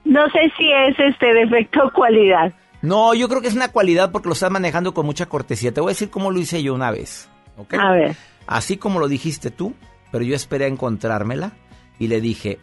no 0.05 0.28
sé 0.31 0.52
si 0.56 0.70
es 0.70 0.98
este 0.98 1.35
defecto 1.35 1.86
o 1.86 1.90
cualidad. 1.90 2.52
No, 2.83 3.15
yo 3.15 3.29
creo 3.29 3.41
que 3.41 3.49
es 3.49 3.55
una 3.55 3.73
cualidad 3.73 4.13
porque 4.13 4.29
lo 4.29 4.35
estás 4.35 4.51
manejando 4.51 4.95
con 4.95 5.07
mucha 5.07 5.27
cortesía. 5.27 5.73
Te 5.73 5.81
voy 5.81 5.91
a 5.91 5.95
decir 5.95 6.11
cómo 6.11 6.31
lo 6.31 6.39
hice 6.39 6.63
yo 6.63 6.75
una 6.75 6.91
vez. 6.91 7.29
A 7.77 7.93
ver. 7.93 8.17
Así 8.47 8.77
como 8.77 9.01
lo 9.01 9.09
dijiste 9.09 9.51
tú, 9.51 9.75
pero 10.13 10.25
yo 10.25 10.35
esperé 10.37 10.67
a 10.67 10.69
encontrármela 10.69 11.53
y 11.99 12.07
le 12.07 12.21
dije, 12.21 12.61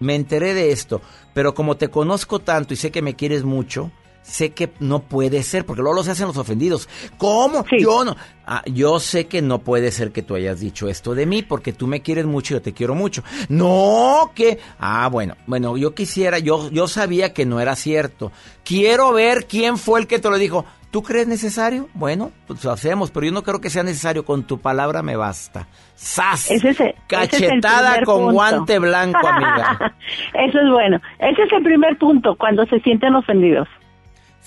me 0.00 0.14
enteré 0.14 0.54
de 0.54 0.72
esto, 0.72 1.00
pero 1.34 1.54
como 1.54 1.76
te 1.76 1.88
conozco 1.88 2.38
tanto 2.38 2.74
y 2.74 2.76
sé 2.76 2.90
que 2.90 3.02
me 3.02 3.14
quieres 3.14 3.44
mucho, 3.44 3.90
sé 4.22 4.50
que 4.50 4.70
no 4.80 5.00
puede 5.00 5.42
ser, 5.42 5.64
porque 5.64 5.82
luego 5.82 6.02
se 6.02 6.10
hacen 6.10 6.26
los 6.26 6.36
ofendidos. 6.36 6.88
¿Cómo? 7.16 7.64
Yo 7.78 8.04
no. 8.04 8.16
Ah, 8.46 8.62
yo 8.66 8.98
sé 9.00 9.26
que 9.26 9.42
no 9.42 9.58
puede 9.60 9.90
ser 9.90 10.10
que 10.12 10.22
tú 10.22 10.34
hayas 10.34 10.60
dicho 10.60 10.88
esto 10.88 11.14
de 11.14 11.26
mí, 11.26 11.42
porque 11.42 11.72
tú 11.72 11.86
me 11.86 12.00
quieres 12.02 12.24
mucho 12.26 12.54
y 12.54 12.56
yo 12.56 12.62
te 12.62 12.72
quiero 12.72 12.94
mucho. 12.94 13.22
No, 13.48 14.30
que. 14.34 14.58
Ah, 14.78 15.08
bueno, 15.10 15.34
bueno, 15.46 15.76
yo 15.76 15.94
quisiera, 15.94 16.38
yo, 16.38 16.70
yo 16.70 16.88
sabía 16.88 17.32
que 17.34 17.46
no 17.46 17.60
era 17.60 17.74
cierto. 17.76 18.32
Quiero 18.64 19.12
ver 19.12 19.46
quién 19.46 19.76
fue 19.78 20.00
el 20.00 20.06
que 20.06 20.18
te 20.18 20.30
lo 20.30 20.36
dijo. 20.38 20.64
¿Tú 20.90 21.02
crees 21.02 21.28
necesario? 21.28 21.90
Bueno, 21.92 22.32
pues 22.46 22.64
lo 22.64 22.70
hacemos, 22.72 23.10
pero 23.10 23.26
yo 23.26 23.32
no 23.32 23.42
creo 23.42 23.60
que 23.60 23.68
sea 23.68 23.82
necesario. 23.82 24.24
Con 24.24 24.44
tu 24.44 24.58
palabra 24.58 25.02
me 25.02 25.16
basta. 25.16 25.68
¡Sas! 25.94 26.50
Ese 26.50 26.70
es 26.70 26.80
el- 26.80 26.94
Cachetada 27.06 27.90
ese 27.90 27.98
es 28.00 28.04
con 28.06 28.16
punto. 28.20 28.32
guante 28.32 28.78
blanco, 28.78 29.26
amiga. 29.26 29.94
Eso 30.32 30.58
es 30.58 30.70
bueno. 30.72 30.98
Ese 31.18 31.42
es 31.42 31.52
el 31.52 31.62
primer 31.62 31.98
punto, 31.98 32.36
cuando 32.38 32.64
se 32.66 32.80
sienten 32.80 33.14
ofendidos. 33.14 33.68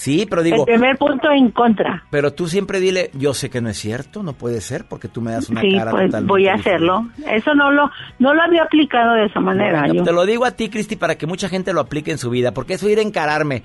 Sí, 0.01 0.25
pero 0.27 0.41
digo, 0.41 0.65
el 0.65 0.73
primer 0.73 0.97
punto 0.97 1.29
en 1.29 1.51
contra. 1.51 2.03
pero 2.09 2.33
tú 2.33 2.47
siempre 2.47 2.79
dile, 2.79 3.11
yo 3.13 3.35
sé 3.35 3.51
que 3.51 3.61
no 3.61 3.69
es 3.69 3.77
cierto, 3.77 4.23
no 4.23 4.33
puede 4.33 4.59
ser, 4.59 4.85
porque 4.85 5.07
tú 5.07 5.21
me 5.21 5.31
das 5.31 5.47
una 5.49 5.61
Sí, 5.61 5.75
cara 5.77 5.91
pues 5.91 6.05
totalmente 6.07 6.27
voy 6.31 6.47
a 6.47 6.55
hacerlo. 6.55 7.07
Eso 7.27 7.53
no 7.53 7.69
lo 7.69 7.91
no 8.17 8.33
lo 8.33 8.41
había 8.41 8.63
aplicado 8.63 9.13
de 9.13 9.25
esa 9.25 9.39
manera. 9.39 9.81
Bueno, 9.81 9.93
yo. 9.93 10.03
te 10.03 10.11
lo 10.11 10.25
digo 10.25 10.45
a 10.45 10.51
ti, 10.51 10.69
Cristi, 10.69 10.95
para 10.95 11.19
que 11.19 11.27
mucha 11.27 11.49
gente 11.49 11.71
lo 11.71 11.81
aplique 11.81 12.09
en 12.09 12.17
su 12.17 12.31
vida, 12.31 12.51
porque 12.51 12.73
eso 12.73 12.89
ir 12.89 12.97
a 12.97 13.03
encararme. 13.03 13.61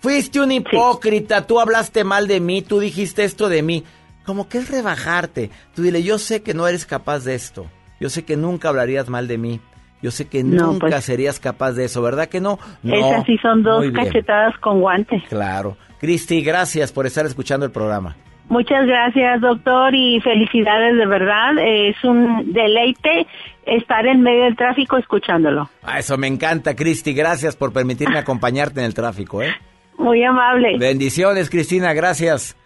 Fuiste 0.00 0.40
un 0.40 0.50
hipócrita, 0.50 1.46
tú 1.46 1.60
hablaste 1.60 2.02
mal 2.02 2.26
de 2.26 2.40
mí, 2.40 2.62
tú 2.62 2.80
dijiste 2.80 3.22
esto 3.22 3.48
de 3.48 3.62
mí. 3.62 3.84
Como 4.26 4.48
que 4.48 4.58
es 4.58 4.68
rebajarte. 4.68 5.50
Tú 5.76 5.82
dile, 5.82 6.02
yo 6.02 6.18
sé 6.18 6.42
que 6.42 6.54
no 6.54 6.66
eres 6.66 6.86
capaz 6.86 7.20
de 7.20 7.36
esto. 7.36 7.66
Yo 8.00 8.10
sé 8.10 8.24
que 8.24 8.36
nunca 8.36 8.68
hablarías 8.68 9.08
mal 9.08 9.28
de 9.28 9.38
mí. 9.38 9.60
Yo 10.02 10.10
sé 10.10 10.26
que 10.28 10.42
No, 10.42 10.66
nunca 10.72 10.88
pues- 10.88 11.04
serías 11.04 11.38
capaz 11.40 11.72
de 11.72 11.84
eso, 11.84 12.02
¿verdad 12.02 12.28
que 12.28 12.40
no? 12.40 12.58
No. 12.82 12.94
Esas 12.94 13.24
sí 13.24 13.38
son 13.38 13.62
dos 13.62 13.84
cachetadas 13.94 14.58
con 14.58 14.80
guantes. 14.80 15.22
Claro. 15.28 15.76
Cristi, 16.00 16.42
gracias 16.42 16.90
por 16.92 17.06
estar 17.06 17.24
escuchando 17.24 17.64
el 17.64 17.72
programa. 17.72 18.16
Muchas 18.48 18.84
gracias, 18.86 19.40
doctor, 19.40 19.94
y 19.94 20.20
felicidades 20.20 20.96
de 20.98 21.06
verdad. 21.06 21.52
Es 21.58 22.02
un 22.04 22.52
deleite 22.52 23.26
estar 23.64 24.04
en 24.06 24.20
medio 24.20 24.44
del 24.44 24.56
tráfico 24.56 24.98
escuchándolo. 24.98 25.70
Ah, 25.84 26.00
eso 26.00 26.18
me 26.18 26.26
encanta, 26.26 26.74
Cristi. 26.74 27.14
Gracias 27.14 27.56
por 27.56 27.72
permitirme 27.72 28.18
acompañarte 28.18 28.80
en 28.80 28.86
el 28.86 28.94
tráfico, 28.94 29.40
¿eh? 29.42 29.54
Muy 29.96 30.22
amable. 30.24 30.76
Bendiciones, 30.76 31.48
Cristina, 31.48 31.92
gracias. 31.94 32.56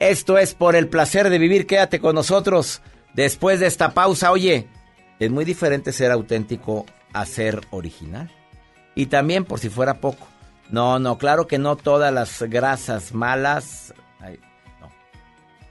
Esto 0.00 0.36
es 0.36 0.54
por 0.54 0.76
el 0.76 0.88
placer 0.88 1.30
de 1.30 1.38
vivir. 1.38 1.66
Quédate 1.66 2.00
con 2.00 2.14
nosotros 2.16 2.82
después 3.14 3.60
de 3.60 3.66
esta 3.68 3.94
pausa. 3.94 4.32
Oye, 4.32 4.66
es 5.18 5.30
muy 5.30 5.44
diferente 5.44 5.92
ser 5.92 6.10
auténtico 6.10 6.86
a 7.12 7.24
ser 7.26 7.60
original. 7.70 8.30
Y 8.94 9.06
también, 9.06 9.44
por 9.44 9.58
si 9.58 9.68
fuera 9.68 10.00
poco. 10.00 10.26
No, 10.70 10.98
no, 10.98 11.18
claro 11.18 11.46
que 11.46 11.58
no 11.58 11.76
todas 11.76 12.12
las 12.12 12.42
grasas 12.42 13.12
malas. 13.12 13.94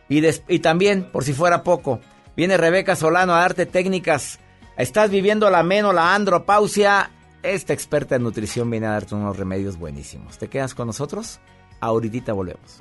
Y, 0.07 0.59
también, 0.59 1.09
por 1.11 1.23
si 1.23 1.33
fuera 1.33 1.63
poco, 1.63 1.99
viene 2.35 2.57
Rebeca 2.57 2.95
Solano 2.95 3.33
a 3.33 3.39
darte 3.39 3.65
técnicas. 3.65 4.39
¿Estás 4.77 5.09
viviendo 5.09 5.49
la 5.49 5.63
meno, 5.63 5.93
la 5.93 6.13
andropausia? 6.13 7.11
Esta 7.41 7.73
experta 7.73 8.15
en 8.15 8.23
nutrición 8.23 8.69
viene 8.69 8.87
a 8.87 8.91
darte 8.91 9.15
unos 9.15 9.37
remedios 9.37 9.77
buenísimos. 9.77 10.37
¿Te 10.37 10.47
quedas 10.47 10.75
con 10.75 10.87
nosotros? 10.87 11.39
Ahorita 11.79 12.33
volvemos. 12.33 12.79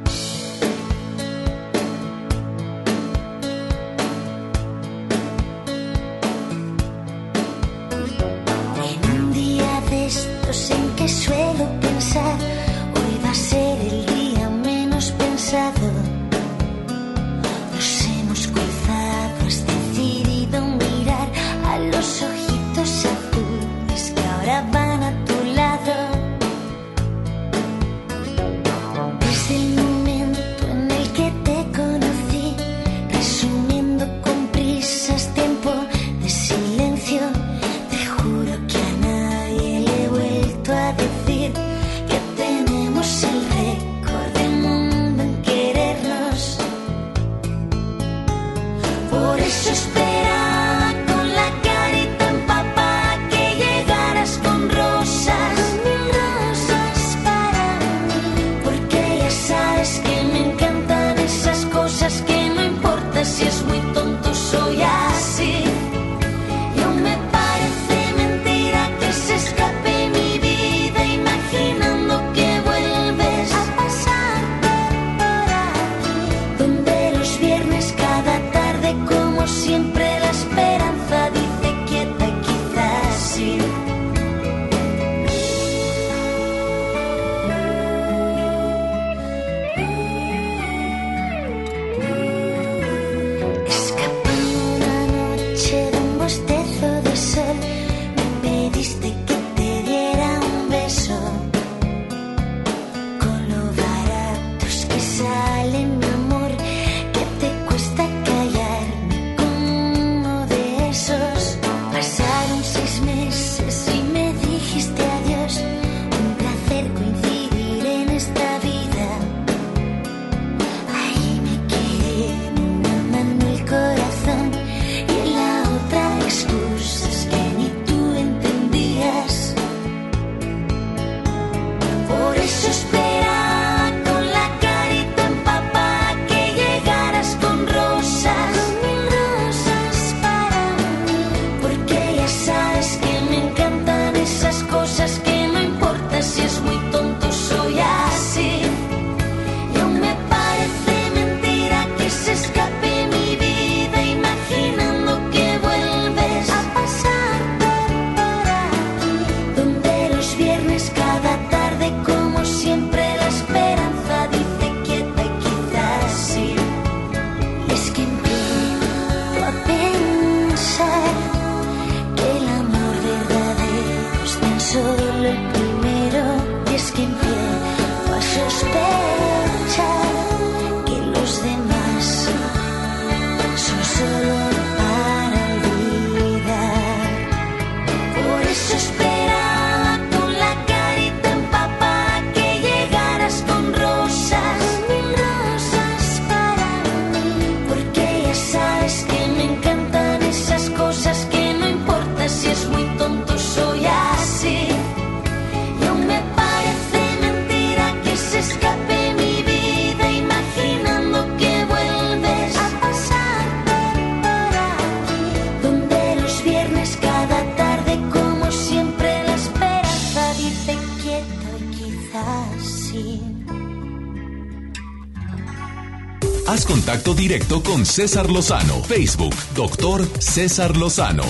Directo 227.24 227.62
con 227.62 227.86
César 227.86 228.30
Lozano. 228.30 228.82
Facebook, 228.82 229.34
doctor 229.56 230.04
César 230.20 230.76
Lozano. 230.76 231.24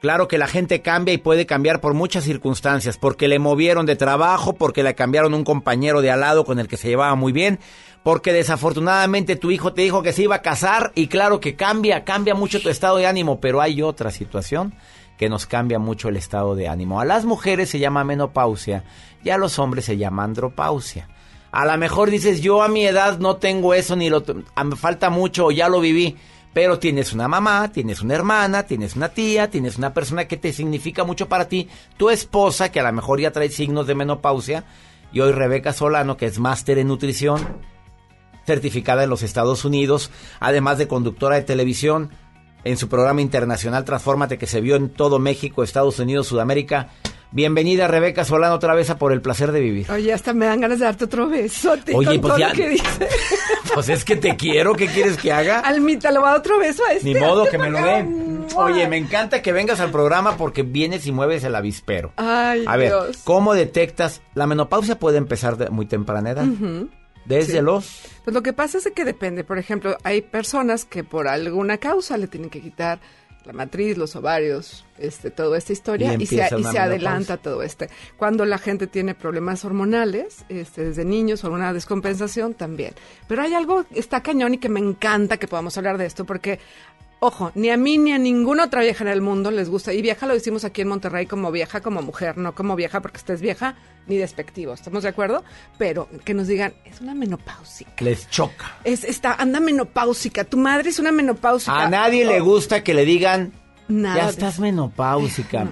Claro 0.00 0.28
que 0.28 0.38
la 0.38 0.46
gente 0.46 0.82
cambia 0.82 1.12
y 1.12 1.18
puede 1.18 1.46
cambiar 1.46 1.80
por 1.80 1.94
muchas 1.94 2.22
circunstancias, 2.22 2.96
porque 2.96 3.26
le 3.26 3.40
movieron 3.40 3.86
de 3.86 3.96
trabajo, 3.96 4.52
porque 4.52 4.84
le 4.84 4.94
cambiaron 4.94 5.34
un 5.34 5.42
compañero 5.42 6.00
de 6.00 6.12
al 6.12 6.20
lado 6.20 6.44
con 6.44 6.60
el 6.60 6.68
que 6.68 6.76
se 6.76 6.86
llevaba 6.86 7.16
muy 7.16 7.32
bien, 7.32 7.58
porque 8.04 8.32
desafortunadamente 8.32 9.34
tu 9.34 9.50
hijo 9.50 9.72
te 9.72 9.82
dijo 9.82 10.04
que 10.04 10.12
se 10.12 10.22
iba 10.22 10.36
a 10.36 10.42
casar 10.42 10.92
y 10.94 11.08
claro 11.08 11.40
que 11.40 11.56
cambia, 11.56 12.04
cambia 12.04 12.36
mucho 12.36 12.62
tu 12.62 12.68
estado 12.68 12.98
de 12.98 13.08
ánimo, 13.08 13.40
pero 13.40 13.60
hay 13.60 13.82
otra 13.82 14.12
situación 14.12 14.74
que 15.16 15.28
nos 15.28 15.46
cambia 15.46 15.80
mucho 15.80 16.08
el 16.08 16.16
estado 16.16 16.54
de 16.54 16.68
ánimo. 16.68 17.00
A 17.00 17.04
las 17.04 17.24
mujeres 17.24 17.68
se 17.68 17.80
llama 17.80 18.04
menopausia 18.04 18.84
y 19.24 19.30
a 19.30 19.38
los 19.38 19.58
hombres 19.58 19.86
se 19.86 19.96
llama 19.96 20.22
andropausia. 20.22 21.08
A 21.50 21.64
lo 21.64 21.76
mejor 21.78 22.10
dices, 22.10 22.40
yo 22.40 22.62
a 22.62 22.68
mi 22.68 22.86
edad 22.86 23.18
no 23.18 23.36
tengo 23.36 23.74
eso, 23.74 23.96
ni 23.96 24.10
lo, 24.10 24.22
me 24.64 24.76
falta 24.76 25.10
mucho, 25.10 25.46
o 25.46 25.50
ya 25.50 25.68
lo 25.68 25.80
viví. 25.80 26.16
Pero 26.52 26.78
tienes 26.78 27.12
una 27.12 27.28
mamá, 27.28 27.70
tienes 27.72 28.00
una 28.00 28.14
hermana, 28.14 28.64
tienes 28.64 28.96
una 28.96 29.10
tía, 29.10 29.50
tienes 29.50 29.76
una 29.76 29.94
persona 29.94 30.26
que 30.26 30.36
te 30.36 30.52
significa 30.52 31.04
mucho 31.04 31.28
para 31.28 31.48
ti, 31.48 31.68
tu 31.96 32.10
esposa, 32.10 32.70
que 32.70 32.80
a 32.80 32.82
lo 32.84 32.92
mejor 32.92 33.20
ya 33.20 33.32
trae 33.32 33.50
signos 33.50 33.86
de 33.86 33.94
menopausia, 33.94 34.64
y 35.12 35.20
hoy 35.20 35.32
Rebeca 35.32 35.72
Solano, 35.72 36.16
que 36.16 36.26
es 36.26 36.38
máster 36.38 36.78
en 36.78 36.88
nutrición, 36.88 37.46
certificada 38.46 39.04
en 39.04 39.10
los 39.10 39.22
Estados 39.22 39.64
Unidos, 39.64 40.10
además 40.40 40.78
de 40.78 40.88
conductora 40.88 41.36
de 41.36 41.42
televisión, 41.42 42.10
en 42.64 42.76
su 42.76 42.88
programa 42.88 43.20
internacional 43.20 43.84
Transfórmate, 43.84 44.38
que 44.38 44.46
se 44.46 44.60
vio 44.60 44.76
en 44.76 44.88
todo 44.88 45.18
México, 45.18 45.62
Estados 45.62 45.98
Unidos, 45.98 46.26
Sudamérica. 46.26 46.88
Bienvenida 47.30 47.88
Rebeca 47.88 48.24
Solano 48.24 48.54
otra 48.54 48.74
vez 48.74 48.88
a 48.88 48.96
Por 48.98 49.12
el 49.12 49.20
Placer 49.20 49.52
de 49.52 49.60
Vivir. 49.60 49.90
Oye, 49.90 50.12
hasta 50.14 50.32
me 50.32 50.46
dan 50.46 50.60
ganas 50.62 50.78
de 50.78 50.86
darte 50.86 51.04
otro 51.04 51.28
besote 51.28 51.94
Oye, 51.94 52.06
con 52.06 52.20
pues 52.22 52.30
todo 52.32 52.38
ya- 52.38 52.48
lo 52.48 52.54
que 52.54 52.68
dice. 52.70 53.08
Pues 53.74 53.90
es 53.90 54.04
que 54.04 54.16
te 54.16 54.34
quiero, 54.34 54.72
¿qué 54.74 54.86
quieres 54.86 55.18
que 55.18 55.30
haga? 55.30 55.60
Almita, 55.60 56.10
le 56.10 56.18
voy 56.18 56.26
a 56.26 56.30
dar 56.32 56.40
otro 56.40 56.58
beso 56.58 56.82
a 56.86 56.94
este. 56.94 57.04
Ni 57.12 57.14
modo 57.20 57.44
que 57.48 57.58
me 57.58 57.70
lo 57.70 57.78
den. 57.80 58.46
Oye, 58.56 58.88
me 58.88 58.96
encanta 58.96 59.40
que 59.42 59.52
vengas 59.52 59.78
al 59.78 59.90
programa 59.90 60.36
porque 60.36 60.62
vienes 60.62 61.06
y 61.06 61.12
mueves 61.12 61.44
el 61.44 61.54
avispero. 61.54 62.12
Ay, 62.16 62.64
A 62.66 62.76
ver, 62.76 62.88
Dios. 62.88 63.18
¿cómo 63.24 63.54
detectas? 63.54 64.22
La 64.34 64.46
menopausia 64.46 64.98
puede 64.98 65.18
empezar 65.18 65.58
de 65.58 65.68
muy 65.68 65.86
temprana 65.86 66.30
edad. 66.30 66.44
Desde 67.26 67.52
Sí. 67.58 67.60
los... 67.60 68.00
Pues 68.24 68.34
lo 68.34 68.42
que 68.42 68.54
pasa 68.54 68.78
es 68.78 68.88
que 68.96 69.04
depende. 69.04 69.44
Por 69.44 69.58
ejemplo, 69.58 69.96
hay 70.02 70.22
personas 70.22 70.84
que 70.86 71.04
por 71.04 71.28
alguna 71.28 71.76
causa 71.76 72.16
le 72.16 72.26
tienen 72.26 72.48
que 72.50 72.60
quitar 72.62 73.00
la 73.48 73.54
matriz, 73.54 73.96
los 73.96 74.14
ovarios, 74.14 74.84
este, 74.98 75.30
toda 75.30 75.56
esta 75.56 75.72
historia 75.72 76.12
Y 76.12 76.24
y, 76.24 76.26
se, 76.26 76.36
y 76.36 76.76
adelanta 76.76 77.38
todo 77.38 77.62
este. 77.62 77.88
Cuando 78.18 78.44
la 78.44 78.58
gente 78.58 78.86
tiene 78.86 79.14
problemas 79.14 79.64
hormonales, 79.64 80.44
este, 80.50 80.84
desde 80.84 81.06
niños 81.06 81.44
o 81.44 81.50
una 81.50 81.72
descompensación 81.72 82.52
también. 82.52 82.92
Pero 83.26 83.40
hay 83.40 83.54
algo, 83.54 83.86
está 83.94 84.22
cañón 84.22 84.52
y 84.52 84.58
que 84.58 84.68
me 84.68 84.80
encanta 84.80 85.38
que 85.38 85.48
podamos 85.48 85.78
hablar 85.78 85.96
de 85.96 86.04
esto 86.04 86.26
porque 86.26 86.58
Ojo, 87.20 87.50
ni 87.56 87.70
a 87.70 87.76
mí 87.76 87.98
ni 87.98 88.12
a 88.12 88.18
ninguna 88.18 88.64
otra 88.64 88.80
vieja 88.80 89.02
en 89.02 89.10
el 89.10 89.20
mundo 89.20 89.50
les 89.50 89.68
gusta. 89.68 89.92
Y 89.92 90.02
vieja 90.02 90.26
lo 90.26 90.34
decimos 90.34 90.64
aquí 90.64 90.82
en 90.82 90.88
Monterrey 90.88 91.26
como 91.26 91.50
vieja, 91.50 91.80
como 91.80 92.00
mujer, 92.00 92.38
no 92.38 92.54
como 92.54 92.76
vieja 92.76 93.00
porque 93.00 93.16
estés 93.16 93.40
vieja 93.40 93.74
ni 94.06 94.16
despectivo. 94.16 94.72
¿Estamos 94.72 95.02
de 95.02 95.08
acuerdo? 95.08 95.42
Pero 95.78 96.08
que 96.24 96.32
nos 96.32 96.46
digan, 96.46 96.74
es 96.84 97.00
una 97.00 97.14
menopausia. 97.14 97.88
Les 97.98 98.30
choca. 98.30 98.76
Es, 98.84 99.02
está, 99.02 99.34
anda 99.34 99.58
menopáusica. 99.58 100.44
Tu 100.44 100.56
madre 100.56 100.90
es 100.90 101.00
una 101.00 101.10
menopáusica. 101.10 101.84
A 101.86 101.90
nadie 101.90 102.24
le 102.24 102.38
gusta 102.38 102.84
que 102.84 102.94
le 102.94 103.04
digan, 103.04 103.52
Nada 103.88 104.22
ya 104.22 104.28
estás 104.28 104.60
menopáusica. 104.60 105.66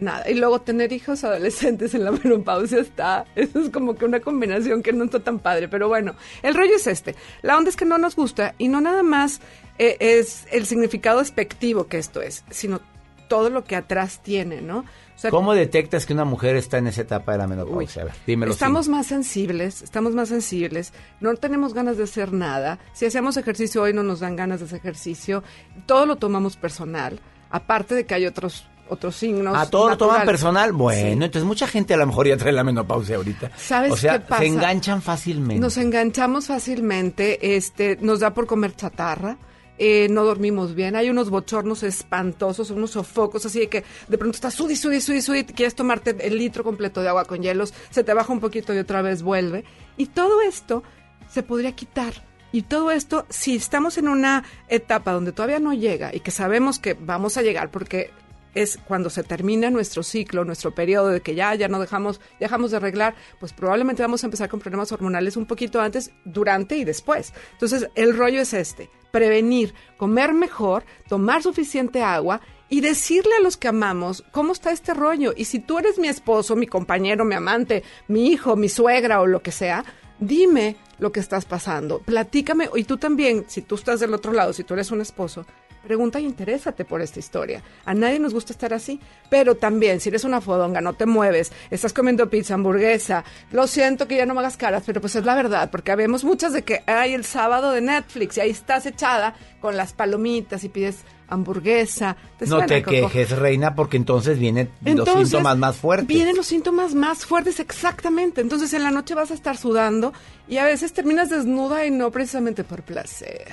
Nada. 0.00 0.28
Y 0.30 0.34
luego 0.34 0.60
tener 0.60 0.92
hijos 0.92 1.22
adolescentes 1.24 1.94
en 1.94 2.04
la 2.04 2.10
menopausia 2.24 2.80
está. 2.80 3.26
Eso 3.36 3.60
es 3.60 3.70
como 3.70 3.94
que 3.94 4.06
una 4.06 4.20
combinación 4.20 4.82
que 4.82 4.92
no 4.92 5.04
está 5.04 5.20
tan 5.20 5.38
padre. 5.38 5.68
Pero 5.68 5.88
bueno, 5.88 6.14
el 6.42 6.54
rollo 6.54 6.76
es 6.76 6.86
este. 6.86 7.14
La 7.42 7.56
onda 7.56 7.70
es 7.70 7.76
que 7.76 7.84
no 7.84 7.98
nos 7.98 8.16
gusta 8.16 8.54
y 8.58 8.68
no 8.68 8.80
nada 8.80 9.02
más 9.02 9.40
eh, 9.78 9.96
es 10.00 10.46
el 10.50 10.66
significado 10.66 11.18
despectivo 11.20 11.86
que 11.86 11.98
esto 11.98 12.22
es, 12.22 12.44
sino 12.50 12.80
todo 13.28 13.48
lo 13.48 13.62
que 13.62 13.76
atrás 13.76 14.20
tiene, 14.22 14.60
¿no? 14.60 14.78
O 14.80 15.18
sea, 15.20 15.30
¿Cómo 15.30 15.54
detectas 15.54 16.04
que 16.04 16.14
una 16.14 16.24
mujer 16.24 16.56
está 16.56 16.78
en 16.78 16.88
esa 16.88 17.02
etapa 17.02 17.32
de 17.32 17.38
la 17.38 17.46
menopausia? 17.46 18.04
Ver, 18.04 18.14
dímelo. 18.26 18.52
Estamos 18.52 18.88
más 18.88 19.06
sensibles, 19.06 19.82
estamos 19.82 20.14
más 20.14 20.30
sensibles, 20.30 20.92
no 21.20 21.34
tenemos 21.36 21.72
ganas 21.72 21.96
de 21.96 22.04
hacer 22.04 22.32
nada. 22.32 22.80
Si 22.92 23.06
hacemos 23.06 23.36
ejercicio 23.36 23.82
hoy 23.82 23.92
no 23.92 24.02
nos 24.02 24.20
dan 24.20 24.34
ganas 24.34 24.60
de 24.60 24.66
hacer 24.66 24.78
ejercicio, 24.78 25.44
todo 25.86 26.06
lo 26.06 26.16
tomamos 26.16 26.56
personal, 26.56 27.20
aparte 27.50 27.94
de 27.94 28.04
que 28.04 28.14
hay 28.14 28.26
otros 28.26 28.66
otros 28.90 29.16
signos. 29.16 29.56
¿A 29.56 29.70
todo 29.70 29.90
lo 29.90 29.96
toman 29.96 30.26
personal? 30.26 30.72
Bueno, 30.72 31.00
Sí. 31.00 31.12
entonces 31.24 31.44
mucha 31.44 31.66
gente 31.66 31.94
a 31.94 31.96
lo 31.96 32.06
mejor 32.06 32.26
ya 32.28 32.36
trae 32.36 32.52
la 32.52 32.64
menopausia 32.64 33.16
ahorita. 33.16 33.50
¿Sabes 33.56 33.92
o 33.92 33.96
sea, 33.96 34.14
qué 34.20 34.26
pasa? 34.28 34.42
se 34.42 34.48
enganchan 34.48 35.00
fácilmente. 35.02 35.60
Nos 35.60 35.76
enganchamos 35.76 36.46
fácilmente, 36.46 37.56
este, 37.56 37.96
nos 38.00 38.20
da 38.20 38.34
por 38.34 38.46
comer 38.46 38.74
chatarra. 38.76 39.36
eh, 39.82 40.08
no 40.10 40.24
dormimos 40.24 40.74
bien, 40.74 40.94
hay 40.94 41.08
unos 41.08 41.30
bochornos 41.30 41.82
espantosos, 41.84 42.68
unos 42.70 42.90
sofocos, 42.90 43.46
así 43.46 43.60
de 43.60 43.68
que 43.70 43.82
de 44.08 44.18
pronto 44.18 44.34
estás 44.36 44.52
sudi, 44.52 44.76
sudi, 44.76 45.00
sudi, 45.00 45.22
sudi, 45.22 45.44
quieres 45.44 45.74
tomarte 45.74 46.14
el 46.20 46.36
litro 46.36 46.62
completo 46.62 47.00
de 47.00 47.08
agua 47.08 47.24
con 47.24 47.40
hielos, 47.40 47.72
se 47.88 48.04
te 48.04 48.12
baja 48.12 48.30
un 48.30 48.40
poquito 48.40 48.74
y 48.74 48.78
otra 48.78 49.00
vez 49.00 49.22
vuelve. 49.22 49.64
Y 49.96 50.04
todo 50.06 50.42
esto 50.42 50.82
se 51.30 51.42
podría 51.42 51.72
quitar. 51.72 52.12
Y 52.52 52.60
todo 52.62 52.90
esto, 52.90 53.24
si 53.30 53.56
estamos 53.56 53.96
en 53.96 54.08
una 54.08 54.44
etapa 54.68 55.12
donde 55.12 55.32
todavía 55.32 55.60
no 55.60 55.72
llega 55.72 56.14
y 56.14 56.20
que 56.20 56.30
sabemos 56.30 56.78
que 56.78 56.92
vamos 56.92 57.38
a 57.38 57.42
llegar 57.42 57.70
porque 57.70 58.10
es 58.54 58.78
cuando 58.78 59.10
se 59.10 59.22
termina 59.22 59.70
nuestro 59.70 60.02
ciclo, 60.02 60.44
nuestro 60.44 60.74
periodo 60.74 61.08
de 61.08 61.20
que 61.20 61.34
ya, 61.34 61.54
ya 61.54 61.68
no 61.68 61.80
dejamos, 61.80 62.20
dejamos 62.38 62.70
de 62.70 62.78
arreglar, 62.78 63.14
pues 63.38 63.52
probablemente 63.52 64.02
vamos 64.02 64.22
a 64.22 64.26
empezar 64.26 64.48
con 64.48 64.60
problemas 64.60 64.92
hormonales 64.92 65.36
un 65.36 65.46
poquito 65.46 65.80
antes, 65.80 66.10
durante 66.24 66.76
y 66.76 66.84
después. 66.84 67.32
Entonces, 67.52 67.88
el 67.94 68.16
rollo 68.16 68.40
es 68.40 68.52
este, 68.54 68.90
prevenir, 69.10 69.74
comer 69.96 70.32
mejor, 70.32 70.84
tomar 71.08 71.42
suficiente 71.42 72.02
agua 72.02 72.40
y 72.68 72.80
decirle 72.80 73.32
a 73.38 73.42
los 73.42 73.56
que 73.56 73.68
amamos 73.68 74.24
cómo 74.30 74.52
está 74.52 74.70
este 74.70 74.94
rollo. 74.94 75.32
Y 75.36 75.44
si 75.44 75.58
tú 75.58 75.78
eres 75.78 75.98
mi 75.98 76.08
esposo, 76.08 76.56
mi 76.56 76.66
compañero, 76.66 77.24
mi 77.24 77.34
amante, 77.34 77.82
mi 78.08 78.28
hijo, 78.28 78.56
mi 78.56 78.68
suegra 78.68 79.20
o 79.20 79.26
lo 79.26 79.42
que 79.42 79.52
sea, 79.52 79.84
dime 80.20 80.76
lo 80.98 81.12
que 81.12 81.20
estás 81.20 81.46
pasando, 81.46 82.00
platícame, 82.00 82.68
y 82.74 82.84
tú 82.84 82.98
también, 82.98 83.46
si 83.48 83.62
tú 83.62 83.74
estás 83.74 84.00
del 84.00 84.12
otro 84.12 84.32
lado, 84.32 84.52
si 84.52 84.64
tú 84.64 84.74
eres 84.74 84.90
un 84.90 85.00
esposo, 85.00 85.46
pregunta 85.82 86.20
y 86.20 86.24
interésate 86.24 86.84
por 86.84 87.00
esta 87.00 87.18
historia. 87.18 87.62
A 87.84 87.94
nadie 87.94 88.18
nos 88.18 88.34
gusta 88.34 88.52
estar 88.52 88.72
así, 88.72 89.00
pero 89.28 89.56
también, 89.56 90.00
si 90.00 90.08
eres 90.08 90.24
una 90.24 90.40
fodonga, 90.40 90.80
no 90.80 90.94
te 90.94 91.06
mueves, 91.06 91.52
estás 91.70 91.92
comiendo 91.92 92.28
pizza, 92.28 92.54
hamburguesa, 92.54 93.24
lo 93.52 93.66
siento 93.66 94.06
que 94.06 94.16
ya 94.16 94.26
no 94.26 94.34
me 94.34 94.40
hagas 94.40 94.56
caras, 94.56 94.82
pero 94.86 95.00
pues 95.00 95.16
es 95.16 95.24
la 95.24 95.34
verdad, 95.34 95.70
porque 95.70 95.92
habemos 95.92 96.24
muchas 96.24 96.52
de 96.52 96.62
que 96.62 96.82
hay 96.86 97.14
el 97.14 97.24
sábado 97.24 97.72
de 97.72 97.80
Netflix 97.80 98.36
y 98.36 98.40
ahí 98.40 98.50
estás 98.50 98.86
echada 98.86 99.34
con 99.60 99.76
las 99.76 99.92
palomitas 99.92 100.64
y 100.64 100.68
pides 100.68 101.04
hamburguesa. 101.30 102.16
¿Te 102.38 102.46
no 102.46 102.66
te 102.66 102.82
Coco? 102.82 102.90
quejes, 102.90 103.30
reina, 103.30 103.74
porque 103.74 103.96
entonces 103.96 104.38
vienen 104.38 104.68
los 104.84 105.08
síntomas 105.08 105.56
más 105.56 105.76
fuertes. 105.76 106.08
Vienen 106.08 106.36
los 106.36 106.46
síntomas 106.46 106.94
más 106.94 107.24
fuertes, 107.24 107.60
exactamente. 107.60 108.40
Entonces 108.40 108.72
en 108.74 108.82
la 108.82 108.90
noche 108.90 109.14
vas 109.14 109.30
a 109.30 109.34
estar 109.34 109.56
sudando 109.56 110.12
y 110.48 110.58
a 110.58 110.64
veces 110.64 110.92
terminas 110.92 111.30
desnuda 111.30 111.86
y 111.86 111.90
no 111.90 112.10
precisamente 112.10 112.64
por 112.64 112.82
placer. 112.82 113.48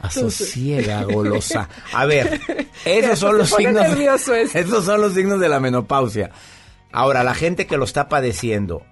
Asosiega, 0.00 1.04
golosa. 1.04 1.68
A 1.92 2.06
ver, 2.06 2.40
esos 2.84 3.18
son 3.18 3.38
los 3.38 3.50
signos. 3.50 3.86
Esos 4.54 4.84
son 4.84 5.00
los 5.00 5.14
signos 5.14 5.40
de 5.40 5.48
la 5.48 5.60
menopausia. 5.60 6.30
Ahora, 6.92 7.22
la 7.22 7.34
gente 7.34 7.66
que 7.66 7.76
lo 7.76 7.84
está 7.84 8.08
padeciendo, 8.08 8.82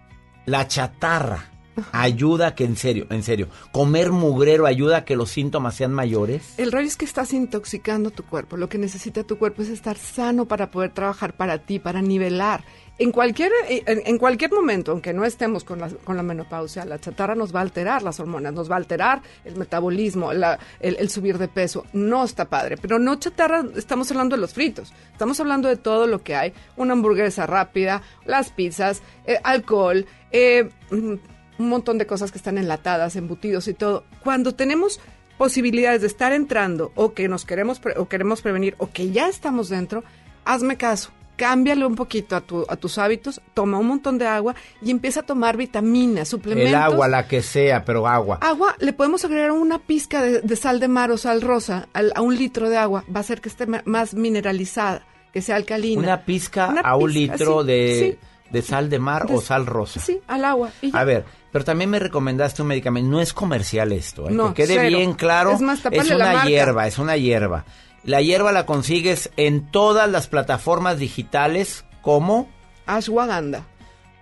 la 0.47 0.68
chatarra 0.68 1.51
ayuda 1.93 2.48
a 2.48 2.55
que 2.55 2.64
en 2.64 2.76
serio, 2.76 3.06
en 3.10 3.22
serio, 3.22 3.48
comer 3.72 4.10
mugrero 4.10 4.66
ayuda 4.66 4.98
a 4.98 5.05
que 5.05 5.16
los 5.16 5.30
síntomas 5.30 5.74
sean 5.74 5.93
mayores. 5.93 6.55
El 6.59 6.72
rollo 6.72 6.86
es 6.86 6.97
que 6.97 7.05
estás 7.05 7.32
intoxicando 7.32 8.10
tu 8.10 8.24
cuerpo. 8.24 8.56
Lo 8.56 8.68
que 8.68 8.78
necesita 8.78 9.24
tu 9.24 9.39
cuerpo 9.39 9.62
es 9.62 9.68
estar 9.68 9.97
sano 9.97 10.47
para 10.47 10.70
poder 10.70 10.93
trabajar 10.93 11.36
para 11.36 11.59
ti, 11.59 11.78
para 11.78 12.02
nivelar. 12.02 12.64
En 13.00 13.12
cualquier, 13.12 13.52
en, 13.68 14.02
en 14.04 14.18
cualquier 14.18 14.50
momento, 14.50 14.90
aunque 14.90 15.12
no 15.12 15.24
estemos 15.24 15.62
con 15.62 15.78
la, 15.78 15.88
con 15.88 16.16
la 16.16 16.24
menopausia, 16.24 16.84
la 16.84 16.98
chatarra 16.98 17.36
nos 17.36 17.54
va 17.54 17.60
a 17.60 17.62
alterar 17.62 18.02
las 18.02 18.18
hormonas, 18.18 18.52
nos 18.52 18.68
va 18.68 18.74
a 18.74 18.78
alterar 18.78 19.22
el 19.44 19.54
metabolismo, 19.54 20.32
el, 20.32 21.08
subir 21.08 21.38
de 21.38 21.46
peso. 21.46 21.86
No 21.92 22.24
está 22.24 22.46
padre. 22.46 22.76
Pero 22.76 22.98
no 22.98 23.14
chatarra, 23.14 23.64
estamos 23.76 24.10
hablando 24.10 24.34
de 24.34 24.40
los 24.40 24.52
fritos. 24.52 24.92
Estamos 25.12 25.38
hablando 25.38 25.68
de 25.68 25.76
todo 25.76 26.08
lo 26.08 26.24
que 26.24 26.34
hay. 26.34 26.52
Una 26.76 26.94
hamburguesa 26.94 27.46
rápida, 27.46 28.02
las 28.24 28.50
pizzas, 28.50 29.00
eh, 29.26 29.38
alcohol, 29.44 30.04
eh, 30.32 30.68
un 30.90 31.20
montón 31.58 31.98
de 31.98 32.06
cosas 32.06 32.32
que 32.32 32.38
están 32.38 32.58
enlatadas, 32.58 33.14
embutidos 33.14 33.68
y 33.68 33.74
todo. 33.74 34.04
Cuando 34.24 34.56
tenemos 34.56 34.98
posibilidades 35.38 36.00
de 36.00 36.08
estar 36.08 36.32
entrando 36.32 36.90
o 36.96 37.14
que 37.14 37.28
nos 37.28 37.44
queremos 37.44 37.78
pre- 37.78 37.96
o 37.96 38.08
queremos 38.08 38.42
prevenir 38.42 38.74
o 38.78 38.90
que 38.90 39.12
ya 39.12 39.28
estamos 39.28 39.68
dentro, 39.68 40.02
hazme 40.44 40.76
caso. 40.76 41.12
Cámbiale 41.39 41.86
un 41.86 41.94
poquito 41.94 42.35
a, 42.36 42.40
tu- 42.43 42.66
a 42.69 42.77
tus 42.77 42.98
hábitos, 42.98 43.40
toma 43.55 43.78
un 43.78 43.86
montón 43.86 44.19
de 44.19 44.27
agua 44.27 44.55
y 44.82 44.90
empieza 44.90 45.20
a 45.20 45.23
tomar 45.23 45.56
vitaminas, 45.56 46.28
suplementos. 46.28 46.69
El 46.70 46.74
agua, 46.74 47.06
la 47.09 47.27
que 47.28 47.40
sea, 47.43 47.85
pero 47.85 48.06
agua. 48.09 48.39
Agua, 48.43 48.74
le 48.81 48.93
podemos 48.93 49.24
agregar 49.24 49.52
una 49.52 49.78
pizca 49.78 50.20
de, 50.20 50.40
de 50.40 50.56
sal 50.56 50.81
de 50.81 50.89
mar 50.89 51.12
o 51.12 51.16
sal 51.16 51.40
rosa 51.40 51.89
al- 51.93 52.12
a 52.16 52.20
un 52.23 52.36
litro 52.36 52.69
de 52.69 52.77
agua. 52.77 53.05
Va 53.09 53.19
a 53.19 53.20
hacer 53.20 53.40
que 53.40 53.48
esté 53.48 53.66
más 53.85 54.15
mineralizada, 54.15 55.06
que 55.32 55.40
sea 55.40 55.55
alcalina. 55.56 56.02
Una 56.02 56.24
pizca 56.24 56.69
Una 56.70 56.81
a 56.81 56.97
un 56.97 57.06
pizca, 57.12 57.35
litro 57.36 57.60
sí, 57.62 57.66
de... 57.69 58.19
sí. 58.20 58.28
de 58.51 58.62
sal 58.62 58.90
de 58.90 58.98
mar 58.98 59.27
o 59.31 59.40
sal 59.40 59.65
rosa. 59.65 60.01
Sí, 60.01 60.20
al 60.27 60.44
agua. 60.44 60.70
y. 60.82 60.90
A 60.97 61.05
ver, 61.05 61.24
pero 61.52 61.65
también 61.65 61.89
me 61.89 61.98
recomendaste 62.01 62.62
un 62.62 62.69
medicamento. 62.69 63.09
No 63.10 63.20
es 63.20 63.32
comercial 63.32 63.93
esto, 63.93 64.28
¿eh? 64.28 64.32
No, 64.32 64.52
que 64.55 64.65
quede 64.65 64.74
cero. 64.74 64.98
bien 64.98 65.12
claro. 65.15 65.52
Es 65.52 65.60
más, 65.60 65.85
la 65.85 65.90
una 66.16 66.44
hierba, 66.47 66.86
es 66.89 66.98
una 66.98 67.16
hierba. 67.16 67.65
La 68.04 68.22
hierba 68.22 68.52
la 68.52 68.66
consigues 68.66 69.30
en 69.36 69.70
todas 69.70 70.08
las 70.10 70.26
plataformas 70.28 70.98
digitales 70.98 71.84
como... 72.02 72.48
Ashwagandha. 72.86 73.64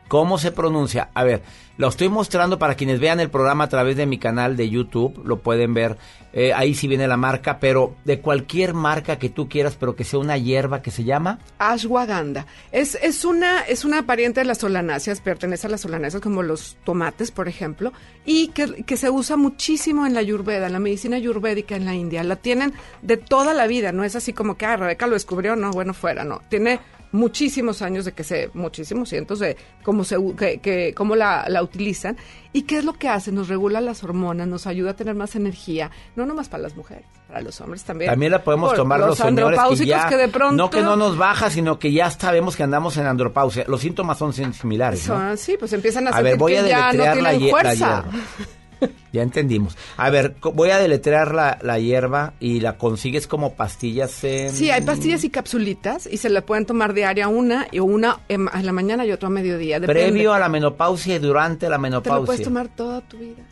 ¿Cómo 0.09 0.39
se 0.39 0.53
pronuncia? 0.53 1.11
A 1.15 1.25
ver, 1.25 1.43
lo 1.77 1.89
estoy 1.89 2.09
mostrando 2.09 2.59
para 2.59 2.75
quienes 2.75 3.01
vean 3.01 3.21
el 3.21 3.31
programa 3.31 3.65
a 3.65 3.69
través 3.69 3.97
de 3.97 4.07
mi 4.07 4.19
canal 4.19 4.57
de 4.57 4.71
YouTube, 4.71 5.23
lo 5.25 5.41
pueden 5.41 5.75
ver, 5.75 5.99
eh, 6.33 6.53
ahí 6.55 6.75
sí 6.75 6.89
viene 6.89 7.07
la 7.07 7.17
marca, 7.17 7.59
pero 7.61 7.97
de 8.05 8.21
cualquier 8.21 8.75
marca 8.75 9.19
que 9.19 9.29
tú 9.29 9.49
quieras, 9.49 9.77
pero 9.79 9.95
que 9.95 10.05
sea 10.05 10.19
una 10.19 10.39
hierba 10.39 10.83
que 10.83 10.91
se 10.91 11.05
llama... 11.05 11.39
Ashwagandha. 11.59 12.47
Es, 12.73 12.95
es, 13.03 13.25
una, 13.25 13.61
es 13.63 13.85
una 13.85 14.05
pariente 14.05 14.41
de 14.41 14.47
las 14.47 14.59
solanáceas, 14.59 15.21
pertenece 15.21 15.67
a 15.67 15.71
las 15.71 15.83
solanáceas 15.83 16.23
como 16.23 16.43
los 16.43 16.77
tomates, 16.85 17.31
por 17.31 17.49
ejemplo, 17.49 17.93
y 18.25 18.49
que, 18.49 18.85
que 18.85 18.97
se 18.97 19.11
usa 19.11 19.37
muchísimo 19.37 20.07
en 20.07 20.15
la 20.15 20.21
ayurveda, 20.21 20.67
en 20.67 20.73
la 20.73 20.79
medicina 20.79 21.17
ayurvédica 21.17 21.77
en 21.77 21.85
la 21.85 21.95
India. 21.95 22.25
La 22.25 22.37
tienen 22.37 22.73
de 23.03 23.17
toda 23.17 23.55
la 23.55 23.67
vida, 23.67 23.93
no 23.93 24.05
es 24.05 24.17
así 24.17 24.33
como 24.33 24.57
que, 24.57 24.67
ah, 24.67 24.77
Rebeca 24.77 25.07
lo 25.07 25.15
descubrió, 25.15 25.57
no, 25.57 25.71
bueno, 25.73 25.95
fuera, 25.95 26.25
no. 26.25 26.43
Tiene 26.49 26.81
muchísimos 27.17 27.83
años 27.83 28.05
de 28.05 28.13
que 28.13 28.23
se, 28.25 28.51
muchísimos 28.55 29.09
cientos 29.09 29.39
de 29.41 29.57
cómo 29.83 30.05
se, 30.05 30.17
que, 30.39 30.59
que- 30.59 30.95
cómo 30.95 31.17
la, 31.17 31.47
la 31.49 31.63
utilizan. 31.63 32.17
¿Y 32.53 32.63
qué 32.63 32.79
es 32.79 32.85
lo 32.85 32.93
que 32.95 33.09
hace? 33.09 33.33
Nos 33.33 33.49
regula 33.49 33.81
las 33.81 34.03
hormonas, 34.05 34.47
nos 34.49 34.67
ayuda 34.67 34.93
a 34.93 34.97
tener 34.97 35.15
más 35.15 35.35
energía, 35.37 35.91
no 36.15 36.25
nomás 36.25 36.49
para 36.49 36.63
las 36.63 36.75
mujeres, 36.77 37.05
para 37.29 37.41
los 37.43 37.61
hombres 37.61 37.85
también. 37.85 38.11
También 38.11 38.33
la 38.33 38.43
podemos 38.43 38.71
Por 38.71 38.77
tomar 38.79 39.01
los, 39.01 39.19
señores 39.19 39.37
que 39.37 39.43
andropáusicos 39.45 39.87
ya... 40.03 40.09
que 40.09 40.17
de 40.17 40.29
pronto... 40.29 40.57
No 40.57 40.71
que 40.71 40.81
no 40.81 40.97
nos 40.97 41.19
baja, 41.19 41.51
sino 41.51 41.79
que 41.79 41.93
ya 41.93 42.11
sabemos 42.11 42.57
que 42.57 42.63
andamos 42.63 42.97
en 42.97 43.07
andropausia. 43.07 43.65
Los 43.69 43.81
síntomas 43.83 44.17
son 44.19 44.33
similares, 44.33 45.07
¿no? 45.09 45.17
Son- 45.17 45.37
sí, 45.39 45.57
pues 45.59 45.73
empiezan 45.75 46.07
a, 46.07 46.11
A 46.11 46.13
sentir 46.15 46.31
ver, 46.31 46.39
voy 46.39 46.53
que 46.53 46.59
a 46.61 46.67
ya 46.67 46.87
no 46.93 46.93
deletrear 46.93 47.17
la, 47.17 47.31
tienen 47.33 47.81
la. 47.81 48.05
Ya 49.13 49.23
entendimos. 49.23 49.77
A 49.97 50.11
ver, 50.11 50.37
voy 50.43 50.71
a 50.71 50.79
deletrear 50.79 51.35
la, 51.35 51.59
la 51.63 51.79
hierba 51.79 52.35
y 52.39 52.61
la 52.61 52.77
consigues 52.77 53.27
como 53.27 53.55
pastillas 53.55 54.23
en... 54.25 54.53
Sí, 54.53 54.71
hay 54.71 54.83
pastillas 54.83 55.25
y 55.25 55.31
capsulitas 55.31 56.07
y 56.07 56.19
se 56.19 56.29
la 56.29 56.43
pueden 56.43 56.67
tomar 56.67 56.93
diaria 56.93 57.29
una 57.29 57.67
y 57.73 57.79
una 57.79 58.21
a 58.53 58.63
la 58.63 58.73
mañana 58.73 59.07
y 59.07 59.13
otra 59.13 59.29
a 59.29 59.31
mediodía. 59.31 59.81
Depende. 59.81 60.03
Previo 60.03 60.35
a 60.35 60.39
la 60.39 60.51
menopausia 60.51 61.17
y 61.17 61.19
durante 61.19 61.69
la 61.71 61.77
Te 61.77 61.89
lo 61.89 62.01
puedes 62.03 62.11
menopausia. 62.11 62.45
tomar 62.45 62.69
toda 62.69 63.01
tu 63.03 63.17
vida. 63.19 63.43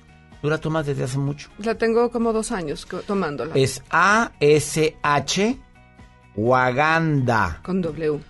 Tú 0.43 0.51
la 0.51 0.59
tomas 0.59 0.85
desde 0.85 1.05
hace 1.05 1.17
mucho. 1.17 1.49
La 1.59 1.75
tengo 1.77 2.11
como 2.11 2.35
dos 2.35 2.53
años 2.53 2.87
tomándola. 3.07 3.55
Es 3.55 3.83
A-S-H 3.89 5.59
Waganda. 6.37 7.61
Con 7.63 7.81
W. 7.81 8.21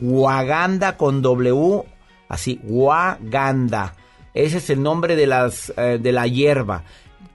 Waganda 0.00 0.96
con 0.96 1.22
W, 1.22 1.82
así, 2.28 2.60
Waganda. 2.62 3.94
Ese 4.38 4.58
es 4.58 4.70
el 4.70 4.80
nombre 4.80 5.16
de 5.16 5.26
las 5.26 5.72
eh, 5.76 5.98
de 6.00 6.12
la 6.12 6.28
hierba. 6.28 6.84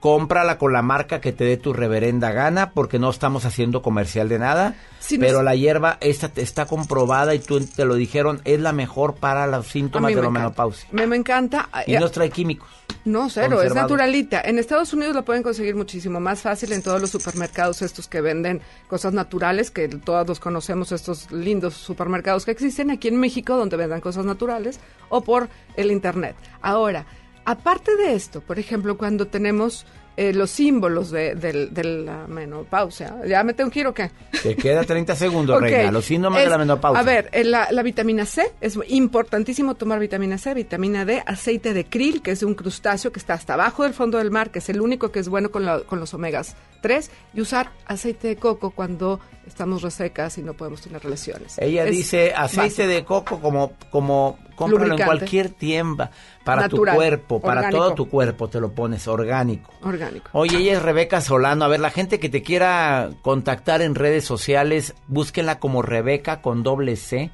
Cómprala 0.08 0.58
con 0.58 0.74
la 0.74 0.82
marca 0.82 1.18
que 1.22 1.32
te 1.32 1.44
dé 1.44 1.56
tu 1.56 1.72
reverenda 1.72 2.30
gana, 2.30 2.72
porque 2.72 2.98
no 2.98 3.08
estamos 3.08 3.46
haciendo 3.46 3.80
comercial 3.80 4.28
de 4.28 4.38
nada. 4.38 4.74
Sí, 5.00 5.16
no 5.16 5.24
pero 5.24 5.38
es- 5.38 5.44
la 5.46 5.54
hierba 5.54 5.96
esta 6.02 6.28
te- 6.28 6.42
está 6.42 6.66
comprobada 6.66 7.34
y 7.34 7.38
tú 7.38 7.58
te 7.64 7.86
lo 7.86 7.94
dijeron, 7.94 8.42
es 8.44 8.60
la 8.60 8.74
mejor 8.74 9.14
para 9.14 9.46
los 9.46 9.66
síntomas 9.66 10.10
de 10.10 10.16
me 10.16 10.20
la 10.20 10.26
encanta. 10.28 10.40
menopausia. 10.40 10.88
Me, 10.92 11.06
me 11.06 11.16
encanta. 11.16 11.70
Y 11.86 11.94
Eh, 11.94 12.00
no 12.00 12.10
trae 12.10 12.28
químicos. 12.28 12.68
No, 13.06 13.30
cero, 13.30 13.62
es 13.62 13.74
naturalita. 13.74 14.42
En 14.42 14.58
Estados 14.58 14.92
Unidos 14.92 15.14
la 15.14 15.22
pueden 15.22 15.42
conseguir 15.42 15.74
muchísimo 15.74 16.20
más 16.20 16.42
fácil 16.42 16.72
en 16.74 16.82
todos 16.82 17.00
los 17.00 17.08
supermercados 17.08 17.80
estos 17.80 18.06
que 18.06 18.20
venden 18.20 18.60
cosas 18.88 19.14
naturales, 19.14 19.70
que 19.70 19.88
todos 19.88 20.38
conocemos, 20.38 20.92
estos 20.92 21.32
lindos 21.32 21.72
supermercados 21.72 22.44
que 22.44 22.50
existen 22.50 22.90
aquí 22.90 23.08
en 23.08 23.16
México 23.18 23.56
donde 23.56 23.78
vendan 23.78 24.02
cosas 24.02 24.26
naturales, 24.26 24.80
o 25.08 25.22
por 25.22 25.48
el 25.76 25.90
Internet. 25.90 26.36
Ahora, 26.60 27.06
aparte 27.44 27.96
de 27.96 28.14
esto, 28.14 28.40
por 28.40 28.58
ejemplo, 28.58 28.96
cuando 28.96 29.26
tenemos 29.26 29.86
eh, 30.16 30.32
los 30.32 30.50
símbolos 30.50 31.10
de, 31.10 31.34
de 31.34 31.82
la 31.84 32.26
menopausia, 32.28 33.16
¿ya 33.26 33.42
me 33.42 33.52
tengo 33.52 33.68
que 33.70 33.80
ir 33.80 33.86
o 33.88 33.94
qué? 33.94 34.10
Te 34.42 34.54
queda 34.54 34.84
30 34.84 35.16
segundos, 35.16 35.60
reina. 35.60 35.90
Los 35.90 36.04
síndromes 36.04 36.44
de 36.44 36.50
la 36.50 36.58
menopausia. 36.58 37.00
A 37.00 37.02
ver, 37.02 37.28
eh, 37.32 37.42
la, 37.42 37.66
la 37.72 37.82
vitamina 37.82 38.24
C, 38.24 38.52
es 38.60 38.78
importantísimo 38.88 39.74
tomar 39.74 39.98
vitamina 39.98 40.38
C, 40.38 40.54
vitamina 40.54 41.04
D, 41.04 41.20
aceite 41.26 41.74
de 41.74 41.84
krill, 41.86 42.22
que 42.22 42.30
es 42.30 42.44
un 42.44 42.54
crustáceo 42.54 43.10
que 43.10 43.18
está 43.18 43.34
hasta 43.34 43.54
abajo 43.54 43.82
del 43.82 43.92
fondo 43.92 44.18
del 44.18 44.30
mar, 44.30 44.50
que 44.50 44.60
es 44.60 44.68
el 44.68 44.80
único 44.80 45.10
que 45.10 45.18
es 45.18 45.28
bueno 45.28 45.50
con, 45.50 45.64
la- 45.64 45.80
con 45.80 45.98
los 45.98 46.14
omegas 46.14 46.54
3, 46.80 47.10
y 47.34 47.40
usar 47.40 47.70
aceite 47.86 48.28
de 48.28 48.36
coco 48.36 48.70
cuando 48.70 49.18
estamos 49.48 49.82
resecas 49.82 50.38
y 50.38 50.42
no 50.42 50.54
podemos 50.54 50.80
tener 50.80 51.02
relaciones. 51.02 51.58
Ella 51.58 51.84
Es 51.86 51.90
dice 51.90 52.32
aceite 52.34 52.82
básico. 52.84 52.88
de 52.88 53.04
coco 53.04 53.40
como, 53.40 53.72
como 53.90 54.38
cómpralo 54.54 54.96
en 54.96 55.04
cualquier 55.04 55.48
tienda 55.50 56.12
para 56.44 56.62
Natural, 56.62 56.94
tu 56.94 56.98
cuerpo, 56.98 57.40
para 57.40 57.60
orgánico. 57.60 57.82
todo 57.82 57.94
tu 57.94 58.08
cuerpo 58.08 58.48
te 58.48 58.60
lo 58.60 58.72
pones 58.72 59.08
orgánico. 59.08 59.72
Orgánico. 59.82 60.28
Oye, 60.32 60.58
ella 60.58 60.74
es 60.74 60.82
Rebeca 60.82 61.20
Solano. 61.20 61.64
A 61.64 61.68
ver, 61.68 61.80
la 61.80 61.90
gente 61.90 62.20
que 62.20 62.28
te 62.28 62.42
quiera 62.42 63.10
contactar 63.22 63.80
en 63.82 63.94
redes 63.94 64.24
sociales, 64.24 64.94
búsquenla 65.08 65.58
como 65.58 65.82
Rebeca 65.82 66.42
con 66.42 66.62
doble 66.62 66.96
C. 66.96 67.30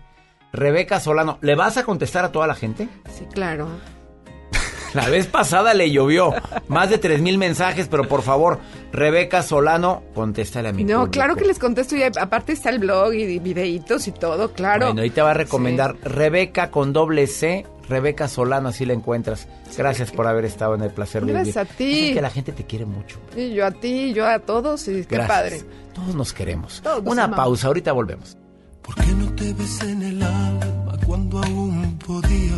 Rebeca 0.53 1.01
Solano. 1.01 1.39
¿Le 1.43 1.55
vas 1.55 1.77
a 1.77 1.85
contestar 1.85 2.24
a 2.24 2.32
toda 2.32 2.47
la 2.47 2.55
gente? 2.55 2.89
Sí, 3.12 3.24
claro. 3.32 3.69
La 4.95 5.09
vez 5.09 5.27
pasada 5.28 5.73
le 5.74 5.91
llovió 5.93 6.35
más 6.66 6.91
de 6.91 6.99
tres 6.99 7.20
mil 7.20 7.39
mensajes, 7.39 7.87
pero 7.89 8.09
por 8.09 8.23
favor, 8.23 8.59
Rebeca 8.93 9.43
Solano, 9.45 10.03
contéstale 10.15 10.69
a 10.70 10.73
mi 10.73 10.82
No, 10.82 10.99
público. 11.03 11.11
claro 11.12 11.37
que 11.37 11.45
les 11.45 11.61
contesto 11.61 11.95
y 11.97 12.03
aparte 12.03 12.53
está 12.53 12.70
el 12.70 12.81
blog 12.81 13.12
y 13.15 13.39
videitos 13.39 14.09
y 14.09 14.12
todo, 14.12 14.53
claro. 14.53 14.87
Bueno, 14.87 15.03
ahí 15.03 15.11
te 15.11 15.23
va 15.23 15.31
a 15.31 15.35
recomendar 15.35 15.95
Rebeca 16.03 16.73
con 16.73 16.93
doble 16.93 17.28
C, 17.28 17.65
Rebeca 17.90 18.28
Solano, 18.28 18.68
así 18.70 18.86
la 18.86 18.92
encuentras. 18.94 19.48
Gracias 19.76 20.10
por 20.12 20.26
haber 20.26 20.44
estado 20.46 20.74
en 20.76 20.82
el 20.82 20.90
placer 20.90 21.26
de 21.26 21.32
Gracias 21.32 21.56
vivir. 21.56 21.72
a 21.72 21.76
ti. 21.76 21.84
Dicen 21.84 22.14
que 22.14 22.22
la 22.22 22.30
gente 22.30 22.52
te 22.52 22.64
quiere 22.64 22.86
mucho. 22.86 23.18
Y 23.36 23.50
yo 23.52 23.66
a 23.66 23.70
ti, 23.72 24.14
yo 24.14 24.26
a 24.26 24.38
todos, 24.38 24.86
y 24.88 25.04
qué 25.04 25.16
Gracias. 25.16 25.28
padre. 25.28 25.62
Todos 25.94 26.14
nos 26.14 26.32
queremos. 26.32 26.80
Todos 26.82 27.02
Una 27.04 27.24
amamos. 27.24 27.36
pausa, 27.44 27.66
ahorita 27.66 27.92
volvemos. 27.92 28.36
¿Por 28.82 28.94
qué 28.94 29.12
no 29.12 29.30
te 29.34 29.52
besé 29.52 29.90
en 29.90 30.02
el 30.02 30.22
alma 30.22 30.96
cuando 31.06 31.38
aún 31.42 31.98
podía? 31.98 32.56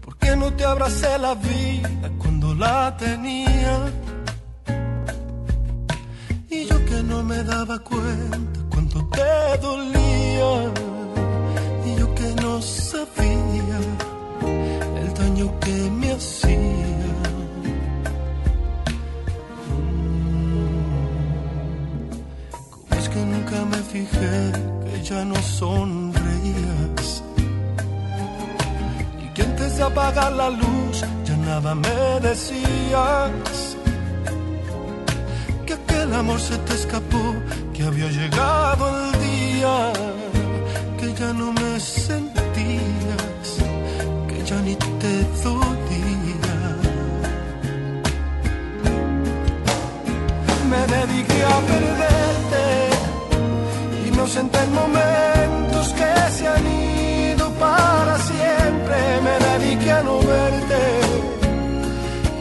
¿Por 0.00 0.16
qué 0.16 0.34
no 0.36 0.52
te 0.54 0.64
abracé 0.64 1.18
la 1.18 1.34
vida 1.34 2.10
cuando 2.18 2.54
la 2.54 2.96
tenía? 2.96 3.92
Y 6.50 6.64
yo 6.66 6.84
que 6.86 7.02
no 7.02 7.22
me 7.22 7.42
daba 7.44 7.78
cuenta 7.80 8.60
cuánto 8.70 9.04
te 9.08 9.58
dolía. 9.60 10.72
No 12.54 12.62
sabía 12.62 13.78
el 15.00 15.14
daño 15.14 15.52
que 15.58 15.90
me 15.90 16.12
hacía. 16.12 17.10
¿Cómo 22.70 23.00
es 23.00 23.08
que 23.08 23.20
nunca 23.32 23.64
me 23.72 23.78
fijé 23.78 24.52
que 24.84 25.02
ya 25.02 25.24
no 25.24 25.34
sonreías? 25.42 27.24
Y 29.24 29.26
que 29.34 29.42
antes 29.42 29.76
de 29.76 29.82
apagar 29.82 30.30
la 30.30 30.50
luz 30.50 31.04
ya 31.24 31.36
nada 31.36 31.74
me 31.74 32.20
decías. 32.20 33.76
Que 35.66 35.72
aquel 35.72 36.14
amor 36.14 36.38
se 36.38 36.56
te 36.58 36.74
escapó, 36.74 37.34
que 37.72 37.82
había 37.82 38.08
llegado 38.12 38.82
el 38.96 39.12
día, 39.28 39.92
que 41.04 41.14
ya 41.20 41.32
no 41.34 41.52
me 41.52 41.80
sentías, 41.80 43.48
que 44.28 44.44
ya 44.44 44.58
ni 44.62 44.74
te 44.74 45.14
dolía. 45.42 46.54
me 50.70 50.80
dediqué 50.96 51.44
a 51.44 51.56
perderte 51.70 52.64
ausenté 54.24 54.58
en 54.58 54.74
momentos 54.74 55.86
que 55.98 56.32
se 56.36 56.48
han 56.48 56.66
ido 56.66 57.50
para 57.64 58.18
siempre. 58.18 58.96
Me 59.26 59.34
dediqué 59.48 59.90
a 59.92 60.02
no 60.02 60.18
verte 60.18 60.82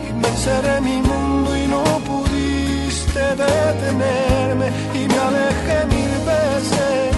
y 0.07 0.14
me 0.14 0.27
encerré 0.30 0.77
en 0.77 0.84
mi 0.84 0.99
mundo 1.10 1.49
y 1.57 1.68
no 1.68 1.84
pudiste 2.10 3.23
detenerme 3.44 4.68
y 4.99 5.02
me 5.11 5.18
alejé 5.27 5.77
mil 5.95 6.14
veces 6.31 7.12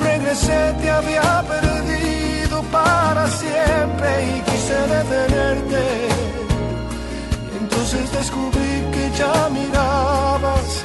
regresé 0.00 0.74
te 0.80 0.90
había 0.90 1.44
perdido 1.48 2.62
para 2.70 3.26
siempre 3.28 4.08
y 4.36 4.40
quise 4.50 4.74
detenerte. 4.96 5.82
Entonces 7.60 8.12
descubrí 8.12 8.72
que 8.92 9.10
ya 9.18 9.48
mirabas 9.50 10.84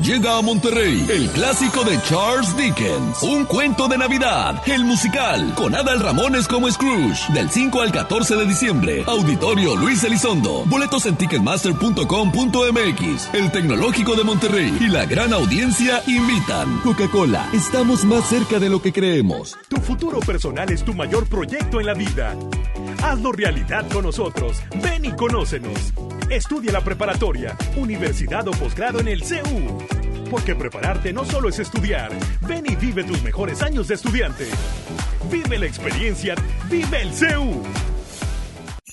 Llega 0.00 0.36
a 0.36 0.42
Monterrey 0.42 1.06
el 1.08 1.30
clásico 1.30 1.82
de 1.82 1.98
Charles 2.02 2.54
Dickens, 2.54 3.22
un 3.22 3.46
cuento 3.46 3.88
de 3.88 3.96
Navidad, 3.96 4.60
el 4.66 4.84
musical, 4.84 5.54
con 5.54 5.74
Adal 5.74 6.00
Ramones 6.00 6.46
como 6.46 6.70
Scrooge, 6.70 7.32
del 7.32 7.48
5 7.48 7.80
al 7.80 7.92
14 7.92 8.36
de 8.36 8.44
diciembre. 8.44 9.04
Auditorio 9.06 9.74
Luis 9.74 10.04
Elizondo. 10.04 10.64
Boletos 10.66 11.06
en 11.06 11.16
ticketmaster.com.mx. 11.16 13.34
El 13.34 13.50
Tecnológico 13.50 14.14
de 14.14 14.24
Monterrey 14.24 14.76
y 14.80 14.88
la 14.88 15.06
gran 15.06 15.32
audiencia 15.32 16.02
invitan. 16.06 16.78
Coca-Cola, 16.82 17.48
estamos 17.54 18.04
más 18.04 18.28
cerca 18.28 18.58
de 18.58 18.68
lo 18.68 18.82
que 18.82 18.92
creemos. 18.92 19.56
Tu 19.68 19.80
futuro 19.80 20.20
personal 20.20 20.70
es 20.70 20.84
tu 20.84 20.92
mayor 20.92 21.26
proyecto 21.26 21.80
en 21.80 21.86
la 21.86 21.94
vida. 21.94 22.36
Hazlo 23.02 23.32
realidad 23.32 23.88
con 23.90 24.04
nosotros. 24.04 24.58
Ven 24.82 25.06
y 25.06 25.12
conócenos. 25.12 25.94
Estudia 26.30 26.72
la 26.72 26.80
preparatoria, 26.80 27.56
universidad 27.76 28.48
o 28.48 28.50
posgrado 28.50 28.98
en 28.98 29.06
el 29.06 29.22
CEU. 29.22 29.78
Porque 30.28 30.56
prepararte 30.56 31.12
no 31.12 31.24
solo 31.24 31.48
es 31.48 31.60
estudiar. 31.60 32.10
Ven 32.40 32.66
y 32.66 32.74
vive 32.74 33.04
tus 33.04 33.22
mejores 33.22 33.62
años 33.62 33.86
de 33.86 33.94
estudiante. 33.94 34.46
Vive 35.30 35.56
la 35.56 35.66
experiencia. 35.66 36.34
Vive 36.68 37.02
el 37.02 37.12
CEU. 37.12 37.62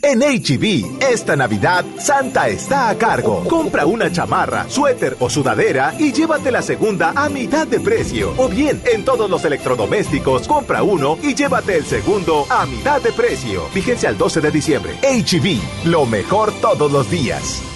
En 0.05 0.19
HB, 0.19 1.01
esta 1.01 1.37
Navidad, 1.37 1.85
Santa 1.97 2.49
está 2.49 2.89
a 2.89 2.97
cargo. 2.97 3.45
Compra 3.47 3.85
una 3.85 4.11
chamarra, 4.11 4.65
suéter 4.67 5.15
o 5.21 5.29
sudadera 5.29 5.95
y 5.97 6.11
llévate 6.11 6.51
la 6.51 6.61
segunda 6.61 7.13
a 7.15 7.29
mitad 7.29 7.65
de 7.65 7.79
precio. 7.79 8.33
O 8.35 8.49
bien, 8.49 8.81
en 8.85 9.05
todos 9.05 9.29
los 9.29 9.45
electrodomésticos, 9.45 10.45
compra 10.45 10.83
uno 10.83 11.17
y 11.23 11.33
llévate 11.33 11.77
el 11.77 11.85
segundo 11.85 12.45
a 12.49 12.65
mitad 12.65 13.01
de 13.01 13.13
precio. 13.13 13.63
Vigencia 13.73 14.09
al 14.09 14.17
12 14.17 14.41
de 14.41 14.51
diciembre. 14.51 14.93
HB, 15.01 15.87
lo 15.87 16.05
mejor 16.05 16.51
todos 16.59 16.91
los 16.91 17.09
días. 17.09 17.72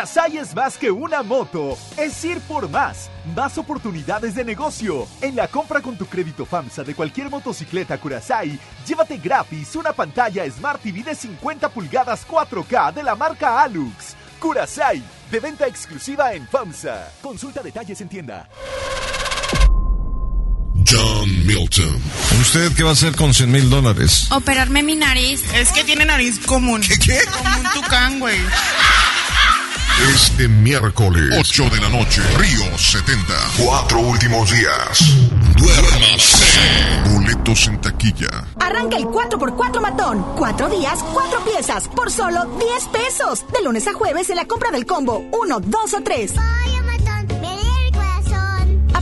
Curasai 0.00 0.38
es 0.38 0.54
más 0.54 0.78
que 0.78 0.90
una 0.90 1.22
moto, 1.22 1.76
es 1.98 2.24
ir 2.24 2.40
por 2.40 2.70
más, 2.70 3.10
más 3.36 3.58
oportunidades 3.58 4.34
de 4.34 4.46
negocio. 4.46 5.06
En 5.20 5.36
la 5.36 5.46
compra 5.46 5.82
con 5.82 5.98
tu 5.98 6.06
crédito 6.06 6.46
FAMSA 6.46 6.84
de 6.84 6.94
cualquier 6.94 7.28
motocicleta 7.28 7.98
Curasai, 7.98 8.58
llévate 8.86 9.18
gratis 9.18 9.76
una 9.76 9.92
pantalla 9.92 10.50
Smart 10.50 10.80
TV 10.80 11.02
de 11.02 11.14
50 11.14 11.68
pulgadas 11.68 12.26
4K 12.26 12.94
de 12.94 13.02
la 13.02 13.14
marca 13.14 13.60
Alux. 13.60 14.16
Curasai, 14.38 15.02
de 15.30 15.38
venta 15.38 15.66
exclusiva 15.66 16.32
en 16.32 16.48
FAMSA. 16.48 17.12
Consulta 17.20 17.62
detalles 17.62 18.00
en 18.00 18.08
tienda. 18.08 18.48
John 20.90 21.46
Milton. 21.46 22.02
¿Usted 22.40 22.72
qué 22.74 22.84
va 22.84 22.88
a 22.88 22.92
hacer 22.94 23.14
con 23.14 23.34
100 23.34 23.52
mil 23.52 23.68
dólares? 23.68 24.32
Operarme 24.32 24.82
mi 24.82 24.96
nariz. 24.96 25.42
Es 25.52 25.70
que 25.72 25.84
tiene 25.84 26.06
nariz 26.06 26.38
común. 26.46 26.80
¿Qué? 26.80 26.96
qué? 26.98 27.18
Como 27.30 27.58
un 27.58 27.82
tucán, 27.82 28.18
güey. 28.18 28.38
Este 30.08 30.48
miércoles, 30.48 31.36
8 31.38 31.64
de 31.70 31.80
la 31.80 31.88
noche, 31.90 32.22
Río 32.38 32.78
70. 32.78 33.22
Cuatro 33.58 34.00
últimos 34.00 34.50
días. 34.50 34.98
Duérmase. 35.56 36.58
Boletos 37.12 37.68
en 37.68 37.80
taquilla. 37.82 38.28
Arranca 38.58 38.96
el 38.96 39.04
4x4 39.04 39.80
matón. 39.80 40.24
Cuatro 40.36 40.70
días, 40.70 41.04
cuatro 41.12 41.44
piezas, 41.44 41.86
por 41.88 42.10
solo 42.10 42.46
10 42.58 42.86
pesos. 42.86 43.44
De 43.52 43.62
lunes 43.62 43.86
a 43.86 43.92
jueves 43.92 44.30
en 44.30 44.36
la 44.36 44.46
compra 44.46 44.70
del 44.70 44.86
combo 44.86 45.22
1, 45.32 45.60
2 45.60 45.94
o 45.94 46.02
3. 46.02 46.32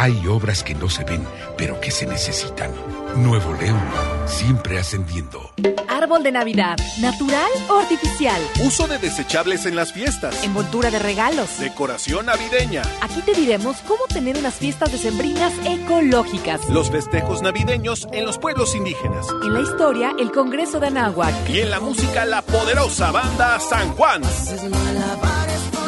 Hay 0.00 0.28
obras 0.28 0.62
que 0.62 0.76
no 0.76 0.88
se 0.88 1.02
ven, 1.02 1.26
pero 1.56 1.80
que 1.80 1.90
se 1.90 2.06
necesitan. 2.06 2.70
Nuevo 3.16 3.52
León, 3.54 3.82
siempre 4.26 4.78
ascendiendo. 4.78 5.50
Árbol 5.88 6.22
de 6.22 6.30
Navidad, 6.30 6.76
¿natural 7.00 7.50
o 7.68 7.80
artificial? 7.80 8.40
Uso 8.64 8.86
de 8.86 8.98
desechables 8.98 9.66
en 9.66 9.74
las 9.74 9.92
fiestas. 9.92 10.44
Envoltura 10.44 10.92
de 10.92 11.00
regalos. 11.00 11.58
Decoración 11.58 12.26
navideña. 12.26 12.82
Aquí 13.00 13.22
te 13.22 13.32
diremos 13.32 13.78
cómo 13.88 14.04
tener 14.06 14.38
unas 14.38 14.54
fiestas 14.54 14.92
decembrinas 14.92 15.52
ecológicas. 15.66 16.68
Los 16.68 16.92
festejos 16.92 17.42
navideños 17.42 18.06
en 18.12 18.24
los 18.24 18.38
pueblos 18.38 18.76
indígenas. 18.76 19.26
En 19.42 19.52
la 19.52 19.62
historia, 19.62 20.12
el 20.16 20.30
Congreso 20.30 20.78
de 20.78 20.86
Anáhuac. 20.86 21.34
Y 21.48 21.58
en 21.58 21.70
la 21.72 21.80
música, 21.80 22.24
la 22.24 22.42
poderosa 22.42 23.10
banda 23.10 23.58
San 23.58 23.90
Juan. 23.96 24.22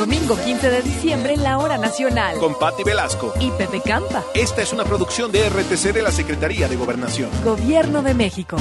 Domingo 0.01 0.35
15 0.35 0.70
de 0.70 0.81
diciembre 0.81 1.35
en 1.35 1.43
la 1.43 1.59
Hora 1.59 1.77
Nacional. 1.77 2.39
Con 2.39 2.59
Patti 2.59 2.82
Velasco. 2.82 3.35
Y 3.39 3.51
Pepe 3.51 3.82
Campa. 3.82 4.24
Esta 4.35 4.62
es 4.62 4.72
una 4.72 4.82
producción 4.85 5.31
de 5.31 5.47
RTC 5.47 5.93
de 5.93 6.01
la 6.01 6.10
Secretaría 6.10 6.68
de 6.68 6.77
Gobernación. 6.77 7.28
Gobierno 7.44 8.02
de 8.02 8.14
México. 8.14 8.56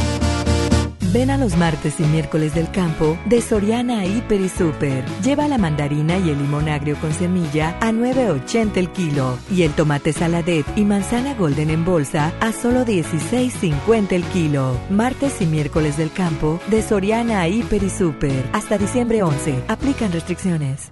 Ven 1.14 1.30
a 1.30 1.38
los 1.38 1.56
martes 1.56 2.02
y 2.02 2.04
miércoles 2.04 2.54
del 2.56 2.70
campo 2.72 3.18
de 3.26 3.42
Soriana 3.42 4.06
Hiper 4.06 4.42
y 4.42 4.50
Super. 4.50 5.06
Lleva 5.24 5.48
la 5.48 5.58
mandarina 5.58 6.18
y 6.18 6.30
el 6.30 6.40
limón 6.40 6.68
agrio 6.68 6.98
con 7.00 7.14
semilla 7.14 7.78
a 7.80 7.94
9.80 7.94 8.76
el 8.76 8.92
kilo 8.92 9.40
y 9.50 9.64
el 9.64 9.72
tomate 9.72 10.12
saladet 10.12 10.66
y 10.76 10.84
manzana 10.84 11.36
golden 11.36 11.70
en 11.70 11.86
bolsa 11.86 12.34
a 12.42 12.52
solo 12.52 12.86
16.50 12.86 14.12
el 14.12 14.24
kilo. 14.26 14.78
Martes 14.90 15.40
y 15.40 15.46
miércoles 15.46 15.96
del 15.96 16.12
campo 16.12 16.60
de 16.68 16.82
Soriana 16.84 17.48
Hiper 17.48 17.82
y 17.82 17.90
Super. 17.90 18.50
Hasta 18.52 18.78
diciembre 18.78 19.24
11. 19.24 19.64
Aplican 19.70 20.12
restricciones. 20.12 20.92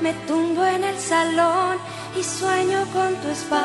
Me 0.00 0.12
tumbo 0.26 0.64
en 0.64 0.82
el 0.82 0.98
salón 0.98 1.78
y 2.18 2.24
sueño 2.24 2.84
con 2.92 3.14
tu 3.16 3.28
espalda. 3.28 3.60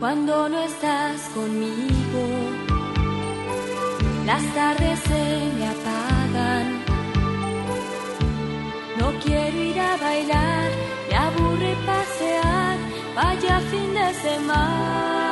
Cuando 0.00 0.48
no 0.48 0.58
estás 0.58 1.20
conmigo, 1.32 2.24
las 4.26 4.42
tardes 4.54 4.98
se 4.98 5.52
me 5.56 5.68
apagan. 5.68 6.80
No 8.98 9.12
quiero 9.22 9.56
ir 9.56 9.78
a 9.78 9.96
bailar, 9.98 10.70
me 11.08 11.16
aburre 11.16 11.76
pasear, 11.86 12.76
vaya 13.14 13.60
fin 13.70 13.94
de 13.94 14.14
semana. 14.14 15.29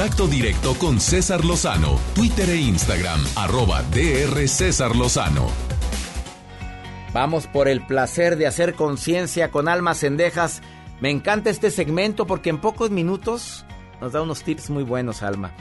Contacto 0.00 0.28
directo 0.28 0.74
con 0.78 0.98
César 0.98 1.44
Lozano, 1.44 2.00
Twitter 2.14 2.48
e 2.48 2.56
Instagram, 2.56 3.20
arroba 3.36 3.82
DR 3.82 4.48
César 4.48 4.96
Lozano. 4.96 5.46
Vamos 7.12 7.46
por 7.46 7.68
el 7.68 7.84
placer 7.84 8.36
de 8.36 8.46
hacer 8.46 8.72
conciencia 8.72 9.50
con 9.50 9.68
almas 9.68 9.98
cendejas. 9.98 10.62
Me 11.02 11.10
encanta 11.10 11.50
este 11.50 11.70
segmento 11.70 12.26
porque 12.26 12.48
en 12.48 12.62
pocos 12.62 12.90
minutos 12.90 13.66
nos 14.00 14.12
da 14.12 14.22
unos 14.22 14.42
tips 14.42 14.70
muy 14.70 14.84
buenos, 14.84 15.22
Alma. 15.22 15.52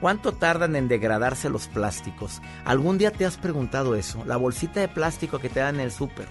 ¿Cuánto 0.00 0.32
tardan 0.32 0.74
en 0.74 0.88
degradarse 0.88 1.48
los 1.48 1.68
plásticos? 1.68 2.42
¿Algún 2.64 2.98
día 2.98 3.12
te 3.12 3.26
has 3.26 3.36
preguntado 3.36 3.94
eso? 3.94 4.24
La 4.24 4.36
bolsita 4.36 4.80
de 4.80 4.88
plástico 4.88 5.38
que 5.38 5.50
te 5.50 5.60
dan 5.60 5.76
en 5.76 5.82
el 5.82 5.92
súper. 5.92 6.26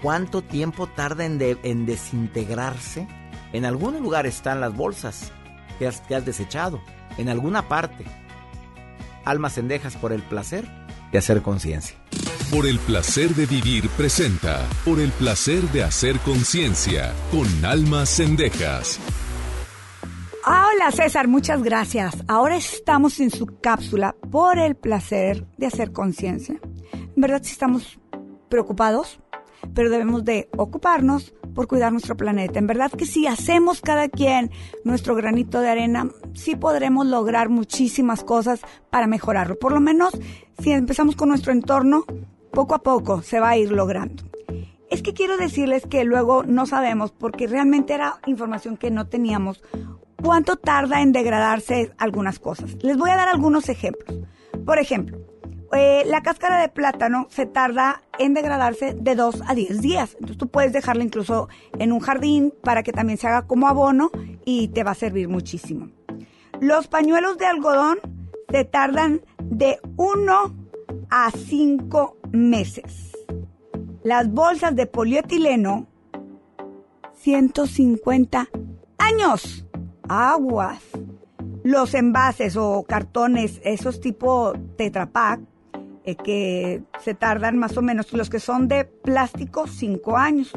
¿Cuánto 0.00 0.40
tiempo 0.40 0.86
tarda 0.86 1.26
en, 1.26 1.38
en, 1.64 1.84
desintegrarse? 1.84 3.06
En 3.52 3.66
algún 3.66 4.00
lugar 4.00 4.26
están 4.26 4.62
las 4.62 4.74
bolsas 4.74 5.32
que 5.78 5.86
has, 5.86 6.00
que 6.02 6.14
has 6.14 6.24
desechado. 6.24 6.80
En 7.16 7.28
alguna 7.28 7.68
parte. 7.68 8.04
Almas 9.24 9.54
cendejas 9.54 9.96
por 9.96 10.12
el 10.12 10.22
placer 10.22 10.66
de 11.12 11.18
hacer 11.18 11.42
conciencia. 11.42 11.96
Por 12.50 12.66
el 12.66 12.78
placer 12.78 13.34
de 13.34 13.46
vivir 13.46 13.88
presenta. 13.90 14.66
Por 14.84 15.00
el 15.00 15.10
placer 15.12 15.62
de 15.70 15.82
hacer 15.82 16.18
conciencia. 16.20 17.12
Con 17.30 17.64
almas 17.64 18.08
cendejas. 18.08 18.98
Ah, 20.44 20.70
hola 20.72 20.90
César, 20.90 21.28
muchas 21.28 21.62
gracias. 21.62 22.24
Ahora 22.26 22.56
estamos 22.56 23.20
en 23.20 23.30
su 23.30 23.46
cápsula 23.60 24.16
por 24.30 24.58
el 24.58 24.76
placer 24.76 25.46
de 25.58 25.66
hacer 25.66 25.92
conciencia. 25.92 26.58
En 26.92 27.20
verdad 27.20 27.42
sí 27.42 27.52
estamos 27.52 27.98
preocupados, 28.48 29.20
pero 29.74 29.90
debemos 29.90 30.24
de 30.24 30.48
ocuparnos 30.56 31.34
por 31.58 31.66
cuidar 31.66 31.90
nuestro 31.90 32.16
planeta. 32.16 32.60
En 32.60 32.68
verdad 32.68 32.92
que 32.92 33.04
si 33.04 33.26
hacemos 33.26 33.80
cada 33.80 34.08
quien 34.08 34.52
nuestro 34.84 35.16
granito 35.16 35.60
de 35.60 35.68
arena, 35.68 36.08
sí 36.32 36.54
podremos 36.54 37.04
lograr 37.04 37.48
muchísimas 37.48 38.22
cosas 38.22 38.60
para 38.90 39.08
mejorarlo. 39.08 39.58
Por 39.58 39.72
lo 39.72 39.80
menos 39.80 40.16
si 40.62 40.70
empezamos 40.70 41.16
con 41.16 41.30
nuestro 41.30 41.50
entorno, 41.50 42.04
poco 42.52 42.76
a 42.76 42.78
poco 42.78 43.22
se 43.22 43.40
va 43.40 43.48
a 43.48 43.56
ir 43.56 43.72
logrando. 43.72 44.22
Es 44.88 45.02
que 45.02 45.14
quiero 45.14 45.36
decirles 45.36 45.84
que 45.84 46.04
luego 46.04 46.44
no 46.44 46.64
sabemos, 46.64 47.10
porque 47.10 47.48
realmente 47.48 47.92
era 47.92 48.20
información 48.26 48.76
que 48.76 48.92
no 48.92 49.08
teníamos, 49.08 49.60
cuánto 50.22 50.58
tarda 50.58 51.02
en 51.02 51.10
degradarse 51.10 51.92
algunas 51.98 52.38
cosas. 52.38 52.76
Les 52.84 52.96
voy 52.96 53.10
a 53.10 53.16
dar 53.16 53.28
algunos 53.28 53.68
ejemplos. 53.68 54.16
Por 54.64 54.78
ejemplo, 54.78 55.18
eh, 55.72 56.04
la 56.06 56.22
cáscara 56.22 56.60
de 56.60 56.68
plátano 56.68 57.26
se 57.30 57.46
tarda 57.46 58.02
en 58.18 58.34
degradarse 58.34 58.94
de 58.94 59.14
2 59.14 59.42
a 59.46 59.54
10 59.54 59.80
días. 59.80 60.12
Entonces 60.14 60.38
tú 60.38 60.48
puedes 60.48 60.72
dejarla 60.72 61.04
incluso 61.04 61.48
en 61.78 61.92
un 61.92 62.00
jardín 62.00 62.54
para 62.62 62.82
que 62.82 62.92
también 62.92 63.18
se 63.18 63.28
haga 63.28 63.46
como 63.46 63.68
abono 63.68 64.10
y 64.44 64.68
te 64.68 64.84
va 64.84 64.92
a 64.92 64.94
servir 64.94 65.28
muchísimo. 65.28 65.90
Los 66.60 66.88
pañuelos 66.88 67.38
de 67.38 67.46
algodón 67.46 67.98
se 68.50 68.64
tardan 68.64 69.20
de 69.42 69.78
1 69.96 70.56
a 71.10 71.30
5 71.30 72.16
meses. 72.32 73.16
Las 74.02 74.30
bolsas 74.30 74.74
de 74.74 74.86
polietileno, 74.86 75.86
150 77.14 78.48
años 78.96 79.66
aguas. 80.08 80.82
Los 81.62 81.92
envases 81.94 82.56
o 82.56 82.84
cartones, 82.88 83.60
esos 83.62 84.00
tipo 84.00 84.54
Tetra 84.76 85.10
Pak, 85.10 85.40
eh, 86.08 86.16
que 86.16 86.82
se 87.00 87.14
tardan 87.14 87.58
más 87.58 87.76
o 87.76 87.82
menos, 87.82 88.10
los 88.14 88.30
que 88.30 88.40
son 88.40 88.66
de 88.66 88.86
plástico, 88.86 89.66
cinco 89.66 90.16
años. 90.16 90.52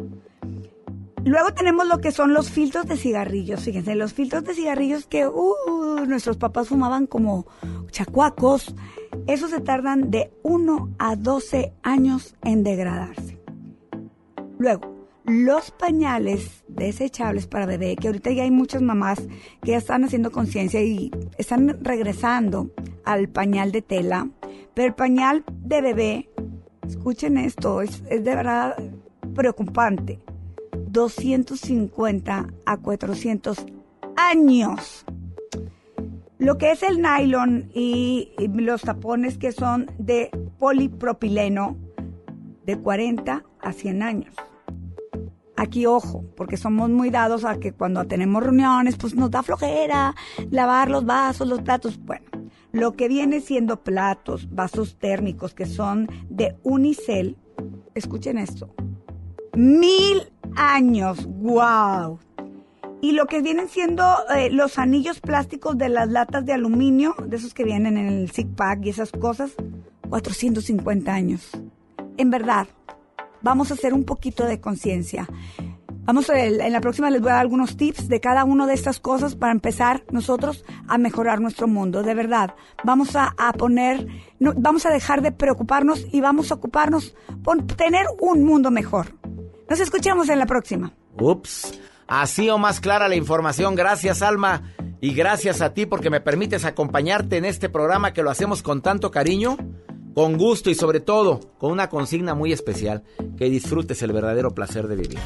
Luego 1.25 1.53
tenemos 1.53 1.85
lo 1.87 1.99
que 1.99 2.13
son 2.13 2.33
los 2.33 2.49
filtros 2.49 2.85
de 2.85 2.95
cigarrillos. 2.95 3.59
Fíjense, 3.59 3.95
los 3.95 4.13
filtros 4.13 4.45
de 4.45 4.53
cigarrillos 4.53 5.07
que 5.07 5.27
uh, 5.27 6.05
nuestros 6.07 6.37
papás 6.37 6.69
fumaban 6.69 7.05
como 7.05 7.47
chacuacos. 7.91 8.73
Esos 9.27 9.49
se 9.51 9.59
tardan 9.59 10.09
de 10.09 10.31
1 10.43 10.89
a 10.97 11.17
12 11.17 11.73
años 11.83 12.35
en 12.43 12.63
degradarse. 12.63 13.37
Luego, 14.57 14.90
los 15.31 15.71
pañales 15.71 16.63
desechables 16.67 17.47
para 17.47 17.65
bebé, 17.65 17.95
que 17.95 18.07
ahorita 18.07 18.31
ya 18.31 18.43
hay 18.43 18.51
muchas 18.51 18.81
mamás 18.81 19.27
que 19.61 19.71
ya 19.71 19.77
están 19.77 20.03
haciendo 20.03 20.31
conciencia 20.31 20.81
y 20.81 21.11
están 21.37 21.83
regresando 21.83 22.71
al 23.05 23.29
pañal 23.29 23.71
de 23.71 23.81
tela, 23.81 24.29
pero 24.73 24.87
el 24.87 24.93
pañal 24.93 25.43
de 25.47 25.81
bebé, 25.81 26.29
escuchen 26.87 27.37
esto, 27.37 27.81
es, 27.81 28.03
de 28.03 28.19
verdad 28.19 28.75
preocupante. 29.33 30.19
250 30.87 32.47
a 32.65 32.77
400 32.77 33.65
años. 34.17 35.05
Lo 36.37 36.57
que 36.57 36.71
es 36.71 36.83
el 36.83 37.01
nylon 37.01 37.71
y, 37.73 38.33
y 38.37 38.47
los 38.47 38.81
tapones 38.81 39.37
que 39.37 39.53
son 39.53 39.89
de 39.97 40.31
polipropileno, 40.59 41.77
de 42.65 42.77
40 42.77 43.43
a 43.61 43.73
100 43.73 44.03
años. 44.03 44.35
Aquí, 45.61 45.85
ojo, 45.85 46.25
porque 46.35 46.57
somos 46.57 46.89
muy 46.89 47.11
dados 47.11 47.45
a 47.45 47.59
que 47.59 47.71
cuando 47.71 48.03
tenemos 48.05 48.41
reuniones, 48.41 48.97
pues 48.97 49.13
nos 49.13 49.29
da 49.29 49.43
flojera 49.43 50.15
lavar 50.49 50.89
los 50.89 51.05
vasos, 51.05 51.47
los 51.47 51.61
platos. 51.61 51.99
Bueno, 52.03 52.25
lo 52.71 52.93
que 52.93 53.07
viene 53.07 53.41
siendo 53.41 53.83
platos, 53.83 54.49
vasos 54.49 54.97
térmicos 54.97 55.53
que 55.53 55.67
son 55.67 56.09
de 56.29 56.57
unicel, 56.63 57.37
escuchen 57.93 58.39
esto, 58.39 58.73
mil 59.53 60.33
años, 60.55 61.27
wow. 61.27 62.17
Y 62.99 63.11
lo 63.11 63.27
que 63.27 63.43
vienen 63.43 63.69
siendo 63.69 64.03
eh, 64.35 64.49
los 64.49 64.79
anillos 64.79 65.19
plásticos 65.19 65.77
de 65.77 65.89
las 65.89 66.09
latas 66.09 66.43
de 66.43 66.53
aluminio, 66.53 67.13
de 67.23 67.37
esos 67.37 67.53
que 67.53 67.65
vienen 67.65 67.99
en 67.99 68.07
el 68.07 68.31
Zig 68.31 68.47
Pack 68.55 68.83
y 68.83 68.89
esas 68.89 69.11
cosas, 69.11 69.51
450 70.09 71.13
años. 71.13 71.51
En 72.17 72.31
verdad, 72.31 72.67
vamos 73.41 73.71
a 73.71 73.75
hacer 73.75 73.93
un 73.93 74.03
poquito 74.03 74.45
de 74.45 74.59
conciencia. 74.59 75.27
Vamos 76.03 76.29
a, 76.29 76.39
en 76.43 76.73
la 76.73 76.81
próxima 76.81 77.09
les 77.11 77.21
voy 77.21 77.29
a 77.29 77.33
dar 77.33 77.41
algunos 77.41 77.77
tips 77.77 78.07
de 78.07 78.19
cada 78.19 78.43
una 78.43 78.65
de 78.65 78.73
estas 78.73 78.99
cosas 78.99 79.35
para 79.35 79.51
empezar 79.51 80.03
nosotros 80.11 80.65
a 80.87 80.97
mejorar 80.97 81.39
nuestro 81.39 81.67
mundo. 81.67 82.01
De 82.01 82.15
verdad, 82.15 82.55
vamos 82.83 83.15
a, 83.15 83.33
poner, 83.53 84.07
vamos 84.39 84.85
a 84.85 84.89
dejar 84.89 85.21
de 85.21 85.31
preocuparnos 85.31 86.05
y 86.11 86.19
vamos 86.19 86.51
a 86.51 86.55
ocuparnos 86.55 87.15
por 87.43 87.65
tener 87.67 88.07
un 88.19 88.43
mundo 88.43 88.71
mejor. 88.71 89.15
Nos 89.69 89.79
escuchamos 89.79 90.27
en 90.29 90.39
la 90.39 90.47
próxima. 90.47 90.91
Ups, 91.19 91.79
así 92.07 92.49
o 92.49 92.57
más 92.57 92.79
clara 92.79 93.07
la 93.07 93.15
información. 93.15 93.75
Gracias, 93.75 94.21
Alma. 94.21 94.73
Y 95.01 95.13
gracias 95.13 95.61
a 95.61 95.73
ti 95.73 95.85
porque 95.85 96.09
me 96.09 96.19
permites 96.19 96.65
acompañarte 96.65 97.37
en 97.37 97.45
este 97.45 97.69
programa 97.69 98.11
que 98.11 98.23
lo 98.23 98.31
hacemos 98.31 98.63
con 98.63 98.81
tanto 98.81 99.11
cariño 99.11 99.55
con 100.13 100.37
gusto 100.37 100.69
y 100.69 100.75
sobre 100.75 100.99
todo 100.99 101.39
con 101.57 101.71
una 101.71 101.89
consigna 101.89 102.33
muy 102.33 102.51
especial, 102.51 103.03
que 103.37 103.49
disfrutes 103.49 104.01
el 104.01 104.11
verdadero 104.11 104.53
placer 104.53 104.87
de 104.87 104.95
vivir. 104.95 105.19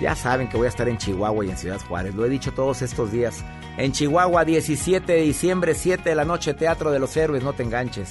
Ya 0.00 0.14
saben 0.14 0.48
que 0.48 0.56
voy 0.56 0.66
a 0.66 0.70
estar 0.70 0.88
en 0.88 0.98
Chihuahua 0.98 1.44
y 1.44 1.50
en 1.50 1.56
Ciudad 1.56 1.80
Juárez, 1.80 2.14
lo 2.14 2.24
he 2.24 2.28
dicho 2.28 2.52
todos 2.52 2.82
estos 2.82 3.10
días. 3.10 3.44
En 3.76 3.92
Chihuahua, 3.92 4.44
17 4.44 5.12
de 5.12 5.22
diciembre, 5.22 5.74
7 5.74 6.08
de 6.08 6.14
la 6.14 6.24
noche, 6.24 6.54
Teatro 6.54 6.92
de 6.92 7.00
los 7.00 7.16
Héroes, 7.16 7.42
no 7.42 7.52
te 7.52 7.64
enganches. 7.64 8.10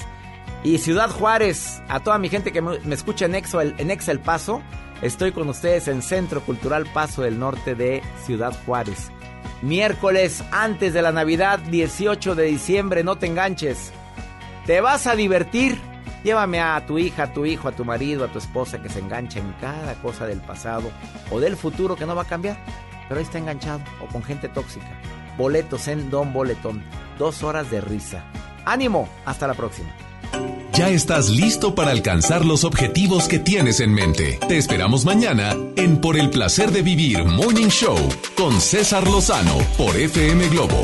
Y 0.64 0.80
Ciudad 0.80 1.10
Juárez, 1.10 1.82
a 1.88 2.02
toda 2.02 2.18
mi 2.18 2.30
gente 2.30 2.52
que 2.52 2.62
me, 2.62 2.78
escucha 2.92 3.26
en 3.26 3.36
Exa 3.36 3.64
en 3.64 3.90
El 3.90 4.20
Paso, 4.20 4.62
estoy 5.02 5.32
con 5.32 5.48
ustedes 5.48 5.88
en 5.88 6.02
Centro 6.02 6.42
Cultural 6.42 6.86
Paso 6.94 7.22
del 7.22 7.40
Norte 7.40 7.74
de 7.74 8.02
Ciudad 8.26 8.54
Juárez. 8.66 9.12
Miércoles 9.62 10.44
antes 10.52 10.94
de 10.94 11.02
la 11.02 11.12
Navidad, 11.12 11.60
18 11.60 12.36
de 12.36 12.44
diciembre, 12.46 13.04
no 13.04 13.18
te 13.18 13.28
enganches. 13.28 13.94
¿Te 14.68 14.82
vas 14.82 15.08
a 15.08 15.16
divertir? 15.16 15.80
Llévame 16.26 16.60
a 16.60 16.86
tu 16.86 16.98
hija, 17.00 17.24
a 17.24 17.34
tu 17.34 17.46
hijo, 17.46 17.70
a 17.70 17.72
tu 17.72 17.86
marido, 17.86 18.26
a 18.26 18.28
tu 18.28 18.38
esposa 18.38 18.82
que 18.82 18.90
se 18.90 19.00
engancha 19.00 19.40
en 19.40 19.54
cada 19.62 19.94
cosa 20.02 20.28
del 20.28 20.42
pasado 20.42 20.92
o 21.32 21.40
del 21.40 21.56
futuro 21.56 21.96
que 21.96 22.06
no 22.06 22.16
va 22.16 22.24
a 22.24 22.28
cambiar, 22.28 22.58
pero 23.08 23.18
ahí 23.18 23.26
está 23.26 23.38
enganchado 23.38 23.80
o 24.04 24.08
con 24.08 24.22
gente 24.24 24.50
tóxica. 24.50 25.00
Boletos 25.38 25.88
en 25.88 26.10
Don 26.10 26.34
Boletón. 26.34 26.84
Dos 27.18 27.44
horas 27.44 27.72
de 27.72 27.80
risa. 27.80 28.26
¡Ánimo! 28.66 29.08
Hasta 29.26 29.48
la 29.48 29.54
próxima. 29.54 29.88
Ya 30.74 30.90
estás 30.90 31.30
listo 31.30 31.74
para 31.74 31.92
alcanzar 31.92 32.44
los 32.44 32.66
objetivos 32.66 33.30
que 33.30 33.40
tienes 33.40 33.80
en 33.80 33.94
mente. 33.94 34.38
Te 34.50 34.58
esperamos 34.58 35.06
mañana 35.06 35.56
en 35.78 36.02
Por 36.02 36.18
el 36.18 36.30
placer 36.30 36.72
de 36.72 36.82
vivir 36.82 37.24
Morning 37.24 37.70
Show 37.70 37.98
con 38.36 38.60
César 38.60 39.08
Lozano 39.08 39.58
por 39.78 39.96
FM 39.96 40.50
Globo 40.50 40.84